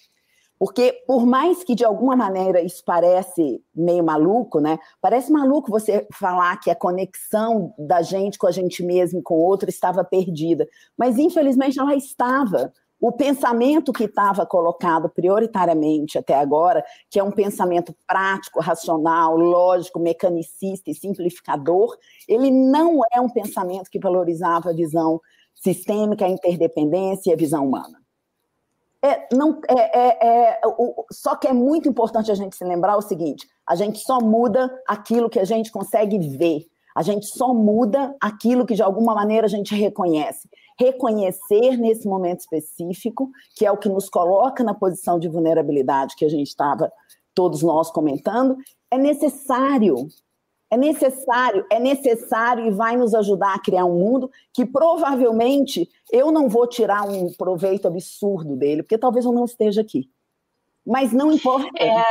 Porque 0.59 1.03
por 1.05 1.25
mais 1.25 1.63
que 1.63 1.75
de 1.75 1.85
alguma 1.85 2.15
maneira 2.15 2.59
isso 2.61 2.83
parece 2.83 3.61
meio 3.75 4.03
maluco, 4.03 4.59
né? 4.59 4.79
Parece 4.99 5.31
maluco 5.31 5.69
você 5.69 6.07
falar 6.11 6.57
que 6.57 6.71
a 6.71 6.75
conexão 6.75 7.73
da 7.77 8.01
gente 8.01 8.39
com 8.39 8.47
a 8.47 8.51
gente 8.51 8.81
mesmo, 8.83 9.21
com 9.21 9.35
o 9.35 9.43
outro, 9.43 9.69
estava 9.69 10.03
perdida. 10.03 10.67
Mas 10.97 11.17
infelizmente 11.17 11.79
ela 11.79 11.95
estava. 11.95 12.73
O 12.99 13.11
pensamento 13.11 13.93
que 13.93 14.05
estava 14.05 14.45
colocado 14.45 15.07
prioritariamente 15.07 16.17
até 16.17 16.33
agora, 16.33 16.83
que 17.09 17.19
é 17.19 17.23
um 17.23 17.31
pensamento 17.31 17.95
prático, 18.07 18.59
racional, 18.59 19.37
lógico, 19.37 19.99
mecanicista 19.99 20.89
e 20.89 20.95
simplificador, 20.95 21.95
ele 22.27 22.49
não 22.49 23.01
é 23.13 23.21
um 23.21 23.29
pensamento 23.29 23.89
que 23.91 23.99
valorizava 23.99 24.71
a 24.71 24.73
visão 24.73 25.21
sistêmica, 25.53 26.25
a 26.25 26.29
interdependência 26.29 27.29
e 27.29 27.33
a 27.33 27.37
visão 27.37 27.67
humana. 27.67 28.01
É, 28.99 29.27
não, 29.31 29.61
é, 29.69 29.99
é, 29.99 30.27
é, 30.27 30.61
o, 30.65 31.05
só 31.11 31.35
que 31.35 31.47
é 31.47 31.53
muito 31.53 31.87
importante 31.87 32.31
a 32.31 32.35
gente 32.35 32.55
se 32.55 32.63
lembrar 32.63 32.97
o 32.97 33.01
seguinte: 33.01 33.47
a 33.65 33.75
gente 33.75 33.99
só 33.99 34.19
muda 34.19 34.71
aquilo 34.87 35.29
que 35.29 35.39
a 35.39 35.45
gente 35.45 35.71
consegue 35.71 36.17
ver, 36.35 36.65
a 36.97 37.03
gente 37.03 37.27
só 37.27 37.53
muda 37.53 38.15
aquilo 38.19 38.65
que 38.65 38.73
de 38.73 38.81
alguma 38.81 39.13
maneira 39.13 39.45
a 39.45 39.49
gente 39.49 39.75
reconhece. 39.75 40.49
Reconhecer 40.79 41.77
nesse 41.77 42.07
momento 42.07 42.39
específico, 42.39 43.29
que 43.55 43.67
é 43.67 43.71
o 43.71 43.77
que 43.77 43.87
nos 43.87 44.09
coloca 44.09 44.63
na 44.63 44.73
posição 44.73 45.19
de 45.19 45.27
vulnerabilidade 45.27 46.15
que 46.15 46.25
a 46.25 46.29
gente 46.29 46.47
estava, 46.47 46.91
todos 47.35 47.61
nós 47.61 47.91
comentando, 47.91 48.57
é 48.89 48.97
necessário 48.97 50.07
é 50.71 50.75
necessário, 50.75 51.65
é 51.71 51.79
necessário 51.79 52.65
e 52.65 52.71
vai 52.71 52.97
nos 52.97 53.13
ajudar 53.13 53.53
a 53.53 53.61
criar 53.61 53.85
um 53.85 53.99
mundo 53.99 54.29
que 54.51 54.65
provavelmente 54.65 55.87
eu 56.11 56.31
não 56.31 56.49
vou 56.49 56.67
tirar 56.67 57.03
um 57.03 57.31
proveito 57.31 57.87
absurdo 57.87 58.55
dele, 58.55 58.81
porque 58.81 58.97
talvez 58.97 59.23
eu 59.23 59.31
não 59.31 59.45
esteja 59.45 59.81
aqui. 59.81 60.09
Mas 60.85 61.13
não 61.13 61.31
importa. 61.31 61.69
É, 61.79 62.03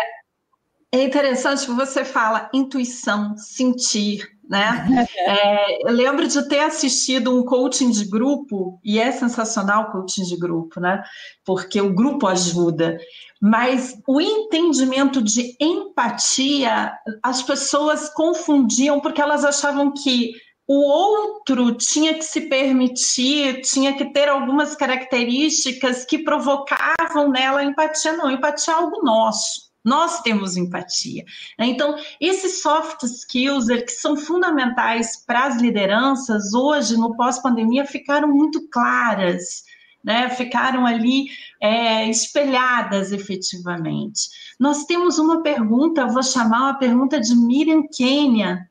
é 0.92 1.02
interessante 1.02 1.66
você 1.70 2.04
fala 2.04 2.48
intuição, 2.54 3.36
sentir, 3.36 4.35
né? 4.48 4.86
É, 5.26 5.88
eu 5.88 5.92
lembro 5.92 6.26
de 6.28 6.48
ter 6.48 6.60
assistido 6.60 7.36
um 7.36 7.44
coaching 7.44 7.90
de 7.90 8.04
grupo, 8.04 8.78
e 8.84 8.98
é 9.00 9.10
sensacional 9.10 9.84
o 9.84 9.92
coaching 9.92 10.22
de 10.22 10.36
grupo, 10.36 10.78
né? 10.78 11.02
Porque 11.44 11.80
o 11.80 11.92
grupo 11.92 12.28
ajuda. 12.28 12.96
Mas 13.40 14.00
o 14.06 14.20
entendimento 14.20 15.20
de 15.20 15.56
empatia, 15.60 16.92
as 17.22 17.42
pessoas 17.42 18.08
confundiam 18.10 19.00
porque 19.00 19.20
elas 19.20 19.44
achavam 19.44 19.92
que 19.92 20.32
o 20.68 20.80
outro 20.80 21.74
tinha 21.76 22.14
que 22.14 22.24
se 22.24 22.42
permitir, 22.42 23.62
tinha 23.62 23.96
que 23.96 24.12
ter 24.12 24.28
algumas 24.28 24.74
características 24.74 26.04
que 26.04 26.18
provocavam 26.18 27.30
nela 27.30 27.62
empatia. 27.62 28.16
Não, 28.16 28.30
empatia 28.30 28.74
é 28.74 28.76
algo 28.76 29.02
nosso. 29.02 29.65
Nós 29.86 30.20
temos 30.20 30.56
empatia. 30.56 31.24
Né? 31.56 31.66
Então, 31.66 31.94
esses 32.20 32.60
soft 32.60 33.04
skills 33.04 33.68
que 33.68 33.92
são 33.92 34.16
fundamentais 34.16 35.24
para 35.24 35.46
as 35.46 35.62
lideranças, 35.62 36.52
hoje, 36.52 36.96
no 36.96 37.16
pós-pandemia, 37.16 37.86
ficaram 37.86 38.26
muito 38.26 38.68
claras. 38.68 39.64
Né, 40.04 40.30
ficaram 40.30 40.86
ali 40.86 41.26
é, 41.60 42.08
espelhadas 42.08 43.10
efetivamente. 43.10 44.28
Nós 44.56 44.84
temos 44.84 45.18
uma 45.18 45.42
pergunta, 45.42 46.06
vou 46.06 46.22
chamar 46.22 46.60
uma 46.60 46.78
pergunta 46.78 47.18
de 47.18 47.34
Miriam 47.34 47.82
Kenya, 47.88 48.70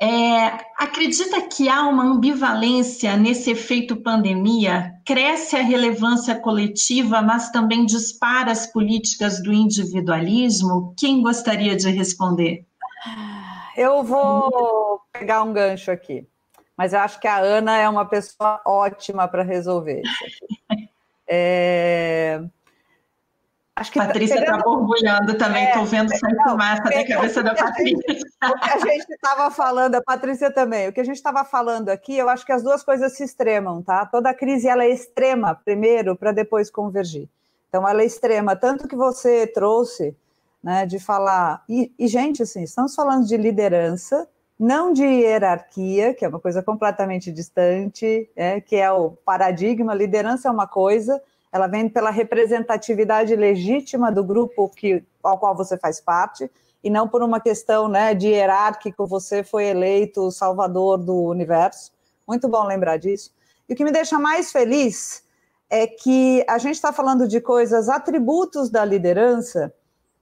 é, 0.00 0.46
acredita 0.76 1.42
que 1.42 1.68
há 1.68 1.82
uma 1.82 2.04
ambivalência 2.04 3.16
nesse 3.16 3.50
efeito 3.50 3.96
pandemia? 3.96 4.94
Cresce 5.04 5.56
a 5.56 5.62
relevância 5.62 6.36
coletiva, 6.38 7.20
mas 7.20 7.50
também 7.50 7.84
dispara 7.84 8.52
as 8.52 8.66
políticas 8.66 9.42
do 9.42 9.52
individualismo? 9.52 10.94
Quem 10.96 11.20
gostaria 11.20 11.74
de 11.74 11.90
responder? 11.90 12.64
Eu 13.76 14.04
vou 14.04 15.00
pegar 15.12 15.42
um 15.42 15.52
gancho 15.52 15.90
aqui, 15.90 16.24
mas 16.76 16.92
eu 16.92 17.00
acho 17.00 17.18
que 17.18 17.26
a 17.26 17.38
Ana 17.38 17.76
é 17.76 17.88
uma 17.88 18.04
pessoa 18.04 18.60
ótima 18.64 19.26
para 19.26 19.42
resolver 19.42 20.02
isso 20.02 20.24
aqui. 20.24 20.88
É, 21.30 22.40
Acho 23.78 23.92
que 23.92 23.98
Patrícia 24.00 24.40
está 24.40 24.58
borbulhando 24.58 25.38
também, 25.38 25.66
estou 25.66 25.84
é, 25.84 25.86
vendo 25.86 26.08
sair 26.08 26.36
fumaça 26.42 26.82
da 26.82 27.06
cabeça 27.06 27.42
da 27.44 27.54
Patrícia. 27.54 28.24
O 28.42 28.58
que 28.58 28.70
a 28.70 28.78
gente 28.78 29.06
estava 29.14 29.50
falando, 29.52 29.94
a 29.94 30.02
Patrícia 30.02 30.50
também, 30.50 30.88
o 30.88 30.92
que 30.92 31.00
a 31.00 31.04
gente 31.04 31.14
estava 31.14 31.44
falando 31.44 31.88
aqui, 31.88 32.18
eu 32.18 32.28
acho 32.28 32.44
que 32.44 32.50
as 32.50 32.60
duas 32.60 32.82
coisas 32.82 33.16
se 33.16 33.22
extremam, 33.22 33.80
tá? 33.80 34.04
Toda 34.04 34.34
crise 34.34 34.66
ela 34.66 34.82
é 34.82 34.90
extrema 34.90 35.54
primeiro 35.54 36.16
para 36.16 36.32
depois 36.32 36.72
convergir. 36.72 37.28
Então 37.68 37.88
ela 37.88 38.02
é 38.02 38.04
extrema, 38.04 38.56
tanto 38.56 38.88
que 38.88 38.96
você 38.96 39.46
trouxe, 39.46 40.16
né, 40.60 40.84
de 40.84 40.98
falar. 40.98 41.62
E, 41.68 41.92
e, 41.96 42.08
gente, 42.08 42.42
assim, 42.42 42.64
estamos 42.64 42.96
falando 42.96 43.26
de 43.26 43.36
liderança, 43.36 44.28
não 44.58 44.92
de 44.92 45.04
hierarquia, 45.04 46.14
que 46.14 46.24
é 46.24 46.28
uma 46.28 46.40
coisa 46.40 46.64
completamente 46.64 47.30
distante, 47.30 48.28
é, 48.34 48.60
que 48.60 48.74
é 48.74 48.90
o 48.90 49.10
paradigma, 49.24 49.94
liderança 49.94 50.48
é 50.48 50.50
uma 50.50 50.66
coisa 50.66 51.22
ela 51.52 51.66
vem 51.66 51.88
pela 51.88 52.10
representatividade 52.10 53.34
legítima 53.34 54.12
do 54.12 54.22
grupo 54.22 54.68
que, 54.68 55.02
ao 55.22 55.38
qual 55.38 55.56
você 55.56 55.76
faz 55.76 56.00
parte, 56.00 56.50
e 56.82 56.90
não 56.90 57.08
por 57.08 57.22
uma 57.22 57.40
questão 57.40 57.88
né, 57.88 58.14
de 58.14 58.28
hierárquico, 58.28 59.06
você 59.06 59.42
foi 59.42 59.66
eleito 59.66 60.22
o 60.22 60.30
salvador 60.30 60.98
do 60.98 61.14
universo. 61.14 61.92
Muito 62.26 62.48
bom 62.48 62.64
lembrar 62.64 62.98
disso. 62.98 63.32
E 63.68 63.72
o 63.72 63.76
que 63.76 63.84
me 63.84 63.90
deixa 63.90 64.18
mais 64.18 64.52
feliz 64.52 65.24
é 65.68 65.86
que 65.86 66.44
a 66.48 66.56
gente 66.58 66.74
está 66.74 66.92
falando 66.92 67.26
de 67.26 67.40
coisas, 67.40 67.88
atributos 67.88 68.70
da 68.70 68.84
liderança, 68.84 69.72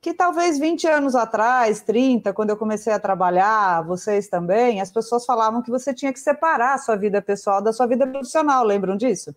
que 0.01 0.15
talvez 0.15 0.59
20 0.59 0.87
anos 0.87 1.15
atrás, 1.15 1.81
30, 1.81 2.33
quando 2.33 2.51
eu 2.51 2.57
comecei 2.57 2.93
a 2.93 2.99
trabalhar, 2.99 3.83
vocês 3.83 4.29
também, 4.29 4.81
as 4.81 4.91
pessoas 4.91 5.25
falavam 5.25 5.63
que 5.63 5.71
você 5.71 5.93
tinha 5.93 6.13
que 6.13 6.21
separar 6.21 6.75
a 6.75 6.79
sua 6.79 6.97
vida 6.97 7.21
pessoal 7.21 7.61
da 7.61 7.73
sua 7.73 7.87
vida 7.87 8.07
profissional, 8.07 8.65
lembram 8.65 8.97
disso? 8.97 9.35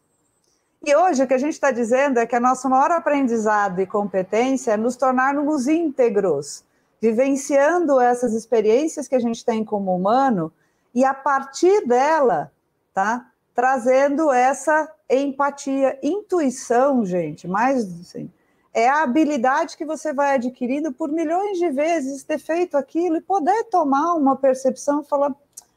E 0.86 0.95
hoje 0.95 1.21
o 1.21 1.27
que 1.27 1.34
a 1.34 1.38
gente 1.38 1.53
está 1.53 1.71
dizendo 1.71 2.19
é 2.19 2.25
que 2.25 2.36
a 2.36 2.39
nossa 2.39 2.69
maior 2.69 2.89
aprendizado 2.91 3.82
e 3.82 3.86
competência 3.86 4.71
é 4.71 4.77
nos 4.77 4.95
tornarmos 4.95 5.67
íntegros, 5.67 6.63
vivenciando 7.01 7.99
essas 7.99 8.34
experiências 8.34 9.05
que 9.05 9.15
a 9.15 9.19
gente 9.19 9.43
tem 9.43 9.65
como 9.65 9.93
humano 9.93 10.53
e 10.95 11.03
a 11.03 11.13
partir 11.13 11.86
dela, 11.86 12.49
tá? 12.93 13.30
Trazendo 13.53 14.32
essa 14.32 14.89
empatia, 15.09 15.99
intuição, 16.01 17.05
gente, 17.05 17.45
mais 17.45 17.84
assim, 17.99 18.32
é 18.73 18.88
a 18.88 19.03
habilidade 19.03 19.75
que 19.75 19.84
você 19.84 20.13
vai 20.13 20.36
adquirindo 20.36 20.93
por 20.93 21.11
milhões 21.11 21.57
de 21.57 21.69
vezes 21.71 22.23
ter 22.23 22.39
feito 22.39 22.77
aquilo 22.77 23.17
e 23.17 23.21
poder 23.21 23.65
tomar 23.65 24.13
uma 24.13 24.38
percepção, 24.38 25.03
falar 25.03 25.36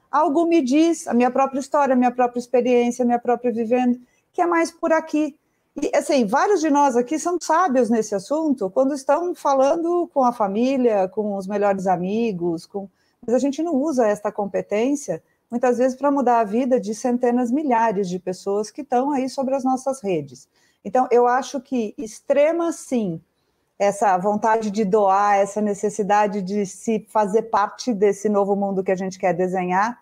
algo 0.09 0.47
me 0.47 0.63
diz, 0.63 1.09
a 1.09 1.15
minha 1.15 1.31
própria 1.31 1.59
história, 1.59 1.95
a 1.95 1.97
minha 1.97 2.13
própria 2.13 2.39
experiência, 2.39 3.03
a 3.03 3.07
minha 3.07 3.19
própria 3.19 3.51
vivendo 3.51 4.01
que 4.33 4.41
é 4.41 4.47
mais 4.47 4.71
por 4.71 4.93
aqui. 4.93 5.37
E, 5.81 5.91
assim, 5.97 6.27
vários 6.27 6.61
de 6.61 6.71
nós 6.71 6.97
aqui 6.97 7.19
são 7.19 7.39
sábios 7.41 7.89
nesse 7.89 8.15
assunto 8.15 8.71
quando 8.71 8.95
estão 8.95 9.35
falando 9.35 10.09
com 10.13 10.23
a 10.23 10.33
família, 10.33 11.09
com 11.09 11.37
os 11.37 11.47
melhores 11.47 11.87
amigos, 11.87 12.67
com... 12.67 12.89
mas 13.25 13.35
a 13.35 13.39
gente 13.39 13.63
não 13.63 13.75
usa 13.75 14.07
esta 14.07 14.31
competência, 14.31 15.23
muitas 15.51 15.79
vezes, 15.79 15.97
para 15.97 16.11
mudar 16.11 16.41
a 16.41 16.45
vida 16.45 16.79
de 16.79 16.95
centenas, 16.95 17.51
milhares 17.51 18.09
de 18.09 18.19
pessoas 18.19 18.71
que 18.71 18.83
estão 18.83 19.11
aí 19.13 19.29
sobre 19.29 19.55
as 19.55 19.65
nossas 19.65 20.03
redes. 20.03 20.49
Então, 20.85 21.07
eu 21.11 21.27
acho 21.27 21.61
que 21.61 21.95
extrema, 21.97 22.73
sim, 22.73 23.21
essa 23.79 24.17
vontade 24.19 24.71
de 24.71 24.85
doar, 24.85 25.37
essa 25.37 25.61
necessidade 25.61 26.43
de 26.43 26.67
se 26.67 27.07
fazer 27.09 27.43
parte 27.43 27.95
desse 27.95 28.29
novo 28.29 28.55
mundo 28.55 28.85
que 28.85 28.93
a 28.93 28.97
gente 28.97 29.19
quer 29.19 29.33
desenhar, 29.33 30.02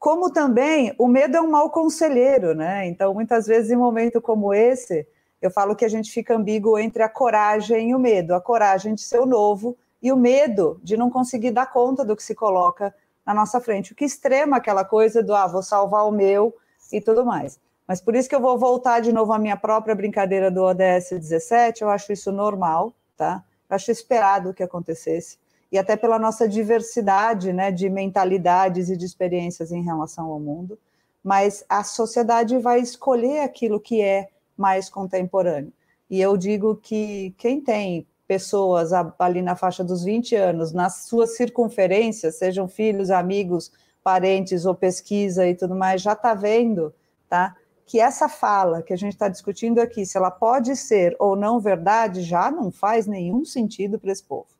como 0.00 0.32
também 0.32 0.94
o 0.98 1.06
medo 1.06 1.36
é 1.36 1.40
um 1.42 1.50
mau 1.50 1.68
conselheiro, 1.68 2.54
né? 2.54 2.88
Então, 2.88 3.12
muitas 3.12 3.46
vezes, 3.46 3.70
em 3.70 3.76
um 3.76 3.80
momento 3.80 4.18
como 4.18 4.54
esse, 4.54 5.06
eu 5.42 5.50
falo 5.50 5.76
que 5.76 5.84
a 5.84 5.88
gente 5.90 6.10
fica 6.10 6.34
ambíguo 6.34 6.78
entre 6.78 7.02
a 7.02 7.08
coragem 7.08 7.90
e 7.90 7.94
o 7.94 7.98
medo. 7.98 8.34
A 8.34 8.40
coragem 8.40 8.94
de 8.94 9.02
ser 9.02 9.20
o 9.20 9.26
novo 9.26 9.76
e 10.02 10.10
o 10.10 10.16
medo 10.16 10.80
de 10.82 10.96
não 10.96 11.10
conseguir 11.10 11.50
dar 11.50 11.66
conta 11.66 12.02
do 12.02 12.16
que 12.16 12.22
se 12.22 12.34
coloca 12.34 12.94
na 13.26 13.34
nossa 13.34 13.60
frente. 13.60 13.92
O 13.92 13.94
que 13.94 14.06
extrema 14.06 14.56
aquela 14.56 14.86
coisa 14.86 15.22
do, 15.22 15.34
ah, 15.34 15.46
vou 15.46 15.62
salvar 15.62 16.08
o 16.08 16.10
meu 16.10 16.56
e 16.90 16.98
tudo 16.98 17.22
mais. 17.22 17.60
Mas 17.86 18.00
por 18.00 18.16
isso 18.16 18.28
que 18.28 18.34
eu 18.34 18.40
vou 18.40 18.56
voltar 18.56 19.00
de 19.00 19.12
novo 19.12 19.34
à 19.34 19.38
minha 19.38 19.56
própria 19.56 19.94
brincadeira 19.94 20.50
do 20.50 20.62
ODS 20.62 21.10
17, 21.10 21.82
eu 21.82 21.90
acho 21.90 22.10
isso 22.10 22.32
normal, 22.32 22.94
tá? 23.18 23.44
Eu 23.68 23.76
acho 23.76 23.90
esperado 23.90 24.54
que 24.54 24.62
acontecesse 24.62 25.36
e 25.70 25.78
até 25.78 25.96
pela 25.96 26.18
nossa 26.18 26.48
diversidade 26.48 27.52
né, 27.52 27.70
de 27.70 27.88
mentalidades 27.88 28.90
e 28.90 28.96
de 28.96 29.04
experiências 29.04 29.70
em 29.70 29.82
relação 29.82 30.26
ao 30.26 30.40
mundo, 30.40 30.78
mas 31.22 31.64
a 31.68 31.84
sociedade 31.84 32.58
vai 32.58 32.80
escolher 32.80 33.40
aquilo 33.40 33.78
que 33.78 34.00
é 34.00 34.28
mais 34.56 34.88
contemporâneo. 34.88 35.72
E 36.08 36.20
eu 36.20 36.36
digo 36.36 36.76
que 36.76 37.34
quem 37.38 37.60
tem 37.60 38.06
pessoas 38.26 38.90
ali 39.18 39.42
na 39.42 39.54
faixa 39.54 39.84
dos 39.84 40.04
20 40.04 40.34
anos, 40.34 40.72
nas 40.72 41.04
suas 41.04 41.36
circunferências, 41.36 42.36
sejam 42.36 42.68
filhos, 42.68 43.10
amigos, 43.10 43.72
parentes 44.02 44.64
ou 44.64 44.74
pesquisa 44.74 45.46
e 45.46 45.54
tudo 45.54 45.74
mais, 45.74 46.02
já 46.02 46.12
está 46.12 46.34
vendo 46.34 46.92
tá, 47.28 47.56
que 47.86 48.00
essa 48.00 48.28
fala 48.28 48.82
que 48.82 48.92
a 48.92 48.96
gente 48.96 49.12
está 49.12 49.28
discutindo 49.28 49.80
aqui, 49.80 50.06
se 50.06 50.16
ela 50.16 50.30
pode 50.30 50.74
ser 50.76 51.14
ou 51.18 51.36
não 51.36 51.60
verdade, 51.60 52.22
já 52.22 52.50
não 52.50 52.70
faz 52.70 53.06
nenhum 53.06 53.44
sentido 53.44 53.98
para 53.98 54.12
esse 54.12 54.22
povo. 54.22 54.59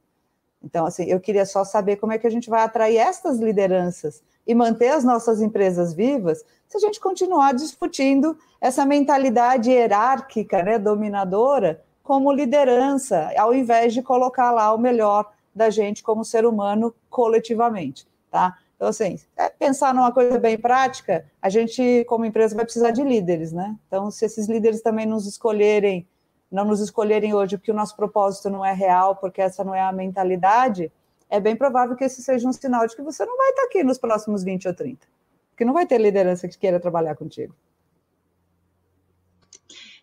Então, 0.63 0.87
assim, 0.87 1.05
eu 1.05 1.19
queria 1.19 1.47
só 1.47 1.65
saber 1.65 1.97
como 1.97 2.13
é 2.13 2.19
que 2.19 2.27
a 2.27 2.31
gente 2.31 2.51
vai 2.51 2.63
atrair 2.63 2.99
estas 2.99 3.39
lideranças 3.39 4.23
e 4.47 4.55
manter 4.55 4.89
as 4.89 5.05
nossas 5.05 5.41
empresas 5.41 5.95
vivas 5.95 6.45
se 6.69 6.77
a 6.77 6.81
gente 6.81 7.01
continuar 7.01 7.53
discutindo 7.53 8.37
essa 8.61 8.85
mentalidade 8.87 9.71
hierárquica, 9.71 10.63
né, 10.63 10.79
dominadora, 10.79 11.83
como 12.03 12.33
liderança, 12.33 13.31
ao 13.37 13.55
invés 13.55 13.93
de 13.93 14.03
colocar 14.03 14.51
lá 14.51 14.73
o 14.73 14.79
melhor 14.79 15.33
da 15.55 15.71
gente 15.71 16.03
como 16.03 16.25
ser 16.25 16.47
humano 16.47 16.95
coletivamente, 17.09 18.07
tá? 18.31 18.57
Então, 18.77 18.89
assim, 18.89 19.19
é 19.37 19.49
pensar 19.49 19.93
numa 19.93 20.13
coisa 20.13 20.39
bem 20.39 20.57
prática, 20.57 21.27
a 21.43 21.49
gente, 21.49 22.05
como 22.09 22.25
empresa, 22.25 22.57
vai 22.57 22.65
precisar 22.65 22.93
de 22.93 23.03
líderes, 23.03 23.53
né? 23.53 23.77
Então, 23.87 24.11
se 24.11 24.25
esses 24.25 24.49
líderes 24.49 24.81
também 24.81 25.07
nos 25.07 25.27
escolherem, 25.27 26.07
não 26.51 26.65
nos 26.65 26.81
escolherem 26.81 27.35
hoje 27.35 27.57
porque 27.57 27.71
o 27.71 27.75
nosso 27.75 27.97
propósito 27.97 28.51
não 28.51 28.65
é 28.65 28.73
real, 28.73 29.17
porque 29.17 29.41
essa 29.41 29.63
não 29.63 29.75
é 29.75 29.81
a 29.81 29.93
mentalidade, 29.93 30.91
é 31.29 31.39
bem 31.39 31.55
provável 31.55 31.97
que 31.97 32.05
esse 32.05 32.23
seja 32.23 32.49
um 32.49 32.53
sinal 32.53 32.87
de 32.87 32.97
que 32.97 33.03
você 33.03 33.25
não 33.25 33.37
vai 33.37 33.51
estar 33.51 33.63
aqui 33.63 33.85
nos 33.85 33.99
próximos 33.99 34.43
20 34.43 34.67
ou 34.67 34.75
30. 34.75 35.07
Porque 35.51 35.65
não 35.65 35.73
vai 35.73 35.87
ter 35.87 35.99
liderança 35.99 36.49
que 36.49 36.59
queira 36.59 36.81
trabalhar 36.81 37.15
contigo. 37.15 37.55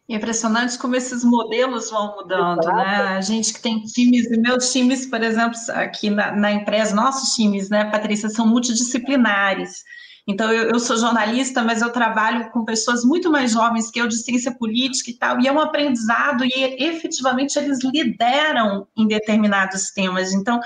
É 0.10 0.16
impressionante 0.16 0.78
como 0.78 0.96
esses 0.96 1.22
modelos 1.22 1.90
vão 1.90 2.16
mudando, 2.16 2.62
Exato. 2.62 2.78
né? 2.78 2.96
A 3.18 3.22
gente 3.22 3.54
que 3.54 3.62
tem 3.62 3.82
times, 3.82 4.30
meus 4.38 4.72
times, 4.72 5.06
por 5.06 5.22
exemplo, 5.22 5.60
aqui 5.74 6.10
na, 6.10 6.34
na, 6.34 6.52
empresa, 6.54 6.96
nossos 6.96 7.36
times, 7.36 7.70
né, 7.70 7.92
Patrícia, 7.92 8.30
são 8.30 8.48
multidisciplinares. 8.48 9.84
Então, 10.28 10.52
eu, 10.52 10.72
eu, 10.72 10.80
sou 10.80 10.98
jornalista, 10.98 11.64
mas 11.64 11.82
eu 11.82 11.90
trabalho 11.90 12.50
com 12.52 12.66
pessoas 12.66 13.06
muito 13.06 13.32
mais 13.32 13.52
jovens 13.52 13.90
que 13.90 14.02
eu, 14.02 14.08
de 14.08 14.18
ciência 14.18 14.52
política 14.52 15.10
e 15.10 15.14
tal, 15.14 15.40
e 15.40 15.48
é 15.48 15.52
um 15.52 15.60
aprendizado, 15.60 16.44
e 16.44 16.84
efetivamente 16.84 17.58
eles 17.58 17.80
lideram 17.82 18.86
em 18.98 19.08
determinados 19.08 19.92
temas. 19.92 20.34
Então, 20.34 20.60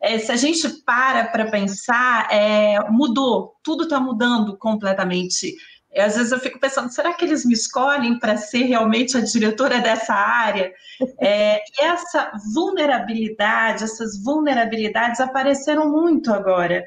é, 0.00 0.18
se 0.18 0.32
a 0.32 0.36
gente 0.36 0.66
para 0.84 1.26
para 1.26 1.50
pensar, 1.50 2.26
é, 2.32 2.78
mudou, 2.90 3.54
tudo 3.62 3.84
está 3.84 4.00
mudando 4.00 4.56
completamente 4.56 5.54
às 6.00 6.16
vezes 6.16 6.32
eu 6.32 6.40
fico 6.40 6.58
pensando, 6.58 6.90
será 6.90 7.12
que 7.12 7.24
eles 7.24 7.44
me 7.44 7.52
escolhem 7.52 8.18
para 8.18 8.36
ser 8.36 8.64
realmente 8.64 9.16
a 9.16 9.20
diretora 9.20 9.78
dessa 9.78 10.14
área? 10.14 10.72
É, 11.20 11.58
e 11.58 11.84
essa 11.84 12.32
vulnerabilidade, 12.54 13.84
essas 13.84 14.22
vulnerabilidades 14.22 15.20
apareceram 15.20 15.90
muito 15.90 16.32
agora. 16.32 16.82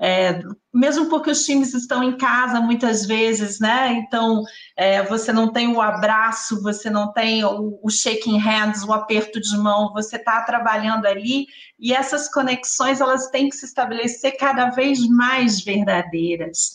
É, 0.00 0.42
mesmo 0.72 1.08
porque 1.08 1.30
os 1.30 1.44
times 1.44 1.72
estão 1.72 2.02
em 2.02 2.16
casa 2.16 2.60
muitas 2.60 3.06
vezes, 3.06 3.60
né? 3.60 3.92
Então 3.92 4.42
é, 4.76 5.02
você 5.04 5.32
não 5.32 5.52
tem 5.52 5.68
o 5.68 5.80
abraço, 5.80 6.60
você 6.62 6.90
não 6.90 7.12
tem 7.12 7.44
o, 7.44 7.78
o 7.80 7.88
shaking 7.88 8.38
hands, 8.38 8.82
o 8.82 8.92
aperto 8.92 9.40
de 9.40 9.56
mão, 9.56 9.92
você 9.92 10.16
está 10.16 10.42
trabalhando 10.42 11.06
ali 11.06 11.46
e 11.78 11.92
essas 11.92 12.28
conexões 12.28 13.00
elas 13.00 13.28
têm 13.30 13.48
que 13.48 13.56
se 13.56 13.66
estabelecer 13.66 14.36
cada 14.36 14.70
vez 14.70 15.06
mais 15.08 15.60
verdadeiras. 15.62 16.72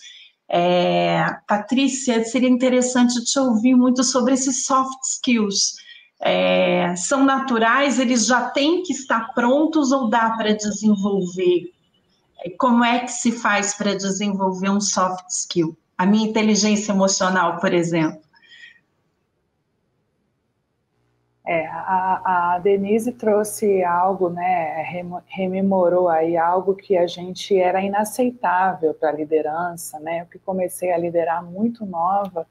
É, 0.49 1.25
Patrícia, 1.47 2.23
seria 2.23 2.49
interessante 2.49 3.23
te 3.23 3.37
ouvir 3.37 3.75
muito 3.75 4.03
sobre 4.03 4.33
esses 4.33 4.65
soft 4.65 4.97
skills. 5.03 5.75
É, 6.21 6.95
são 6.95 7.23
naturais, 7.23 7.99
eles 7.99 8.25
já 8.25 8.49
têm 8.49 8.81
que 8.81 8.93
estar 8.93 9.33
prontos 9.33 9.91
ou 9.91 10.09
dá 10.09 10.31
para 10.31 10.53
desenvolver? 10.53 11.78
Como 12.57 12.83
é 12.83 12.99
que 12.99 13.11
se 13.11 13.31
faz 13.31 13.73
para 13.73 13.95
desenvolver 13.95 14.69
um 14.69 14.79
soft 14.79 15.27
skill? 15.29 15.77
A 15.97 16.05
minha 16.05 16.29
inteligência 16.29 16.91
emocional, 16.91 17.59
por 17.59 17.73
exemplo. 17.73 18.21
É, 21.45 21.65
a, 21.65 22.53
a, 22.53 22.59
Denise 22.59 23.11
trouxe 23.11 23.83
algo, 23.83 24.29
né, 24.29 24.83
rememorou 25.25 26.07
aí 26.07 26.37
algo 26.37 26.75
que 26.75 26.95
a 26.95 27.07
gente 27.07 27.57
era 27.57 27.81
inaceitável 27.81 28.93
para 28.93 29.09
a 29.09 29.13
liderança, 29.13 29.99
né, 29.99 30.21
eu 30.21 30.25
que 30.27 30.37
comecei 30.37 30.91
a 30.91 30.97
liderar 30.97 31.43
muito 31.43 31.87
nova, 31.87 32.45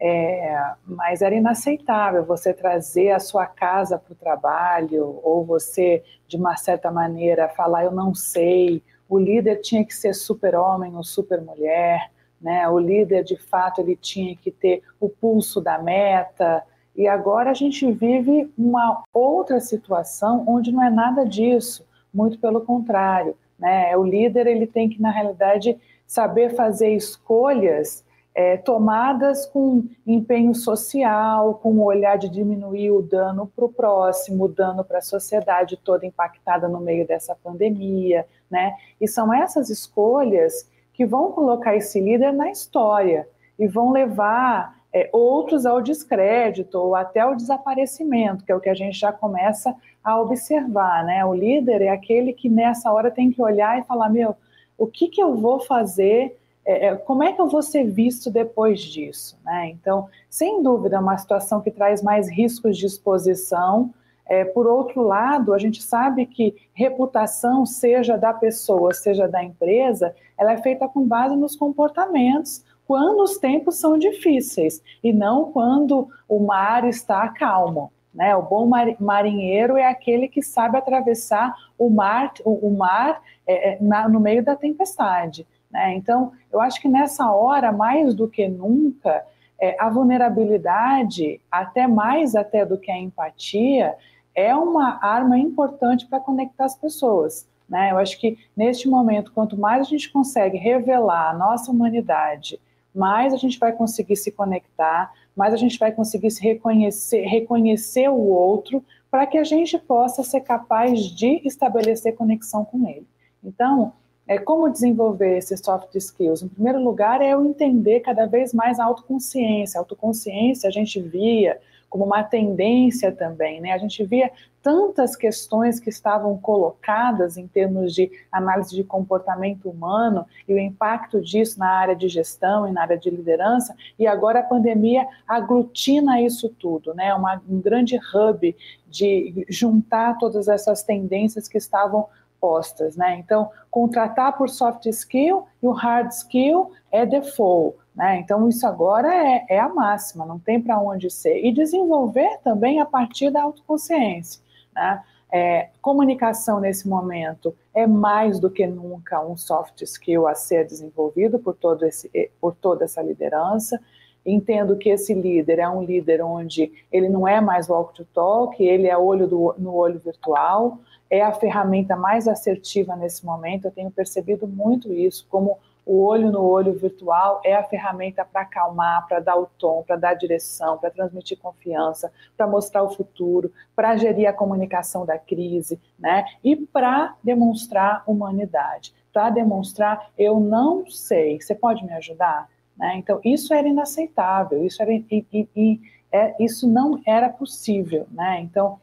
é, 0.00 0.74
mas 0.84 1.22
era 1.22 1.32
inaceitável 1.32 2.24
você 2.24 2.52
trazer 2.52 3.12
a 3.12 3.20
sua 3.20 3.46
casa 3.46 3.98
para 3.98 4.12
o 4.12 4.16
trabalho, 4.16 5.20
ou 5.22 5.44
você, 5.44 6.02
de 6.26 6.36
uma 6.36 6.56
certa 6.56 6.90
maneira, 6.90 7.48
falar 7.48 7.84
eu 7.84 7.92
não 7.92 8.12
sei, 8.16 8.82
o 9.14 9.18
líder 9.18 9.60
tinha 9.60 9.84
que 9.84 9.94
ser 9.94 10.12
super-homem 10.12 10.96
ou 10.96 11.04
super-mulher, 11.04 12.10
né, 12.40 12.68
o 12.68 12.78
líder, 12.78 13.22
de 13.22 13.36
fato, 13.36 13.80
ele 13.80 13.94
tinha 13.94 14.36
que 14.36 14.50
ter 14.50 14.82
o 14.98 15.08
pulso 15.08 15.60
da 15.60 15.78
meta, 15.78 16.64
e 16.96 17.06
agora 17.06 17.50
a 17.50 17.54
gente 17.54 17.90
vive 17.92 18.52
uma 18.58 19.04
outra 19.12 19.60
situação 19.60 20.44
onde 20.46 20.72
não 20.72 20.82
é 20.82 20.90
nada 20.90 21.24
disso, 21.24 21.86
muito 22.12 22.38
pelo 22.38 22.60
contrário. 22.60 23.36
Né? 23.58 23.96
O 23.96 24.02
líder 24.02 24.48
ele 24.48 24.66
tem 24.66 24.88
que, 24.88 25.00
na 25.00 25.10
realidade, 25.10 25.78
saber 26.06 26.54
fazer 26.54 26.90
escolhas 26.90 28.04
é, 28.34 28.56
tomadas 28.56 29.46
com 29.46 29.84
empenho 30.04 30.54
social, 30.54 31.54
com 31.54 31.70
o 31.70 31.84
olhar 31.84 32.18
de 32.18 32.28
diminuir 32.28 32.90
o 32.90 33.00
dano 33.00 33.50
para 33.54 33.64
o 33.64 33.72
próximo, 33.72 34.44
o 34.44 34.48
dano 34.48 34.84
para 34.84 34.98
a 34.98 35.02
sociedade 35.02 35.76
toda 35.76 36.04
impactada 36.04 36.68
no 36.68 36.80
meio 36.80 37.06
dessa 37.06 37.36
pandemia. 37.36 38.26
Né? 38.54 38.76
E 39.00 39.08
são 39.08 39.34
essas 39.34 39.68
escolhas 39.68 40.70
que 40.92 41.04
vão 41.04 41.32
colocar 41.32 41.74
esse 41.74 42.00
líder 42.00 42.32
na 42.32 42.52
história 42.52 43.28
e 43.58 43.66
vão 43.66 43.90
levar 43.90 44.78
é, 44.92 45.10
outros 45.12 45.66
ao 45.66 45.82
descrédito 45.82 46.78
ou 46.78 46.94
até 46.94 47.18
ao 47.18 47.34
desaparecimento, 47.34 48.44
que 48.44 48.52
é 48.52 48.54
o 48.54 48.60
que 48.60 48.68
a 48.68 48.74
gente 48.74 48.96
já 48.96 49.12
começa 49.12 49.74
a 50.04 50.20
observar, 50.20 51.04
né? 51.04 51.24
O 51.24 51.34
líder 51.34 51.82
é 51.82 51.88
aquele 51.88 52.32
que 52.32 52.48
nessa 52.48 52.92
hora 52.92 53.10
tem 53.10 53.32
que 53.32 53.42
olhar 53.42 53.76
e 53.76 53.82
falar, 53.82 54.08
meu, 54.08 54.36
o 54.78 54.86
que, 54.86 55.08
que 55.08 55.20
eu 55.20 55.34
vou 55.34 55.58
fazer, 55.58 56.38
é, 56.64 56.86
é 56.86 56.94
como 56.94 57.24
é 57.24 57.32
que 57.32 57.40
eu 57.40 57.48
vou 57.48 57.60
ser 57.60 57.82
visto 57.90 58.30
depois 58.30 58.80
disso, 58.80 59.36
né? 59.44 59.70
Então, 59.70 60.08
sem 60.30 60.62
dúvida, 60.62 60.94
é 60.94 61.00
uma 61.00 61.18
situação 61.18 61.60
que 61.60 61.72
traz 61.72 62.00
mais 62.04 62.30
riscos 62.30 62.78
de 62.78 62.86
exposição, 62.86 63.92
é, 64.26 64.44
por 64.44 64.66
outro 64.66 65.02
lado, 65.02 65.52
a 65.52 65.58
gente 65.58 65.82
sabe 65.82 66.26
que 66.26 66.54
reputação, 66.72 67.66
seja 67.66 68.16
da 68.16 68.32
pessoa, 68.32 68.94
seja 68.94 69.28
da 69.28 69.42
empresa, 69.42 70.14
ela 70.38 70.52
é 70.52 70.56
feita 70.58 70.88
com 70.88 71.06
base 71.06 71.36
nos 71.36 71.54
comportamentos, 71.54 72.64
quando 72.86 73.22
os 73.22 73.38
tempos 73.38 73.76
são 73.76 73.98
difíceis 73.98 74.82
e 75.02 75.12
não 75.12 75.52
quando 75.52 76.08
o 76.28 76.38
mar 76.40 76.86
está 76.86 77.28
calmo. 77.28 77.92
Né? 78.14 78.34
O 78.36 78.42
bom 78.42 78.68
marinheiro 79.00 79.76
é 79.76 79.86
aquele 79.86 80.28
que 80.28 80.42
sabe 80.42 80.76
atravessar 80.76 81.54
o 81.78 81.90
mar, 81.90 82.32
o, 82.44 82.70
mar 82.70 83.20
é, 83.46 83.70
é, 83.70 83.78
na, 83.80 84.08
no 84.08 84.20
meio 84.20 84.44
da 84.44 84.54
tempestade. 84.54 85.46
Né? 85.70 85.94
Então, 85.94 86.32
eu 86.52 86.60
acho 86.60 86.80
que 86.80 86.88
nessa 86.88 87.30
hora, 87.32 87.72
mais 87.72 88.14
do 88.14 88.28
que 88.28 88.46
nunca, 88.46 89.24
é, 89.60 89.76
a 89.80 89.88
vulnerabilidade, 89.88 91.40
até 91.50 91.86
mais 91.86 92.36
até 92.36 92.64
do 92.64 92.78
que 92.78 92.90
a 92.90 92.98
empatia, 92.98 93.96
é 94.34 94.54
uma 94.54 94.98
arma 95.04 95.38
importante 95.38 96.06
para 96.06 96.20
conectar 96.20 96.64
as 96.64 96.76
pessoas. 96.76 97.46
Né? 97.68 97.92
Eu 97.92 97.98
acho 97.98 98.18
que 98.18 98.38
neste 98.56 98.88
momento, 98.88 99.32
quanto 99.32 99.56
mais 99.56 99.86
a 99.86 99.90
gente 99.90 100.10
consegue 100.10 100.56
revelar 100.56 101.30
a 101.30 101.38
nossa 101.38 101.70
humanidade, 101.70 102.60
mais 102.94 103.32
a 103.32 103.36
gente 103.36 103.58
vai 103.58 103.72
conseguir 103.72 104.16
se 104.16 104.30
conectar, 104.30 105.12
mais 105.34 105.52
a 105.52 105.56
gente 105.56 105.78
vai 105.78 105.90
conseguir 105.90 106.30
se 106.30 106.42
reconhecer, 106.42 107.22
reconhecer 107.22 108.08
o 108.08 108.18
outro, 108.18 108.84
para 109.10 109.26
que 109.26 109.38
a 109.38 109.44
gente 109.44 109.78
possa 109.78 110.22
ser 110.22 110.40
capaz 110.40 111.00
de 111.00 111.40
estabelecer 111.44 112.16
conexão 112.16 112.64
com 112.64 112.88
ele. 112.88 113.06
Então, 113.42 113.92
é, 114.26 114.38
como 114.38 114.70
desenvolver 114.70 115.36
esses 115.36 115.60
soft 115.60 115.94
skills? 115.94 116.42
Em 116.42 116.48
primeiro 116.48 116.82
lugar, 116.82 117.20
é 117.20 117.34
eu 117.34 117.44
entender 117.44 118.00
cada 118.00 118.26
vez 118.26 118.54
mais 118.54 118.78
a 118.78 118.84
autoconsciência. 118.84 119.78
A 119.78 119.82
autoconsciência 119.82 120.68
a 120.68 120.72
gente 120.72 121.00
via 121.00 121.60
como 121.94 122.06
uma 122.06 122.24
tendência 122.24 123.12
também, 123.12 123.60
né? 123.60 123.70
A 123.70 123.78
gente 123.78 124.02
via 124.04 124.28
tantas 124.60 125.14
questões 125.14 125.78
que 125.78 125.88
estavam 125.88 126.36
colocadas 126.36 127.36
em 127.36 127.46
termos 127.46 127.94
de 127.94 128.10
análise 128.32 128.74
de 128.74 128.82
comportamento 128.82 129.70
humano 129.70 130.26
e 130.48 130.52
o 130.52 130.58
impacto 130.58 131.22
disso 131.22 131.56
na 131.56 131.68
área 131.68 131.94
de 131.94 132.08
gestão 132.08 132.66
e 132.66 132.72
na 132.72 132.82
área 132.82 132.98
de 132.98 133.08
liderança, 133.08 133.76
e 133.96 134.08
agora 134.08 134.40
a 134.40 134.42
pandemia 134.42 135.06
aglutina 135.24 136.20
isso 136.20 136.48
tudo, 136.48 136.92
né? 136.94 137.14
Uma, 137.14 137.40
um 137.48 137.60
grande 137.60 137.96
hub 137.96 138.56
de 138.88 139.46
juntar 139.48 140.18
todas 140.18 140.48
essas 140.48 140.82
tendências 140.82 141.46
que 141.46 141.58
estavam 141.58 142.08
postas, 142.40 142.96
né? 142.96 143.16
Então, 143.20 143.52
contratar 143.70 144.36
por 144.36 144.50
soft 144.50 144.84
skill 144.86 145.46
e 145.62 145.68
o 145.68 145.70
hard 145.70 146.10
skill 146.10 146.72
é 146.90 147.06
default. 147.06 147.83
Né? 147.94 148.18
Então, 148.18 148.48
isso 148.48 148.66
agora 148.66 149.14
é, 149.14 149.46
é 149.48 149.58
a 149.60 149.68
máxima, 149.68 150.26
não 150.26 150.38
tem 150.38 150.60
para 150.60 150.80
onde 150.80 151.10
ser. 151.10 151.44
E 151.44 151.52
desenvolver 151.52 152.38
também 152.42 152.80
a 152.80 152.86
partir 152.86 153.30
da 153.30 153.42
autoconsciência. 153.42 154.42
Né? 154.74 155.02
É, 155.30 155.68
comunicação 155.80 156.60
nesse 156.60 156.88
momento 156.88 157.54
é 157.74 157.86
mais 157.86 158.38
do 158.38 158.50
que 158.50 158.66
nunca 158.66 159.24
um 159.24 159.36
soft 159.36 159.82
skill 159.82 160.26
a 160.26 160.34
ser 160.34 160.66
desenvolvido 160.66 161.38
por, 161.38 161.54
todo 161.54 161.84
esse, 161.84 162.10
por 162.40 162.54
toda 162.54 162.84
essa 162.84 163.02
liderança. 163.02 163.80
entendo 164.24 164.76
que 164.76 164.88
esse 164.88 165.12
líder 165.12 165.58
é 165.58 165.68
um 165.68 165.82
líder 165.82 166.22
onde 166.22 166.72
ele 166.90 167.08
não 167.08 167.26
é 167.28 167.40
mais 167.40 167.68
walk 167.68 167.94
to 167.94 168.04
talk, 168.14 168.62
ele 168.62 168.86
é 168.86 168.96
olho 168.96 169.26
do, 169.26 169.54
no 169.58 169.74
olho 169.74 169.98
virtual, 169.98 170.78
é 171.10 171.20
a 171.20 171.32
ferramenta 171.32 171.94
mais 171.94 172.26
assertiva 172.26 172.96
nesse 172.96 173.24
momento. 173.24 173.66
Eu 173.66 173.70
tenho 173.70 173.90
percebido 173.90 174.46
muito 174.46 174.92
isso, 174.92 175.26
como 175.28 175.58
o 175.86 176.02
olho 176.02 176.32
no 176.32 176.42
olho 176.42 176.72
virtual 176.72 177.40
é 177.44 177.54
a 177.54 177.62
ferramenta 177.62 178.24
para 178.24 178.42
acalmar, 178.42 179.06
para 179.06 179.20
dar 179.20 179.36
o 179.36 179.46
tom, 179.58 179.82
para 179.82 179.96
dar 179.96 180.14
direção, 180.14 180.78
para 180.78 180.90
transmitir 180.90 181.38
confiança, 181.38 182.10
para 182.36 182.46
mostrar 182.46 182.82
o 182.82 182.90
futuro, 182.90 183.52
para 183.76 183.96
gerir 183.96 184.26
a 184.26 184.32
comunicação 184.32 185.04
da 185.04 185.18
crise, 185.18 185.78
né? 185.98 186.24
E 186.42 186.56
para 186.56 187.14
demonstrar 187.22 188.02
humanidade, 188.06 188.94
para 189.12 189.28
demonstrar 189.30 190.10
eu 190.16 190.40
não 190.40 190.88
sei, 190.90 191.40
você 191.40 191.54
pode 191.54 191.84
me 191.84 191.92
ajudar? 191.92 192.48
Né? 192.76 192.94
Então 192.96 193.20
isso 193.22 193.52
era 193.52 193.68
inaceitável, 193.68 194.64
isso 194.64 194.82
era 194.82 194.92
e, 194.92 195.04
e, 195.10 195.48
e 195.54 195.80
é, 196.10 196.34
isso 196.42 196.68
não 196.68 197.00
era 197.06 197.28
possível, 197.28 198.06
né? 198.10 198.40
Então 198.40 198.80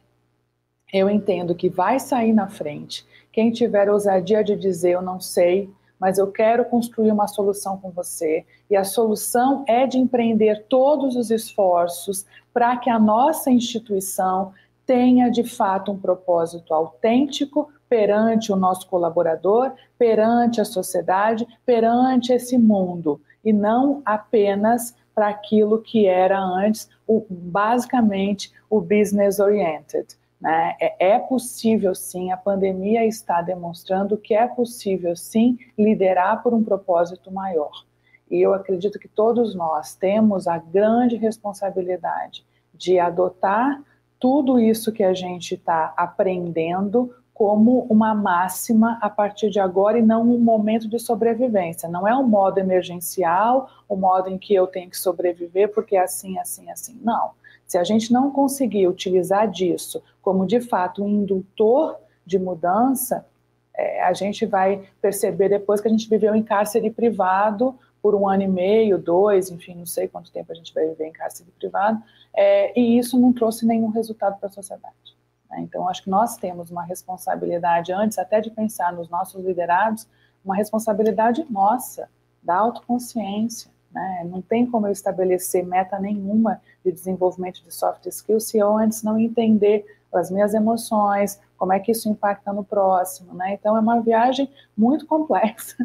eu 0.94 1.10
entendo 1.10 1.56
que 1.56 1.70
vai 1.70 2.00
sair 2.00 2.34
na 2.34 2.48
frente 2.48 3.06
quem 3.32 3.52
tiver 3.52 3.90
ousadia 3.90 4.44
de 4.44 4.56
dizer 4.56 4.92
eu 4.92 5.02
não 5.02 5.20
sei 5.20 5.70
mas 6.02 6.18
eu 6.18 6.32
quero 6.32 6.66
construir 6.66 7.12
uma 7.12 7.28
solução 7.28 7.78
com 7.78 7.92
você. 7.92 8.44
E 8.68 8.76
a 8.76 8.84
solução 8.84 9.64
é 9.68 9.86
de 9.86 10.00
empreender 10.00 10.66
todos 10.68 11.16
os 11.16 11.30
esforços 11.30 12.26
para 12.52 12.76
que 12.78 12.90
a 12.90 12.98
nossa 12.98 13.52
instituição 13.52 14.52
tenha 14.84 15.30
de 15.30 15.44
fato 15.44 15.92
um 15.92 16.00
propósito 16.00 16.74
autêntico 16.74 17.72
perante 17.88 18.52
o 18.52 18.56
nosso 18.56 18.88
colaborador, 18.88 19.74
perante 19.96 20.60
a 20.60 20.66
sociedade, 20.66 21.46
perante 21.64 22.34
esse 22.34 22.58
mundo, 22.58 23.22
e 23.46 23.54
não 23.54 24.02
apenas 24.04 24.96
para 25.14 25.28
aquilo 25.28 25.84
que 25.84 26.08
era 26.08 26.40
antes, 26.40 26.90
o, 27.06 27.24
basicamente 27.30 28.52
o 28.70 28.82
business 28.82 29.40
oriented. 29.40 30.08
Né? 30.42 30.76
É, 30.80 31.14
é 31.14 31.20
possível 31.20 31.94
sim, 31.94 32.32
a 32.32 32.38
pandemia 32.38 33.06
está 33.06 33.42
demonstrando 33.42 34.18
que 34.18 34.34
é 34.34 34.48
possível 34.48 35.16
sim 35.16 35.58
liderar 35.78 36.42
por 36.42 36.54
um 36.54 36.64
propósito 36.64 37.32
maior. 37.32 37.86
E 38.30 38.42
eu 38.42 38.54
acredito 38.54 38.98
que 38.98 39.08
todos 39.08 39.54
nós 39.54 39.94
temos 39.94 40.48
a 40.48 40.58
grande 40.58 41.16
responsabilidade 41.18 42.46
de 42.74 42.98
adotar 42.98 43.84
tudo 44.20 44.60
isso 44.60 44.92
que 44.92 45.04
a 45.04 45.14
gente 45.14 45.56
está 45.56 45.94
aprendendo 45.98 47.14
como 47.34 47.88
uma 47.90 48.14
máxima 48.14 49.00
a 49.02 49.10
partir 49.10 49.50
de 49.50 49.60
agora 49.60 49.98
e 49.98 50.02
não 50.02 50.22
um 50.22 50.40
momento 50.40 50.88
de 50.88 51.00
sobrevivência. 51.00 51.90
Não 51.90 52.08
é 52.08 52.16
um 52.16 52.28
modo 52.28 52.60
emergencial, 52.60 53.70
o 53.88 53.96
um 53.96 53.98
modo 53.98 54.30
em 54.30 54.38
que 54.38 54.54
eu 54.54 54.68
tenho 54.68 54.90
que 54.90 54.98
sobreviver 54.98 55.74
porque 55.74 55.96
é 55.96 56.02
assim, 56.02 56.38
assim, 56.38 56.70
assim. 56.70 57.00
Não. 57.02 57.32
Se 57.66 57.78
a 57.78 57.84
gente 57.84 58.12
não 58.12 58.32
conseguir 58.32 58.88
utilizar 58.88 59.50
disso 59.50 60.04
como 60.22 60.46
de 60.46 60.60
fato 60.60 61.04
um 61.04 61.08
indutor 61.08 61.98
de 62.26 62.38
mudança, 62.38 63.26
é, 63.74 64.04
a 64.04 64.14
gente 64.14 64.46
vai 64.46 64.84
perceber 65.02 65.50
depois 65.50 65.82
que 65.82 65.88
a 65.88 65.92
gente 65.92 66.10
viveu 66.10 66.36
em 66.36 66.44
cárcere 66.44 66.92
privado 66.92 67.76
por 68.02 68.16
um 68.16 68.28
ano 68.28 68.44
e 68.44 68.48
meio, 68.48 68.98
dois, 68.98 69.50
enfim, 69.50 69.76
não 69.76 69.86
sei 69.86 70.08
quanto 70.08 70.32
tempo 70.32 70.52
a 70.52 70.56
gente 70.56 70.74
vai 70.74 70.88
viver 70.88 71.06
em 71.06 71.12
cárcere 71.12 71.50
privado, 71.58 72.02
é, 72.36 72.78
e 72.80 72.98
isso 72.98 73.20
não 73.20 73.32
trouxe 73.32 73.66
nenhum 73.66 73.90
resultado 73.90 74.40
para 74.40 74.50
a 74.50 74.52
sociedade. 74.52 75.16
Né? 75.52 75.62
Então, 75.62 75.88
acho 75.88 76.04
que 76.04 76.10
nós 76.10 76.38
temos 76.38 76.72
uma 76.72 76.84
responsabilidade, 76.84 77.92
antes 77.92 78.18
até 78.18 78.42
de 78.42 78.50
pensar 78.50 78.92
nos 78.94 79.10
nossos 79.10 79.46
liderados, 79.46 80.08
uma 80.44 80.56
responsabilidade 80.56 81.46
nossa, 81.50 82.10
da 82.42 82.56
autoconsciência, 82.56 83.70
né? 83.94 84.26
Não 84.26 84.42
tem 84.42 84.66
como 84.66 84.88
eu 84.88 84.92
estabelecer 84.92 85.66
meta 85.66 86.00
nenhuma 86.00 86.62
de 86.84 86.92
desenvolvimento 86.92 87.62
de 87.62 87.74
soft 87.74 88.06
skills 88.06 88.46
se 88.46 88.58
eu 88.58 88.76
antes 88.78 89.04
não 89.04 89.20
entender 89.20 89.86
as 90.14 90.32
minhas 90.32 90.54
emoções, 90.54 91.40
como 91.58 91.74
é 91.74 91.80
que 91.80 91.92
isso 91.92 92.10
impacta 92.10 92.52
no 92.52 92.64
próximo. 92.64 93.34
Né? 93.34 93.54
Então, 93.54 93.78
é 93.78 93.80
uma 93.80 94.02
viagem 94.02 94.50
muito 94.76 95.06
complexa. 95.06 95.76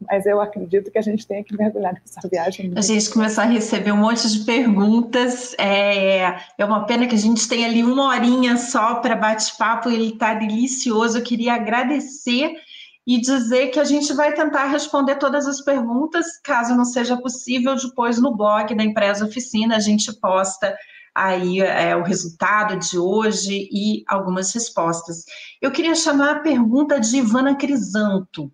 Mas 0.00 0.26
eu 0.26 0.40
acredito 0.40 0.90
que 0.90 0.98
a 0.98 1.02
gente 1.02 1.26
tem 1.26 1.42
que 1.42 1.56
mergulhar 1.56 1.94
nessa 1.94 2.28
viagem. 2.28 2.72
A 2.76 2.82
gente 2.82 3.10
começou 3.10 3.42
a 3.42 3.46
receber 3.46 3.92
um 3.92 3.96
monte 3.96 4.28
de 4.28 4.44
perguntas. 4.44 5.54
É, 5.58 6.36
é 6.58 6.64
uma 6.64 6.84
pena 6.84 7.06
que 7.06 7.14
a 7.14 7.18
gente 7.18 7.48
tem 7.48 7.64
ali 7.64 7.82
uma 7.82 8.08
horinha 8.08 8.56
só 8.58 8.96
para 8.96 9.16
bate-papo, 9.16 9.88
ele 9.88 10.08
está 10.10 10.34
delicioso. 10.34 11.18
Eu 11.18 11.22
queria 11.22 11.54
agradecer 11.54 12.56
e 13.06 13.20
dizer 13.20 13.68
que 13.68 13.78
a 13.78 13.84
gente 13.84 14.12
vai 14.12 14.32
tentar 14.34 14.66
responder 14.66 15.14
todas 15.16 15.46
as 15.46 15.60
perguntas, 15.60 16.38
caso 16.42 16.74
não 16.74 16.84
seja 16.84 17.16
possível, 17.16 17.76
depois 17.76 18.20
no 18.20 18.36
blog 18.36 18.74
da 18.74 18.82
Empresa 18.82 19.24
Oficina 19.24 19.76
a 19.76 19.80
gente 19.80 20.12
posta 20.12 20.76
aí 21.14 21.60
é, 21.60 21.96
o 21.96 22.02
resultado 22.02 22.76
de 22.76 22.98
hoje 22.98 23.68
e 23.72 24.04
algumas 24.06 24.52
respostas. 24.52 25.24
Eu 25.62 25.70
queria 25.70 25.94
chamar 25.94 26.30
a 26.32 26.40
pergunta 26.40 27.00
de 27.00 27.16
Ivana 27.16 27.54
Crisanto. 27.54 28.52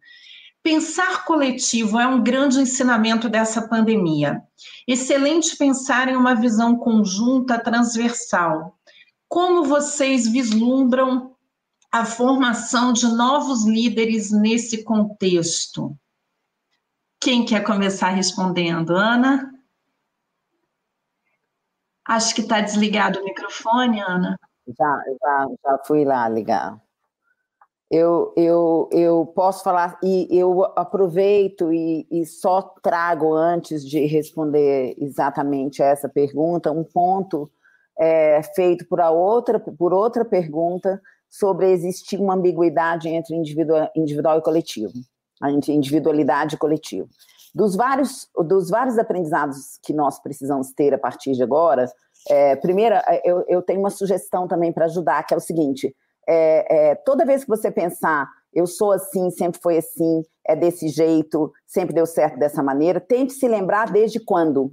Pensar 0.63 1.25
coletivo 1.25 1.99
é 1.99 2.07
um 2.07 2.23
grande 2.23 2.61
ensinamento 2.61 3.29
dessa 3.29 3.67
pandemia. 3.69 4.41
Excelente 4.87 5.57
pensar 5.57 6.09
em 6.09 6.17
uma 6.17 6.35
visão 6.35 6.77
conjunta, 6.77 7.59
transversal. 7.59 8.79
Como 9.29 9.65
vocês 9.65 10.29
vislumbram 10.29 11.35
a 11.91 12.05
formação 12.05 12.93
de 12.93 13.07
novos 13.09 13.65
líderes 13.65 14.31
nesse 14.31 14.85
contexto? 14.85 15.97
Quem 17.21 17.45
quer 17.45 17.65
começar 17.65 18.11
respondendo? 18.11 18.95
Ana? 18.97 19.53
Acho 22.05 22.35
que 22.35 22.41
está 22.41 22.61
desligado 22.61 23.21
o 23.21 23.25
microfone, 23.25 24.01
Ana. 24.01 24.39
Já, 24.67 25.03
já, 25.21 25.47
já 25.65 25.79
fui 25.85 26.05
lá 26.05 26.29
ligar. 26.29 26.81
Eu, 27.95 28.33
eu, 28.39 28.89
eu 28.91 29.27
posso 29.35 29.63
falar, 29.63 29.99
e 30.03 30.27
eu 30.31 30.65
aproveito 30.77 31.71
e, 31.71 32.07
e 32.11 32.25
só 32.25 32.63
trago, 32.83 33.35
antes 33.35 33.87
de 33.87 34.07
responder 34.07 34.95
exatamente 34.99 35.83
essa 35.83 36.09
pergunta, 36.09 36.73
um 36.73 36.85
ponto 36.85 37.51
é, 38.01 38.43
feito 38.55 38.87
por, 38.89 38.99
outra, 38.99 39.61
por 39.61 39.93
outra 39.93 40.25
pergunta 40.25 40.99
sobre 41.29 41.71
existir 41.71 42.19
uma 42.19 42.33
ambiguidade 42.33 43.11
entre 43.11 43.37
individual, 43.37 43.91
individual 43.95 44.39
e 44.39 44.43
coletivo, 44.43 44.95
entre 45.45 45.75
individualidade 45.75 46.55
e 46.55 46.59
coletivo. 46.59 47.11
Dos 47.55 47.77
vários, 47.77 48.27
dos 48.47 48.71
vários 48.71 48.99
aprendizados 48.99 49.79
que 49.83 49.93
nós 49.93 50.19
precisamos 50.19 50.73
ter 50.73 50.95
a 50.95 50.99
partir 50.99 51.33
de 51.33 51.43
agora, 51.43 51.93
é, 52.31 52.57
primeira, 52.57 53.05
é, 53.07 53.21
eu, 53.23 53.45
eu 53.47 53.61
tenho 53.61 53.81
uma 53.81 53.91
sugestão 53.91 54.49
também 54.49 54.73
para 54.73 54.87
ajudar, 54.87 55.25
que 55.25 55.35
é 55.35 55.37
o 55.37 55.41
seguinte: 55.41 55.95
é, 56.29 56.91
é, 56.91 56.95
toda 56.95 57.25
vez 57.25 57.43
que 57.45 57.51
você 57.51 57.71
pensar, 57.71 58.29
eu 58.53 58.67
sou 58.67 58.93
assim, 58.93 59.31
sempre 59.31 59.61
foi 59.61 59.79
assim, 59.79 60.23
é 60.47 60.55
desse 60.55 60.89
jeito, 60.89 61.53
sempre 61.67 61.95
deu 61.95 62.07
certo 62.07 62.39
dessa 62.39 62.63
maneira, 62.63 63.01
tente 63.01 63.33
se 63.33 63.49
lembrar 63.49 63.91
desde 63.91 64.21
quando 64.21 64.73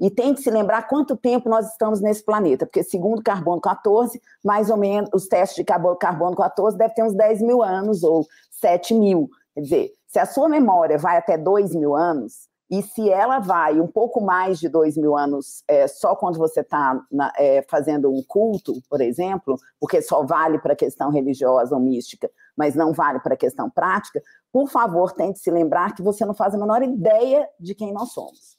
e 0.00 0.10
tente 0.10 0.40
se 0.40 0.50
lembrar 0.50 0.86
quanto 0.86 1.16
tempo 1.16 1.48
nós 1.48 1.70
estamos 1.70 2.00
nesse 2.00 2.24
planeta, 2.24 2.64
porque 2.64 2.82
segundo 2.82 3.22
carbono 3.22 3.60
14, 3.60 4.20
mais 4.44 4.70
ou 4.70 4.76
menos, 4.76 5.10
os 5.12 5.26
testes 5.26 5.56
de 5.56 5.64
carbono 5.64 6.36
14 6.36 6.76
devem 6.76 6.94
ter 6.94 7.02
uns 7.02 7.14
10 7.14 7.42
mil 7.42 7.62
anos 7.62 8.02
ou 8.04 8.24
7 8.50 8.94
mil. 8.94 9.28
Quer 9.54 9.60
dizer, 9.60 9.92
se 10.06 10.18
a 10.18 10.26
sua 10.26 10.48
memória 10.48 10.96
vai 10.96 11.16
até 11.16 11.36
2 11.36 11.74
mil 11.74 11.96
anos, 11.96 12.47
e 12.70 12.82
se 12.82 13.08
ela 13.08 13.38
vai 13.38 13.80
um 13.80 13.86
pouco 13.86 14.20
mais 14.20 14.58
de 14.58 14.68
2 14.68 14.98
mil 14.98 15.16
anos 15.16 15.64
é, 15.66 15.88
só 15.88 16.14
quando 16.14 16.38
você 16.38 16.60
está 16.60 17.00
é, 17.38 17.62
fazendo 17.62 18.12
um 18.12 18.22
culto, 18.22 18.74
por 18.90 19.00
exemplo, 19.00 19.56
porque 19.80 20.02
só 20.02 20.22
vale 20.22 20.58
para 20.58 20.74
a 20.74 20.76
questão 20.76 21.10
religiosa 21.10 21.74
ou 21.74 21.80
mística, 21.80 22.30
mas 22.54 22.74
não 22.74 22.92
vale 22.92 23.20
para 23.20 23.34
a 23.34 23.38
questão 23.38 23.70
prática, 23.70 24.22
por 24.52 24.68
favor, 24.68 25.12
tente 25.12 25.38
se 25.38 25.50
lembrar 25.50 25.94
que 25.94 26.02
você 26.02 26.26
não 26.26 26.34
faz 26.34 26.54
a 26.54 26.58
menor 26.58 26.82
ideia 26.82 27.48
de 27.58 27.74
quem 27.74 27.92
nós 27.92 28.12
somos. 28.12 28.58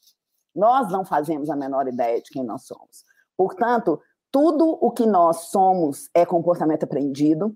Nós 0.56 0.92
não 0.92 1.06
fazemos 1.06 1.50
a 1.50 1.56
menor 1.56 1.88
ideia 1.88 2.20
de 2.20 2.32
quem 2.32 2.44
nós 2.44 2.64
somos. 2.64 3.04
Portanto, 3.38 4.02
tudo 4.32 4.78
o 4.82 4.92
que 4.92 5.06
nós 5.06 5.50
somos 5.50 6.10
é 6.14 6.26
comportamento 6.26 6.84
aprendido 6.84 7.56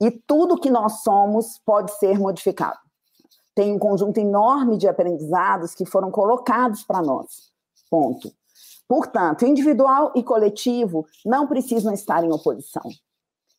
e 0.00 0.10
tudo 0.10 0.60
que 0.60 0.70
nós 0.70 1.02
somos 1.02 1.58
pode 1.64 1.92
ser 1.92 2.18
modificado. 2.18 2.78
Tem 3.56 3.72
um 3.72 3.78
conjunto 3.78 4.18
enorme 4.18 4.76
de 4.76 4.86
aprendizados 4.86 5.74
que 5.74 5.84
foram 5.84 6.12
colocados 6.12 6.84
para 6.84 7.02
nós. 7.02 7.50
Ponto. 7.90 8.30
Portanto, 8.86 9.44
individual 9.44 10.12
e 10.14 10.22
coletivo 10.22 11.04
não 11.24 11.48
precisam 11.48 11.92
estar 11.92 12.22
em 12.22 12.32
oposição. 12.32 12.84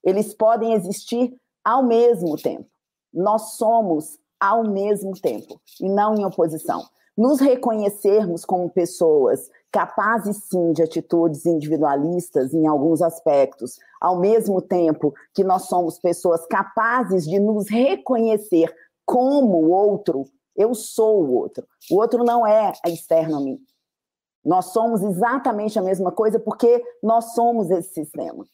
Eles 0.01 0.33
podem 0.33 0.73
existir 0.73 1.35
ao 1.65 1.83
mesmo 1.83 2.37
tempo. 2.37 2.69
Nós 3.13 3.57
somos 3.57 4.17
ao 4.39 4.63
mesmo 4.63 5.19
tempo 5.19 5.59
e 5.81 5.89
não 5.89 6.15
em 6.15 6.23
oposição 6.23 6.85
nos 7.17 7.39
reconhecermos 7.39 8.45
como 8.45 8.69
pessoas 8.69 9.49
capazes 9.71 10.37
sim 10.43 10.71
de 10.71 10.83
atitudes 10.83 11.45
individualistas 11.45 12.53
em 12.53 12.67
alguns 12.67 13.01
aspectos, 13.01 13.79
ao 13.99 14.19
mesmo 14.19 14.61
tempo 14.61 15.13
que 15.33 15.43
nós 15.43 15.63
somos 15.63 15.97
pessoas 15.97 16.45
capazes 16.45 17.25
de 17.25 17.39
nos 17.39 17.67
reconhecer 17.67 18.73
como 19.07 19.63
o 19.63 19.71
outro, 19.71 20.25
eu 20.53 20.75
sou 20.75 21.23
o 21.23 21.33
outro. 21.33 21.65
O 21.89 21.95
outro 21.95 22.25
não 22.25 22.45
é 22.45 22.73
externo 22.85 23.37
a 23.37 23.39
mim. 23.39 23.57
Nós 24.43 24.65
somos 24.65 25.01
exatamente 25.01 25.79
a 25.79 25.81
mesma 25.81 26.11
coisa 26.11 26.39
porque 26.39 26.83
nós 27.01 27.33
somos 27.33 27.71
esse 27.71 27.93
sistema. 27.93 28.45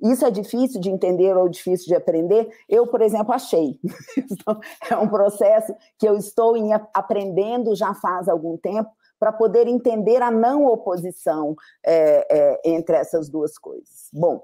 Isso 0.00 0.24
é 0.24 0.30
difícil 0.30 0.80
de 0.80 0.88
entender 0.88 1.36
ou 1.36 1.48
difícil 1.48 1.88
de 1.88 1.96
aprender? 1.96 2.48
Eu, 2.68 2.86
por 2.86 3.02
exemplo, 3.02 3.34
achei. 3.34 3.80
é 4.88 4.96
um 4.96 5.08
processo 5.08 5.74
que 5.98 6.08
eu 6.08 6.16
estou 6.16 6.54
aprendendo 6.94 7.74
já 7.74 7.92
faz 7.94 8.28
algum 8.28 8.56
tempo 8.56 8.90
para 9.18 9.32
poder 9.32 9.66
entender 9.66 10.22
a 10.22 10.30
não 10.30 10.66
oposição 10.66 11.56
é, 11.84 12.26
é, 12.30 12.60
entre 12.64 12.94
essas 12.96 13.28
duas 13.28 13.58
coisas. 13.58 14.08
Bom, 14.12 14.40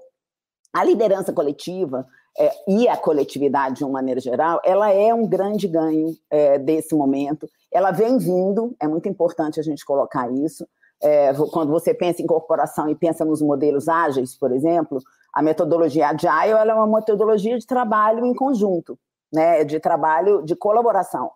a 0.72 0.82
liderança 0.82 1.32
coletiva 1.32 2.04
é, 2.38 2.52
e 2.66 2.88
a 2.88 2.96
coletividade, 2.96 3.76
de 3.76 3.84
uma 3.84 3.92
maneira 3.92 4.20
geral, 4.20 4.60
ela 4.64 4.90
é 4.90 5.14
um 5.14 5.26
grande 5.26 5.68
ganho 5.68 6.16
é, 6.28 6.58
desse 6.58 6.94
momento. 6.94 7.48
Ela 7.70 7.92
vem 7.92 8.18
vindo, 8.18 8.74
é 8.80 8.88
muito 8.88 9.08
importante 9.08 9.60
a 9.60 9.62
gente 9.62 9.84
colocar 9.84 10.30
isso. 10.32 10.66
É, 11.00 11.32
quando 11.52 11.70
você 11.70 11.92
pensa 11.92 12.22
em 12.22 12.26
corporação 12.26 12.88
e 12.88 12.94
pensa 12.94 13.24
nos 13.24 13.40
modelos 13.40 13.88
ágeis, 13.88 14.36
por 14.36 14.52
exemplo, 14.52 15.00
a 15.32 15.42
metodologia 15.42 16.08
Agile 16.08 16.52
ela 16.58 16.72
é 16.72 16.74
uma 16.74 16.86
metodologia 16.86 17.58
de 17.58 17.66
trabalho 17.66 18.24
em 18.24 18.34
conjunto, 18.34 18.98
né, 19.32 19.64
de 19.64 19.78
trabalho 19.78 20.42
de 20.42 20.56
colaboração. 20.56 21.30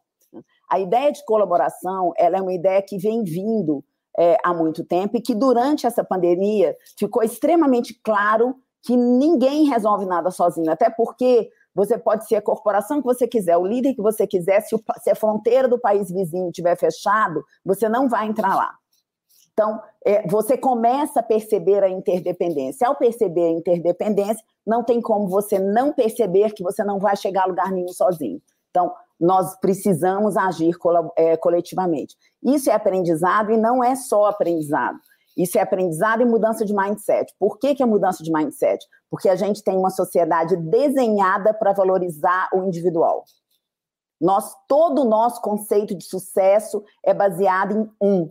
A 0.70 0.78
ideia 0.78 1.12
de 1.12 1.24
colaboração 1.24 2.12
ela 2.16 2.38
é 2.38 2.42
uma 2.42 2.52
ideia 2.52 2.82
que 2.82 2.98
vem 2.98 3.24
vindo 3.24 3.84
é, 4.18 4.36
há 4.42 4.52
muito 4.52 4.84
tempo 4.84 5.16
e 5.16 5.20
que 5.20 5.34
durante 5.34 5.86
essa 5.86 6.02
pandemia 6.02 6.76
ficou 6.96 7.22
extremamente 7.22 7.94
claro 8.02 8.56
que 8.82 8.96
ninguém 8.96 9.68
resolve 9.68 10.06
nada 10.06 10.30
sozinho, 10.30 10.70
até 10.70 10.88
porque 10.90 11.50
você 11.74 11.96
pode 11.96 12.26
ser 12.26 12.36
a 12.36 12.42
corporação 12.42 12.98
que 13.00 13.06
você 13.06 13.28
quiser, 13.28 13.56
o 13.56 13.66
líder 13.66 13.94
que 13.94 14.02
você 14.02 14.26
quiser, 14.26 14.60
se, 14.62 14.74
o, 14.74 14.82
se 15.00 15.10
a 15.10 15.14
fronteira 15.14 15.68
do 15.68 15.78
país 15.78 16.10
vizinho 16.10 16.48
estiver 16.48 16.76
fechado, 16.76 17.44
você 17.64 17.88
não 17.88 18.08
vai 18.08 18.26
entrar 18.26 18.54
lá. 18.56 18.74
Então, 19.52 19.80
é, 20.04 20.26
você 20.28 20.56
começa 20.56 21.18
a 21.18 21.22
perceber 21.22 21.82
a 21.82 21.88
interdependência. 21.88 22.86
Ao 22.86 22.94
perceber 22.94 23.46
a 23.46 23.50
interdependência, 23.50 24.44
não 24.64 24.84
tem 24.84 25.00
como 25.00 25.28
você 25.28 25.58
não 25.58 25.92
perceber 25.92 26.52
que 26.52 26.62
você 26.62 26.84
não 26.84 27.00
vai 27.00 27.16
chegar 27.16 27.42
a 27.42 27.46
lugar 27.46 27.72
nenhum 27.72 27.88
sozinho. 27.88 28.40
Então, 28.70 28.92
nós 29.18 29.56
precisamos 29.58 30.36
agir 30.36 30.76
é, 31.16 31.36
coletivamente. 31.36 32.16
Isso 32.40 32.70
é 32.70 32.74
aprendizado 32.74 33.50
e 33.50 33.56
não 33.56 33.82
é 33.82 33.96
só 33.96 34.26
aprendizado. 34.26 34.98
Isso 35.38 35.56
é 35.56 35.60
aprendizado 35.60 36.20
e 36.20 36.24
mudança 36.24 36.64
de 36.64 36.74
mindset. 36.74 37.32
Por 37.38 37.58
que, 37.58 37.76
que 37.76 37.82
é 37.82 37.86
mudança 37.86 38.24
de 38.24 38.32
mindset? 38.32 38.84
Porque 39.08 39.28
a 39.28 39.36
gente 39.36 39.62
tem 39.62 39.76
uma 39.78 39.90
sociedade 39.90 40.56
desenhada 40.56 41.54
para 41.54 41.72
valorizar 41.72 42.48
o 42.52 42.64
individual. 42.64 43.24
Nós, 44.20 44.52
todo 44.66 45.02
o 45.02 45.08
nosso 45.08 45.40
conceito 45.40 45.94
de 45.94 46.04
sucesso 46.04 46.82
é 47.06 47.14
baseado 47.14 47.72
em 47.72 47.88
um, 48.02 48.28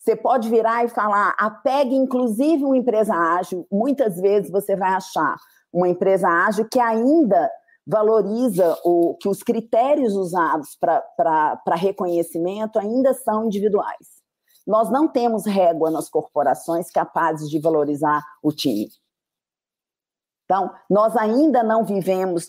você 0.00 0.16
pode 0.16 0.48
virar 0.48 0.82
e 0.82 0.88
falar, 0.88 1.34
apegue 1.38 1.94
inclusive 1.94 2.64
uma 2.64 2.76
empresa 2.76 3.14
ágil. 3.14 3.66
Muitas 3.70 4.18
vezes 4.18 4.50
você 4.50 4.74
vai 4.74 4.94
achar 4.94 5.36
uma 5.70 5.88
empresa 5.88 6.26
ágil 6.26 6.66
que 6.70 6.80
ainda 6.80 7.50
valoriza 7.86 8.78
o 8.82 9.16
que 9.20 9.28
os 9.28 9.42
critérios 9.42 10.14
usados 10.14 10.76
para 10.80 11.74
reconhecimento 11.74 12.78
ainda 12.78 13.12
são 13.12 13.44
individuais. 13.44 14.19
Nós 14.70 14.88
não 14.88 15.08
temos 15.08 15.46
régua 15.46 15.90
nas 15.90 16.08
corporações 16.08 16.92
capazes 16.92 17.50
de 17.50 17.58
valorizar 17.58 18.24
o 18.40 18.52
time. 18.52 18.88
Então, 20.44 20.70
nós 20.88 21.16
ainda 21.16 21.60
não 21.64 21.84
vivemos. 21.84 22.48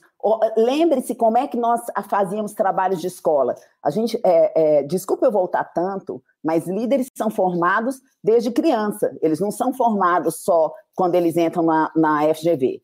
Lembre-se 0.55 1.15
como 1.15 1.39
é 1.39 1.47
que 1.47 1.57
nós 1.57 1.81
fazíamos 2.07 2.53
trabalhos 2.53 3.01
de 3.01 3.07
escola. 3.07 3.55
A 3.83 3.89
gente, 3.89 4.21
é, 4.23 4.81
é, 4.81 4.83
desculpa 4.83 5.25
eu 5.25 5.31
voltar 5.31 5.63
tanto, 5.63 6.23
mas 6.43 6.67
líderes 6.67 7.07
são 7.17 7.31
formados 7.31 7.99
desde 8.23 8.51
criança. 8.51 9.17
Eles 9.19 9.39
não 9.39 9.49
são 9.49 9.73
formados 9.73 10.43
só 10.43 10.71
quando 10.95 11.15
eles 11.15 11.35
entram 11.35 11.63
na, 11.63 11.91
na 11.95 12.21
FGV. 12.35 12.83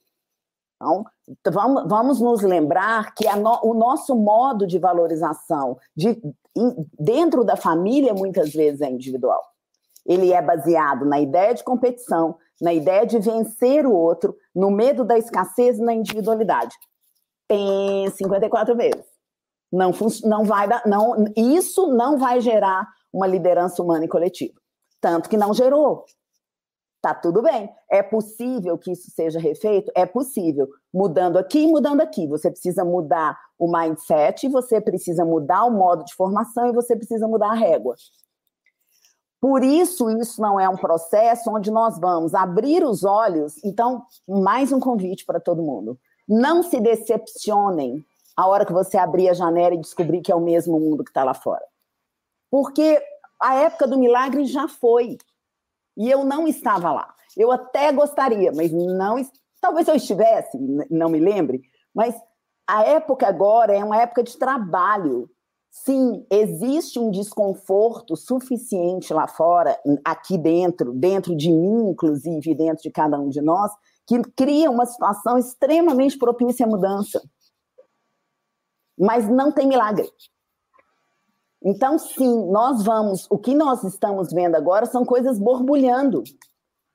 Então, 0.77 1.03
vamos, 1.51 1.83
vamos 1.87 2.21
nos 2.21 2.41
lembrar 2.41 3.13
que 3.15 3.27
no, 3.35 3.59
o 3.63 3.73
nosso 3.73 4.15
modo 4.15 4.67
de 4.67 4.77
valorização 4.77 5.77
de, 5.95 6.09
in, 6.55 6.85
dentro 6.97 7.43
da 7.43 7.55
família 7.55 8.13
muitas 8.13 8.53
vezes 8.53 8.81
é 8.81 8.89
individual. 8.89 9.41
Ele 10.05 10.31
é 10.31 10.41
baseado 10.41 11.05
na 11.05 11.19
ideia 11.19 11.53
de 11.53 11.63
competição, 11.63 12.37
na 12.61 12.73
ideia 12.73 13.05
de 13.05 13.19
vencer 13.19 13.85
o 13.85 13.93
outro, 13.93 14.35
no 14.55 14.71
medo 14.71 15.03
da 15.03 15.17
escassez 15.17 15.79
e 15.79 15.83
na 15.83 15.93
individualidade. 15.93 16.75
Tem 17.47 18.09
54 18.11 18.75
vezes. 18.75 19.05
Não, 19.71 19.91
não 20.23 20.45
vai 20.45 20.67
dar, 20.67 20.83
não, 20.85 21.25
isso 21.35 21.87
não 21.87 22.17
vai 22.17 22.39
gerar 22.39 22.87
uma 23.11 23.27
liderança 23.27 23.81
humana 23.81 24.05
e 24.05 24.07
coletiva. 24.07 24.53
Tanto 25.01 25.29
que 25.29 25.37
não 25.37 25.53
gerou. 25.53 26.05
Tá 27.01 27.13
tudo 27.13 27.41
bem. 27.41 27.69
É 27.89 28.01
possível 28.01 28.77
que 28.77 28.91
isso 28.91 29.11
seja 29.11 29.39
refeito? 29.39 29.91
É 29.95 30.05
possível. 30.05 30.67
Mudando 30.93 31.37
aqui 31.37 31.59
e 31.59 31.67
mudando 31.67 32.01
aqui. 32.01 32.27
Você 32.27 32.49
precisa 32.49 32.83
mudar 32.83 33.37
o 33.57 33.71
mindset, 33.71 34.47
você 34.49 34.81
precisa 34.81 35.23
mudar 35.23 35.65
o 35.65 35.71
modo 35.71 36.03
de 36.03 36.13
formação 36.15 36.67
e 36.67 36.73
você 36.73 36.95
precisa 36.95 37.27
mudar 37.27 37.51
a 37.51 37.55
régua. 37.55 37.95
Por 39.39 39.63
isso, 39.63 40.09
isso 40.09 40.41
não 40.41 40.59
é 40.59 40.67
um 40.67 40.75
processo 40.75 41.51
onde 41.51 41.69
nós 41.69 41.99
vamos 41.99 42.33
abrir 42.33 42.83
os 42.83 43.03
olhos. 43.03 43.63
Então, 43.63 44.03
mais 44.27 44.71
um 44.71 44.79
convite 44.79 45.25
para 45.25 45.39
todo 45.39 45.61
mundo. 45.61 45.99
Não 46.27 46.63
se 46.63 46.79
decepcionem 46.81 48.03
a 48.35 48.47
hora 48.47 48.65
que 48.65 48.73
você 48.73 48.97
abrir 48.97 49.29
a 49.29 49.33
janela 49.33 49.75
e 49.75 49.79
descobrir 49.79 50.21
que 50.21 50.31
é 50.31 50.35
o 50.35 50.41
mesmo 50.41 50.79
mundo 50.79 51.03
que 51.03 51.11
está 51.11 51.23
lá 51.23 51.35
fora. 51.35 51.63
Porque 52.49 52.99
a 53.41 53.55
época 53.55 53.87
do 53.87 53.97
milagre 53.97 54.45
já 54.45 54.67
foi. 54.67 55.17
E 55.97 56.09
eu 56.09 56.23
não 56.23 56.47
estava 56.47 56.91
lá. 56.91 57.13
Eu 57.35 57.51
até 57.51 57.91
gostaria, 57.91 58.51
mas 58.55 58.71
não. 58.71 59.17
Talvez 59.59 59.87
eu 59.87 59.95
estivesse, 59.95 60.57
não 60.89 61.09
me 61.09 61.19
lembre, 61.19 61.61
mas 61.93 62.15
a 62.67 62.83
época 62.83 63.27
agora 63.27 63.73
é 63.73 63.83
uma 63.83 63.97
época 63.97 64.23
de 64.23 64.37
trabalho. 64.37 65.29
Sim, 65.71 66.25
existe 66.31 66.99
um 66.99 67.11
desconforto 67.11 68.15
suficiente 68.15 69.13
lá 69.13 69.27
fora, 69.27 69.79
aqui 70.03 70.37
dentro, 70.37 70.93
dentro 70.93 71.35
de 71.35 71.51
mim, 71.51 71.89
inclusive, 71.89 72.55
dentro 72.55 72.83
de 72.83 72.91
cada 72.91 73.19
um 73.19 73.29
de 73.29 73.41
nós, 73.41 73.71
que 74.07 74.21
cria 74.35 74.71
uma 74.71 74.85
situação 74.85 75.37
extremamente 75.37 76.17
propícia 76.17 76.65
à 76.65 76.69
mudança. 76.69 77.21
Mas 78.97 79.29
não 79.29 79.51
tem 79.51 79.67
milagre. 79.67 80.09
Então, 81.63 81.97
sim, 81.97 82.49
nós 82.49 82.83
vamos. 82.83 83.25
O 83.29 83.37
que 83.37 83.55
nós 83.55 83.83
estamos 83.83 84.31
vendo 84.31 84.55
agora 84.55 84.85
são 84.85 85.03
coisas 85.03 85.39
borbulhando. 85.39 86.23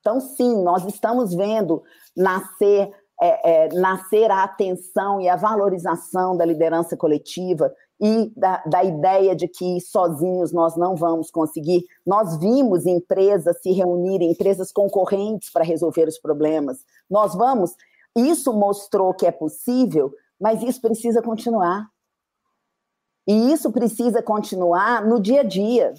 Então, 0.00 0.20
sim, 0.20 0.62
nós 0.62 0.84
estamos 0.84 1.34
vendo 1.34 1.82
nascer 2.16 2.90
é, 3.22 3.66
é, 3.66 3.68
nascer 3.74 4.32
a 4.32 4.42
atenção 4.42 5.20
e 5.20 5.28
a 5.28 5.36
valorização 5.36 6.36
da 6.36 6.44
liderança 6.44 6.96
coletiva 6.96 7.72
e 8.00 8.32
da, 8.36 8.60
da, 8.66 8.82
ideia 8.82 9.36
de 9.36 9.46
que 9.46 9.80
sozinhos 9.80 10.52
nós 10.52 10.74
não 10.74 10.96
vamos 10.96 11.30
conseguir. 11.30 11.84
Nós 12.04 12.36
vimos 12.38 12.84
empresas 12.84 13.62
se 13.62 13.70
reunirem, 13.70 14.32
empresas 14.32 14.72
concorrentes 14.72 15.52
para 15.52 15.62
resolver 15.62 16.08
os 16.08 16.18
problemas. 16.18 16.78
Nós 17.08 17.32
vamos. 17.32 17.76
Isso 18.16 18.52
mostrou 18.52 19.14
que 19.14 19.24
é 19.24 19.30
possível, 19.30 20.12
mas 20.40 20.60
isso 20.60 20.80
precisa 20.80 21.22
continuar. 21.22 21.86
E 23.26 23.52
isso 23.52 23.70
precisa 23.70 24.22
continuar 24.22 25.04
no 25.06 25.20
dia 25.20 25.40
a 25.40 25.44
dia. 25.44 25.94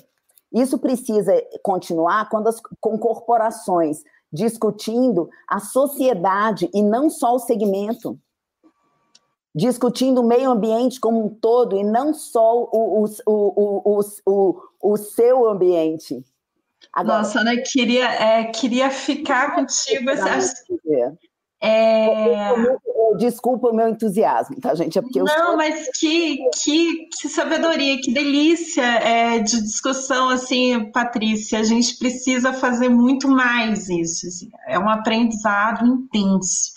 Isso 0.51 0.77
precisa 0.77 1.33
continuar 1.63 2.29
quando 2.29 2.47
as, 2.47 2.61
com 2.79 2.97
corporações 2.97 4.03
discutindo 4.31 5.29
a 5.47 5.59
sociedade 5.59 6.69
e 6.73 6.81
não 6.81 7.09
só 7.09 7.35
o 7.35 7.39
segmento. 7.39 8.19
Discutindo 9.55 10.21
o 10.21 10.27
meio 10.27 10.49
ambiente 10.49 10.99
como 10.99 11.25
um 11.25 11.29
todo 11.29 11.77
e 11.77 11.83
não 11.83 12.13
só 12.13 12.63
o, 12.63 13.05
o, 13.27 13.99
o, 14.25 14.61
o, 14.81 14.97
seu 14.97 15.47
ambiente. 15.47 16.23
Agora, 16.91 17.19
Nossa, 17.19 17.39
Ana, 17.39 17.55
queria, 17.57 18.11
é, 18.11 18.45
queria 18.45 18.89
ficar 18.89 19.53
contigo. 19.53 20.09
É... 21.63 22.53
Desculpa 23.17 23.69
o 23.69 23.75
meu 23.75 23.87
entusiasmo, 23.87 24.59
tá, 24.59 24.75
gente? 24.75 24.97
É 24.97 25.01
porque 25.01 25.19
Não, 25.19 25.27
sou... 25.27 25.55
mas 25.55 25.87
que, 25.97 26.37
que, 26.55 27.07
que 27.21 27.29
sabedoria, 27.29 28.01
que 28.01 28.11
delícia 28.11 28.83
é, 28.83 29.39
de 29.39 29.61
discussão, 29.61 30.29
assim, 30.29 30.91
Patrícia. 30.91 31.59
A 31.59 31.63
gente 31.63 31.97
precisa 31.97 32.51
fazer 32.51 32.89
muito 32.89 33.29
mais 33.29 33.87
isso. 33.87 34.27
Assim, 34.27 34.49
é 34.67 34.77
um 34.77 34.89
aprendizado 34.89 35.85
intenso. 35.85 36.73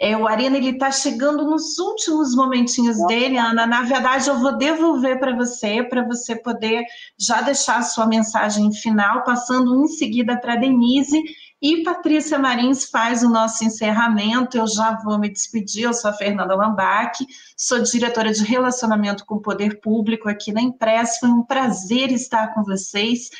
É, 0.00 0.16
o 0.16 0.28
Arena 0.28 0.56
ele 0.56 0.70
está 0.70 0.92
chegando 0.92 1.44
nos 1.44 1.78
últimos 1.78 2.34
momentinhos 2.34 2.98
dele, 3.06 3.36
Ana. 3.36 3.66
Na 3.66 3.82
verdade, 3.82 4.28
eu 4.28 4.38
vou 4.38 4.56
devolver 4.56 5.18
para 5.18 5.34
você, 5.34 5.82
para 5.82 6.06
você 6.06 6.36
poder 6.36 6.84
já 7.18 7.40
deixar 7.40 7.78
a 7.78 7.82
sua 7.82 8.06
mensagem 8.06 8.72
final, 8.72 9.24
passando 9.24 9.82
em 9.82 9.88
seguida 9.88 10.38
para 10.38 10.54
Denise 10.56 11.20
e 11.60 11.82
Patrícia 11.82 12.38
Marins 12.38 12.88
faz 12.88 13.22
o 13.22 13.28
nosso 13.28 13.64
encerramento. 13.64 14.56
Eu 14.56 14.66
já 14.66 14.96
vou 15.02 15.18
me 15.18 15.28
despedir. 15.28 15.84
Eu 15.84 15.92
sou 15.92 16.10
a 16.10 16.14
Fernanda 16.14 16.54
Lambac, 16.54 17.26
sou 17.56 17.82
diretora 17.82 18.32
de 18.32 18.44
Relacionamento 18.44 19.26
com 19.26 19.36
o 19.36 19.42
Poder 19.42 19.80
Público 19.80 20.28
aqui 20.28 20.52
na 20.52 20.60
Impress. 20.60 21.18
Foi 21.18 21.28
um 21.28 21.42
prazer 21.42 22.12
estar 22.12 22.54
com 22.54 22.62
vocês. 22.62 23.30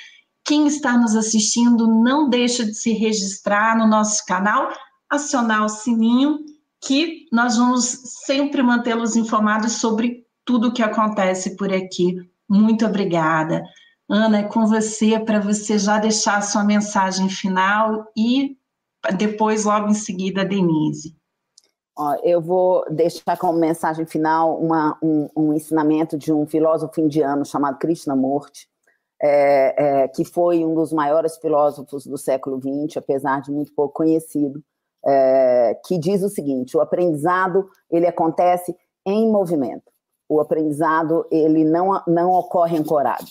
quem 0.45 0.67
está 0.67 0.97
nos 0.97 1.15
assistindo, 1.15 1.87
não 1.87 2.29
deixa 2.31 2.65
de 2.65 2.75
se 2.75 2.93
registrar 2.93 3.77
no 3.77 3.87
nosso 3.87 4.25
canal, 4.25 4.73
acionar 5.11 5.63
o 5.63 5.69
sininho, 5.69 6.39
que 6.81 7.27
nós 7.31 7.59
vamos 7.59 7.85
sempre 8.25 8.63
mantê-los 8.63 9.15
informados 9.15 9.73
sobre 9.73 10.25
tudo 10.47 10.69
o 10.69 10.73
que 10.73 10.83
acontece 10.83 11.55
por 11.55 11.71
aqui. 11.71 12.17
Muito 12.49 12.87
obrigada. 12.87 13.63
Ana, 14.09 14.39
é 14.39 14.43
com 14.43 14.67
você 14.67 15.19
para 15.21 15.39
você 15.39 15.79
já 15.79 15.99
deixar 15.99 16.39
a 16.39 16.43
sua 16.43 16.65
mensagem 16.65 17.29
final 17.29 18.11
e 18.17 18.57
depois, 19.17 19.67
logo 19.67 19.89
em 19.89 19.95
seguida, 19.95 20.41
a 20.41 20.45
Denise. 20.45 21.15
Eu 22.23 22.41
vou 22.41 22.85
deixar 22.91 23.37
como 23.37 23.59
mensagem 23.59 24.07
final 24.07 24.59
uma, 24.59 24.97
um, 25.03 25.29
um, 25.37 25.53
ensinamento 25.53 26.17
de 26.17 26.33
um 26.33 26.47
filósofo 26.47 27.01
indiano 27.01 27.45
chamado 27.45 27.79
Krishnamurti, 27.79 28.69
é, 29.21 30.03
é, 30.03 30.09
que 30.09 30.25
foi 30.25 30.65
um 30.65 30.75
dos 30.75 30.93
maiores 30.93 31.37
filósofos 31.39 32.07
do 32.07 32.17
século 32.17 32.61
XX, 32.61 32.97
apesar 32.97 33.43
de 33.43 33.51
muito 33.51 33.75
pouco 33.75 33.95
conhecido, 33.95 34.63
é, 35.05 35.79
que 35.85 35.99
diz 35.99 36.23
o 36.23 36.29
seguinte: 36.29 36.77
o 36.77 36.81
aprendizado 36.81 37.69
ele 37.91 38.07
acontece 38.07 38.75
em 39.05 39.31
movimento. 39.31 39.91
O 40.29 40.41
aprendizado 40.41 41.27
ele 41.31 41.65
não, 41.65 42.03
não 42.07 42.31
ocorre 42.31 42.79
ancorado. 42.79 43.27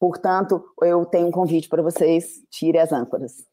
Portanto, 0.00 0.64
eu 0.80 1.04
tenho 1.04 1.26
um 1.28 1.30
convite 1.30 1.68
para 1.68 1.82
vocês: 1.82 2.42
tire 2.50 2.78
as 2.78 2.90
âncoras. 2.90 3.46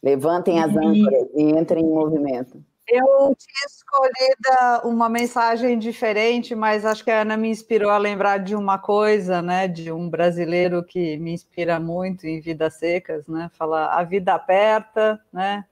Levantem 0.00 0.62
as 0.62 0.70
âncoras 0.70 1.28
e 1.34 1.42
entrem 1.42 1.84
em 1.84 1.88
movimento. 1.88 2.64
Eu 2.86 3.34
tinha 3.36 3.66
escolhido 3.66 4.88
uma 4.88 5.08
mensagem 5.08 5.76
diferente, 5.78 6.54
mas 6.54 6.86
acho 6.86 7.04
que 7.04 7.10
a 7.10 7.22
Ana 7.22 7.36
me 7.36 7.50
inspirou 7.50 7.90
a 7.90 7.98
lembrar 7.98 8.38
de 8.38 8.54
uma 8.54 8.78
coisa, 8.78 9.42
né? 9.42 9.66
De 9.66 9.90
um 9.90 10.08
brasileiro 10.08 10.82
que 10.84 11.18
me 11.18 11.32
inspira 11.32 11.80
muito 11.80 12.26
em 12.26 12.40
Vidas 12.40 12.74
Secas, 12.74 13.26
né? 13.26 13.50
Fala, 13.54 13.92
a 13.94 14.04
vida 14.04 14.32
aperta, 14.32 15.20
né? 15.32 15.66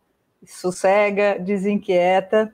Sossega, 0.44 1.38
desinquieta. 1.38 2.52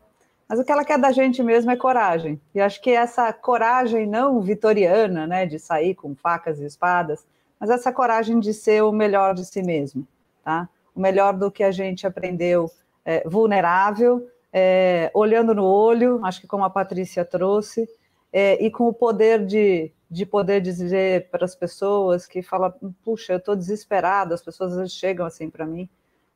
Mas 0.53 0.61
o 0.61 0.65
que 0.67 0.71
ela 0.71 0.85
quer 0.85 0.99
da 0.99 1.11
gente 1.13 1.43
mesmo 1.43 1.71
é 1.71 1.77
coragem. 1.77 2.39
E 2.55 2.61
acho 2.61 2.79
que 2.83 2.91
essa 2.91 3.33
coragem 3.33 4.07
não 4.07 4.39
vitoriana, 4.43 5.27
né? 5.27 5.47
De 5.47 5.59
sair 5.59 5.95
com 5.95 6.15
facas 6.15 6.61
e 6.61 6.67
espadas, 6.67 7.27
mas 7.59 7.71
essa 7.71 7.91
coragem 7.91 8.39
de 8.39 8.53
ser 8.53 8.83
o 8.83 8.93
melhor 8.93 9.35
de 9.35 9.47
si 9.47 9.63
mesmo, 9.63 10.07
tá? 10.45 10.69
o 10.95 11.01
melhor 11.01 11.33
do 11.33 11.51
que 11.51 11.65
a 11.65 11.71
gente 11.71 12.07
aprendeu 12.07 12.71
é, 13.03 13.27
vulnerável, 13.27 14.29
é, 14.53 15.11
olhando 15.15 15.55
no 15.55 15.65
olho, 15.65 16.21
acho 16.23 16.43
que 16.43 16.47
como 16.47 16.65
a 16.65 16.71
Patrícia 16.71 17.25
trouxe, 17.25 17.89
é, 18.31 18.63
e 18.63 18.71
com 18.71 18.87
o 18.89 18.93
poder 18.93 19.47
de, 19.47 19.91
de 20.11 20.27
poder 20.27 20.61
dizer 20.61 21.31
para 21.31 21.47
as 21.47 21.55
pessoas 21.55 22.27
que 22.27 22.43
fala, 22.43 22.77
puxa, 23.03 23.33
eu 23.33 23.39
estou 23.39 23.57
desesperado, 23.57 24.35
as 24.35 24.43
pessoas 24.43 24.93
chegam 24.93 25.25
assim 25.25 25.49
para 25.49 25.65
mim, 25.65 25.89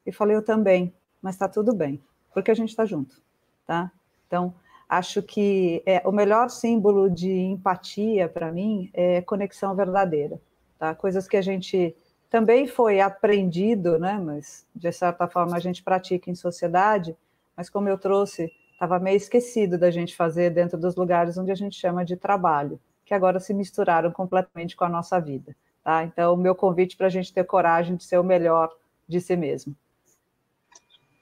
e 0.07 0.13
falei, 0.13 0.37
eu 0.37 0.43
também, 0.43 0.95
mas 1.21 1.35
está 1.35 1.49
tudo 1.49 1.75
bem, 1.75 2.03
porque 2.33 2.51
a 2.51 2.55
gente 2.55 2.71
está 2.71 2.87
junto, 2.87 3.21
tá? 3.67 3.93
Então, 4.27 4.55
acho 4.89 5.23
que 5.23 5.83
é, 5.87 6.03
o 6.05 6.13
melhor 6.13 6.49
símbolo 6.51 7.11
de 7.11 7.31
empatia 7.31 8.29
para 8.29 8.53
mim 8.53 8.91
é 8.93 9.21
conexão 9.23 9.75
verdadeira, 9.75 10.41
tá? 10.79 10.95
Coisas 10.95 11.27
que 11.27 11.37
a 11.37 11.43
gente 11.43 11.95
também 12.31 12.67
foi 12.67 13.01
aprendido, 13.01 13.99
né, 13.99 14.21
mas 14.23 14.67
de 14.75 14.93
certa 14.93 15.29
forma 15.29 15.57
a 15.57 15.61
gente 15.61 15.83
pratica 15.83 16.31
em 16.31 16.35
sociedade, 16.35 17.17
mas 17.57 17.71
como 17.71 17.89
eu 17.89 17.97
trouxe, 17.97 18.53
estava 18.73 18.99
meio 18.99 19.17
esquecido 19.17 19.79
da 19.79 19.91
gente 19.91 20.15
fazer 20.15 20.51
dentro 20.51 20.79
dos 20.79 20.97
lugares 20.97 21.39
onde 21.39 21.51
a 21.51 21.55
gente 21.55 21.77
chama 21.77 22.05
de 22.05 22.17
trabalho, 22.17 22.79
que 23.05 23.15
agora 23.15 23.41
se 23.41 23.55
misturaram 23.55 24.11
completamente 24.11 24.77
com 24.77 24.85
a 24.85 24.89
nossa 24.89 25.19
vida. 25.21 25.57
Tá? 25.83 26.05
Então, 26.05 26.35
o 26.35 26.37
meu 26.37 26.55
convite 26.55 26.97
para 26.97 27.07
a 27.07 27.11
gente 27.11 27.33
ter 27.33 27.45
coragem 27.45 27.97
de 27.97 28.05
ser 28.05 28.19
o 28.19 28.25
melhor 28.25 28.75
de 29.09 29.21
si 29.21 29.37
mesmo. 29.37 29.75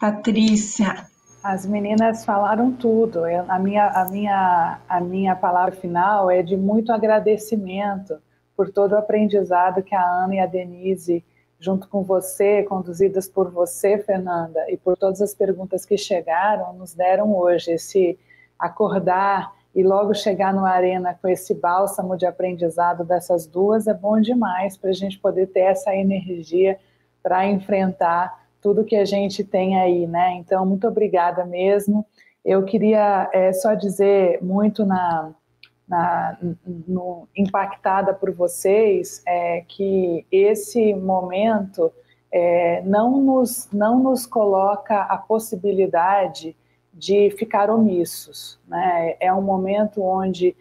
Patrícia. 0.01 1.14
As 1.45 1.67
meninas 1.67 2.25
falaram 2.25 2.73
tudo. 2.73 3.29
Eu, 3.29 3.45
a, 3.47 3.59
minha, 3.59 3.87
a, 3.89 4.09
minha, 4.09 4.79
a 4.89 4.99
minha 4.99 5.37
palavra 5.37 5.73
final 5.73 6.31
é 6.31 6.43
de 6.43 6.57
muito 6.57 6.91
agradecimento 6.91 8.17
por 8.57 8.71
todo 8.71 8.93
o 8.93 8.97
aprendizado 8.97 9.83
que 9.83 9.95
a 9.95 10.03
Ana 10.03 10.37
e 10.37 10.39
a 10.39 10.47
Denise, 10.47 11.23
junto 11.61 11.87
com 11.87 12.03
você, 12.03 12.63
conduzidas 12.63 13.29
por 13.29 13.51
você, 13.51 13.99
Fernanda, 13.99 14.59
e 14.71 14.79
por 14.79 14.97
todas 14.97 15.21
as 15.21 15.35
perguntas 15.35 15.85
que 15.85 15.99
chegaram, 15.99 16.73
nos 16.73 16.95
deram 16.95 17.37
hoje. 17.37 17.73
Esse 17.73 18.19
acordar 18.59 19.53
e 19.75 19.83
logo 19.83 20.15
chegar 20.15 20.55
no 20.55 20.65
Arena 20.65 21.19
com 21.21 21.29
esse 21.29 21.53
bálsamo 21.53 22.17
de 22.17 22.25
aprendizado 22.25 23.05
dessas 23.05 23.47
duas 23.47 23.87
é 23.87 23.93
bom 23.93 24.19
demais 24.19 24.79
para 24.79 24.89
a 24.89 24.95
gente 24.95 25.19
poder 25.19 25.49
ter 25.49 25.61
essa 25.61 25.95
energia 25.95 26.79
para 27.23 27.47
enfrentar 27.47 28.44
tudo 28.65 28.83
que 28.83 28.97
a 28.97 29.05
gente 29.05 29.45
tem 29.45 29.79
aí, 29.79 30.07
né? 30.07 30.37
Então, 30.39 30.65
muito 30.65 30.89
obrigada 30.89 31.45
mesmo. 31.45 32.07
Eu 32.43 32.65
queria 32.65 33.29
é, 33.31 33.53
só 33.53 33.75
dizer 33.75 34.43
muito 34.43 34.87
na 34.87 35.35
na, 35.87 36.39
no, 36.89 37.29
impactada 37.37 38.15
por 38.15 38.33
vocês 38.33 39.23
é 39.27 39.63
que 39.69 40.27
esse 40.33 40.95
momento 40.95 41.93
é, 42.33 42.81
não, 42.87 43.21
nos, 43.21 43.69
não 43.71 44.03
nos 44.03 44.25
coloca 44.25 45.03
a 45.03 45.19
possibilidade 45.19 46.57
de 46.91 47.31
ficar 47.33 47.69
omissos. 47.69 48.59
Né? 48.67 49.15
É 49.21 49.31
um 49.31 49.43
momento 49.43 50.03
onde 50.03 50.57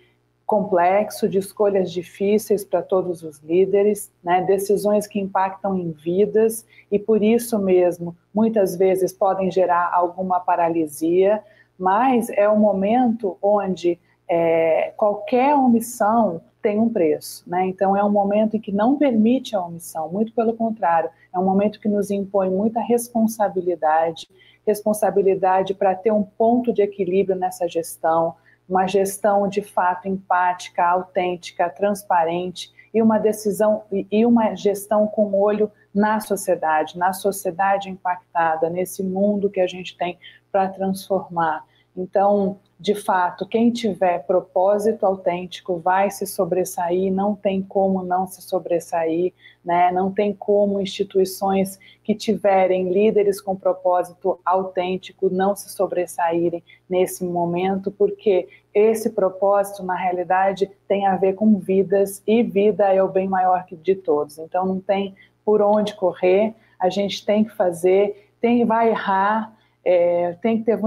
complexo, 0.46 1.28
de 1.28 1.38
escolhas 1.38 1.92
difíceis 1.92 2.64
para 2.64 2.82
todos 2.82 3.24
os 3.24 3.40
líderes, 3.40 4.12
né? 4.24 4.42
decisões 4.42 5.08
que 5.08 5.20
impactam 5.20 5.78
em 5.78 5.92
vidas 5.92 6.66
e 6.92 7.00
por 7.00 7.24
isso 7.24 7.58
mesmo 7.58 8.16
muitas 8.34 8.76
vezes 8.76 9.14
podem 9.14 9.50
gerar 9.50 9.92
alguma 9.94 10.40
paralisia, 10.40 11.42
mas 11.78 12.30
é 12.30 12.50
um 12.50 12.60
momento 12.60 13.38
onde 13.42 14.00
é, 14.28 14.94
qualquer 14.98 15.56
omissão 15.56 16.42
tem 16.62 16.80
um 16.80 16.90
preço, 16.90 17.44
né? 17.46 17.68
Então 17.68 17.96
é 17.96 18.04
um 18.04 18.10
momento 18.10 18.56
em 18.56 18.60
que 18.60 18.72
não 18.72 18.96
permite 18.96 19.54
a 19.54 19.62
omissão, 19.62 20.10
muito 20.10 20.34
pelo 20.34 20.54
contrário, 20.54 21.10
é 21.34 21.38
um 21.38 21.44
momento 21.44 21.80
que 21.80 21.90
nos 21.90 22.10
impõe 22.10 22.50
muita 22.50 22.80
responsabilidade, 22.80 24.30
responsabilidade 24.66 25.74
para 25.74 25.94
ter 25.94 26.12
um 26.12 26.24
ponto 26.24 26.72
de 26.72 26.82
equilíbrio 26.82 27.36
nessa 27.36 27.68
gestão, 27.68 28.36
uma 28.68 28.88
gestão 28.88 29.48
de 29.48 29.62
fato 29.62 30.08
empática, 30.08 30.86
autêntica, 30.86 31.70
transparente 31.70 32.72
e 32.94 33.02
uma 33.02 33.18
decisão 33.18 33.84
e 33.92 34.26
uma 34.26 34.56
gestão 34.56 35.08
com 35.08 35.34
olho 35.34 35.72
na 35.94 36.20
sociedade, 36.20 36.98
na 36.98 37.14
sociedade 37.14 37.90
impactada, 37.90 38.70
nesse 38.70 39.04
mundo 39.04 39.50
que 39.50 39.60
a 39.60 39.68
gente 39.68 39.98
tem 39.98 40.18
para 40.52 40.70
transformar. 40.70 41.66
Então, 41.96 42.60
de 42.80 42.96
fato, 42.96 43.48
quem 43.48 43.72
tiver 43.72 44.26
propósito 44.26 45.06
autêntico 45.06 45.78
vai 45.78 46.10
se 46.10 46.26
sobressair, 46.26 47.14
não 47.14 47.36
tem 47.36 47.62
como 47.62 48.04
não 48.04 48.26
se 48.28 48.42
sobressair, 48.42 49.32
né? 49.64 49.92
não 49.92 50.12
tem 50.12 50.34
como 50.34 50.82
instituições 50.82 51.80
que 52.04 52.16
tiverem 52.16 52.92
líderes 52.92 53.40
com 53.40 53.56
propósito 53.56 54.40
autêntico 54.44 55.30
não 55.30 55.56
se 55.56 55.70
sobressaírem 55.70 56.64
nesse 56.90 57.24
momento, 57.24 57.92
porque 57.92 58.50
esse 58.74 59.12
propósito, 59.12 59.84
na 59.84 59.96
realidade, 59.96 60.70
tem 60.88 61.06
a 61.06 61.16
ver 61.16 61.36
com 61.36 61.60
vidas 61.60 62.24
e 62.26 62.42
vida 62.42 62.92
é 62.92 63.04
o 63.04 63.08
bem 63.08 63.30
maior 63.30 63.66
de 63.72 63.96
todos. 63.96 64.40
Então, 64.40 64.66
não 64.66 64.80
tem 64.80 65.16
por 65.46 65.62
onde 65.62 65.94
correr, 65.94 66.56
a 66.80 66.90
gente 66.90 67.24
tem 67.26 67.44
que 67.44 67.56
fazer, 67.56 68.30
tem, 68.42 68.66
vai 68.66 68.90
errar 68.90 69.54
é, 69.86 70.34
tem 70.42 70.60
que 70.60 70.64
ter 70.64 70.80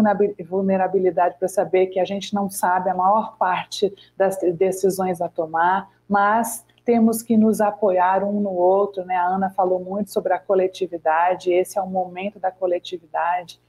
vulnerabilidade 0.45 1.37
para 1.39 1.49
saber 1.49 1.89
que 1.89 2.01
a 2.01 2.05
gente 2.05 2.35
não 2.35 2.49
sabe 2.49 2.89
a 2.89 2.95
maior 2.95 3.37
parte 3.37 3.93
das 4.17 4.39
decisões 4.55 5.21
a 5.21 5.29
tomar, 5.29 5.91
mas 6.09 6.65
temos 6.85 7.23
que 7.23 7.37
nos 7.37 7.61
apoiar 7.61 8.23
um 8.23 8.41
no 8.41 8.53
outro, 8.53 9.05
né? 9.05 9.17
A 9.17 9.27
Ana 9.27 9.51
falou 9.51 9.81
muito 9.81 10.13
sobre 10.13 10.33
a 10.33 10.39
coletividade, 10.39 11.53
esse 11.53 11.79
é 11.79 11.83
o 11.83 11.87
momento 11.87 12.39
da 12.39 12.51
coletividade. 12.51 13.61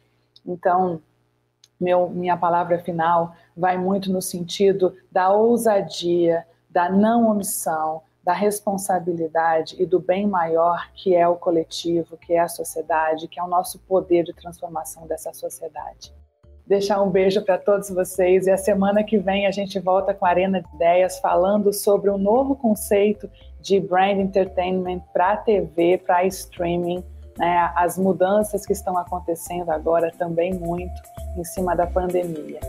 Então, 0.45 1.01
meu, 1.79 2.09
minha 2.09 2.37
palavra 2.37 2.79
final 2.79 3.33
vai 3.55 3.77
muito 3.77 4.11
no 4.11 4.21
sentido 4.21 4.95
da 5.11 5.31
ousadia, 5.31 6.45
da 6.69 6.89
não 6.89 7.27
omissão, 7.27 8.03
da 8.27 8.33
responsabilidade 8.33 9.81
e 9.81 9.85
do 9.85 10.01
bem 10.01 10.27
maior 10.27 10.91
que 10.93 11.15
é 11.15 11.25
o 11.25 11.37
coletivo, 11.37 12.17
que 12.17 12.33
é 12.33 12.39
a 12.39 12.49
sociedade, 12.49 13.25
que 13.25 13.39
é 13.39 13.43
o 13.43 13.47
nosso 13.47 13.79
poder 13.79 14.25
de 14.25 14.33
transformação 14.33 15.07
dessa 15.07 15.31
sociedade. 15.31 16.13
Deixar 16.65 17.01
um 17.01 17.09
beijo 17.09 17.41
para 17.41 17.57
todos 17.57 17.89
vocês 17.89 18.45
e 18.45 18.51
a 18.51 18.57
semana 18.57 19.01
que 19.01 19.17
vem 19.17 19.47
a 19.47 19.51
gente 19.51 19.79
volta 19.79 20.13
com 20.13 20.25
a 20.25 20.29
Arena 20.29 20.61
de 20.61 20.75
Ideias 20.75 21.19
falando 21.19 21.71
sobre 21.71 22.09
um 22.09 22.17
novo 22.17 22.53
conceito 22.57 23.29
de 23.61 23.79
brand 23.79 24.19
entertainment 24.19 24.99
para 25.13 25.37
TV, 25.37 25.97
para 25.97 26.25
streaming, 26.25 27.01
né? 27.37 27.71
as 27.77 27.97
mudanças 27.97 28.65
que 28.65 28.73
estão 28.73 28.97
acontecendo 28.97 29.69
agora 29.69 30.11
também 30.11 30.53
muito 30.53 31.01
em 31.37 31.45
cima 31.45 31.77
da 31.77 31.87
pandemia. 31.87 32.59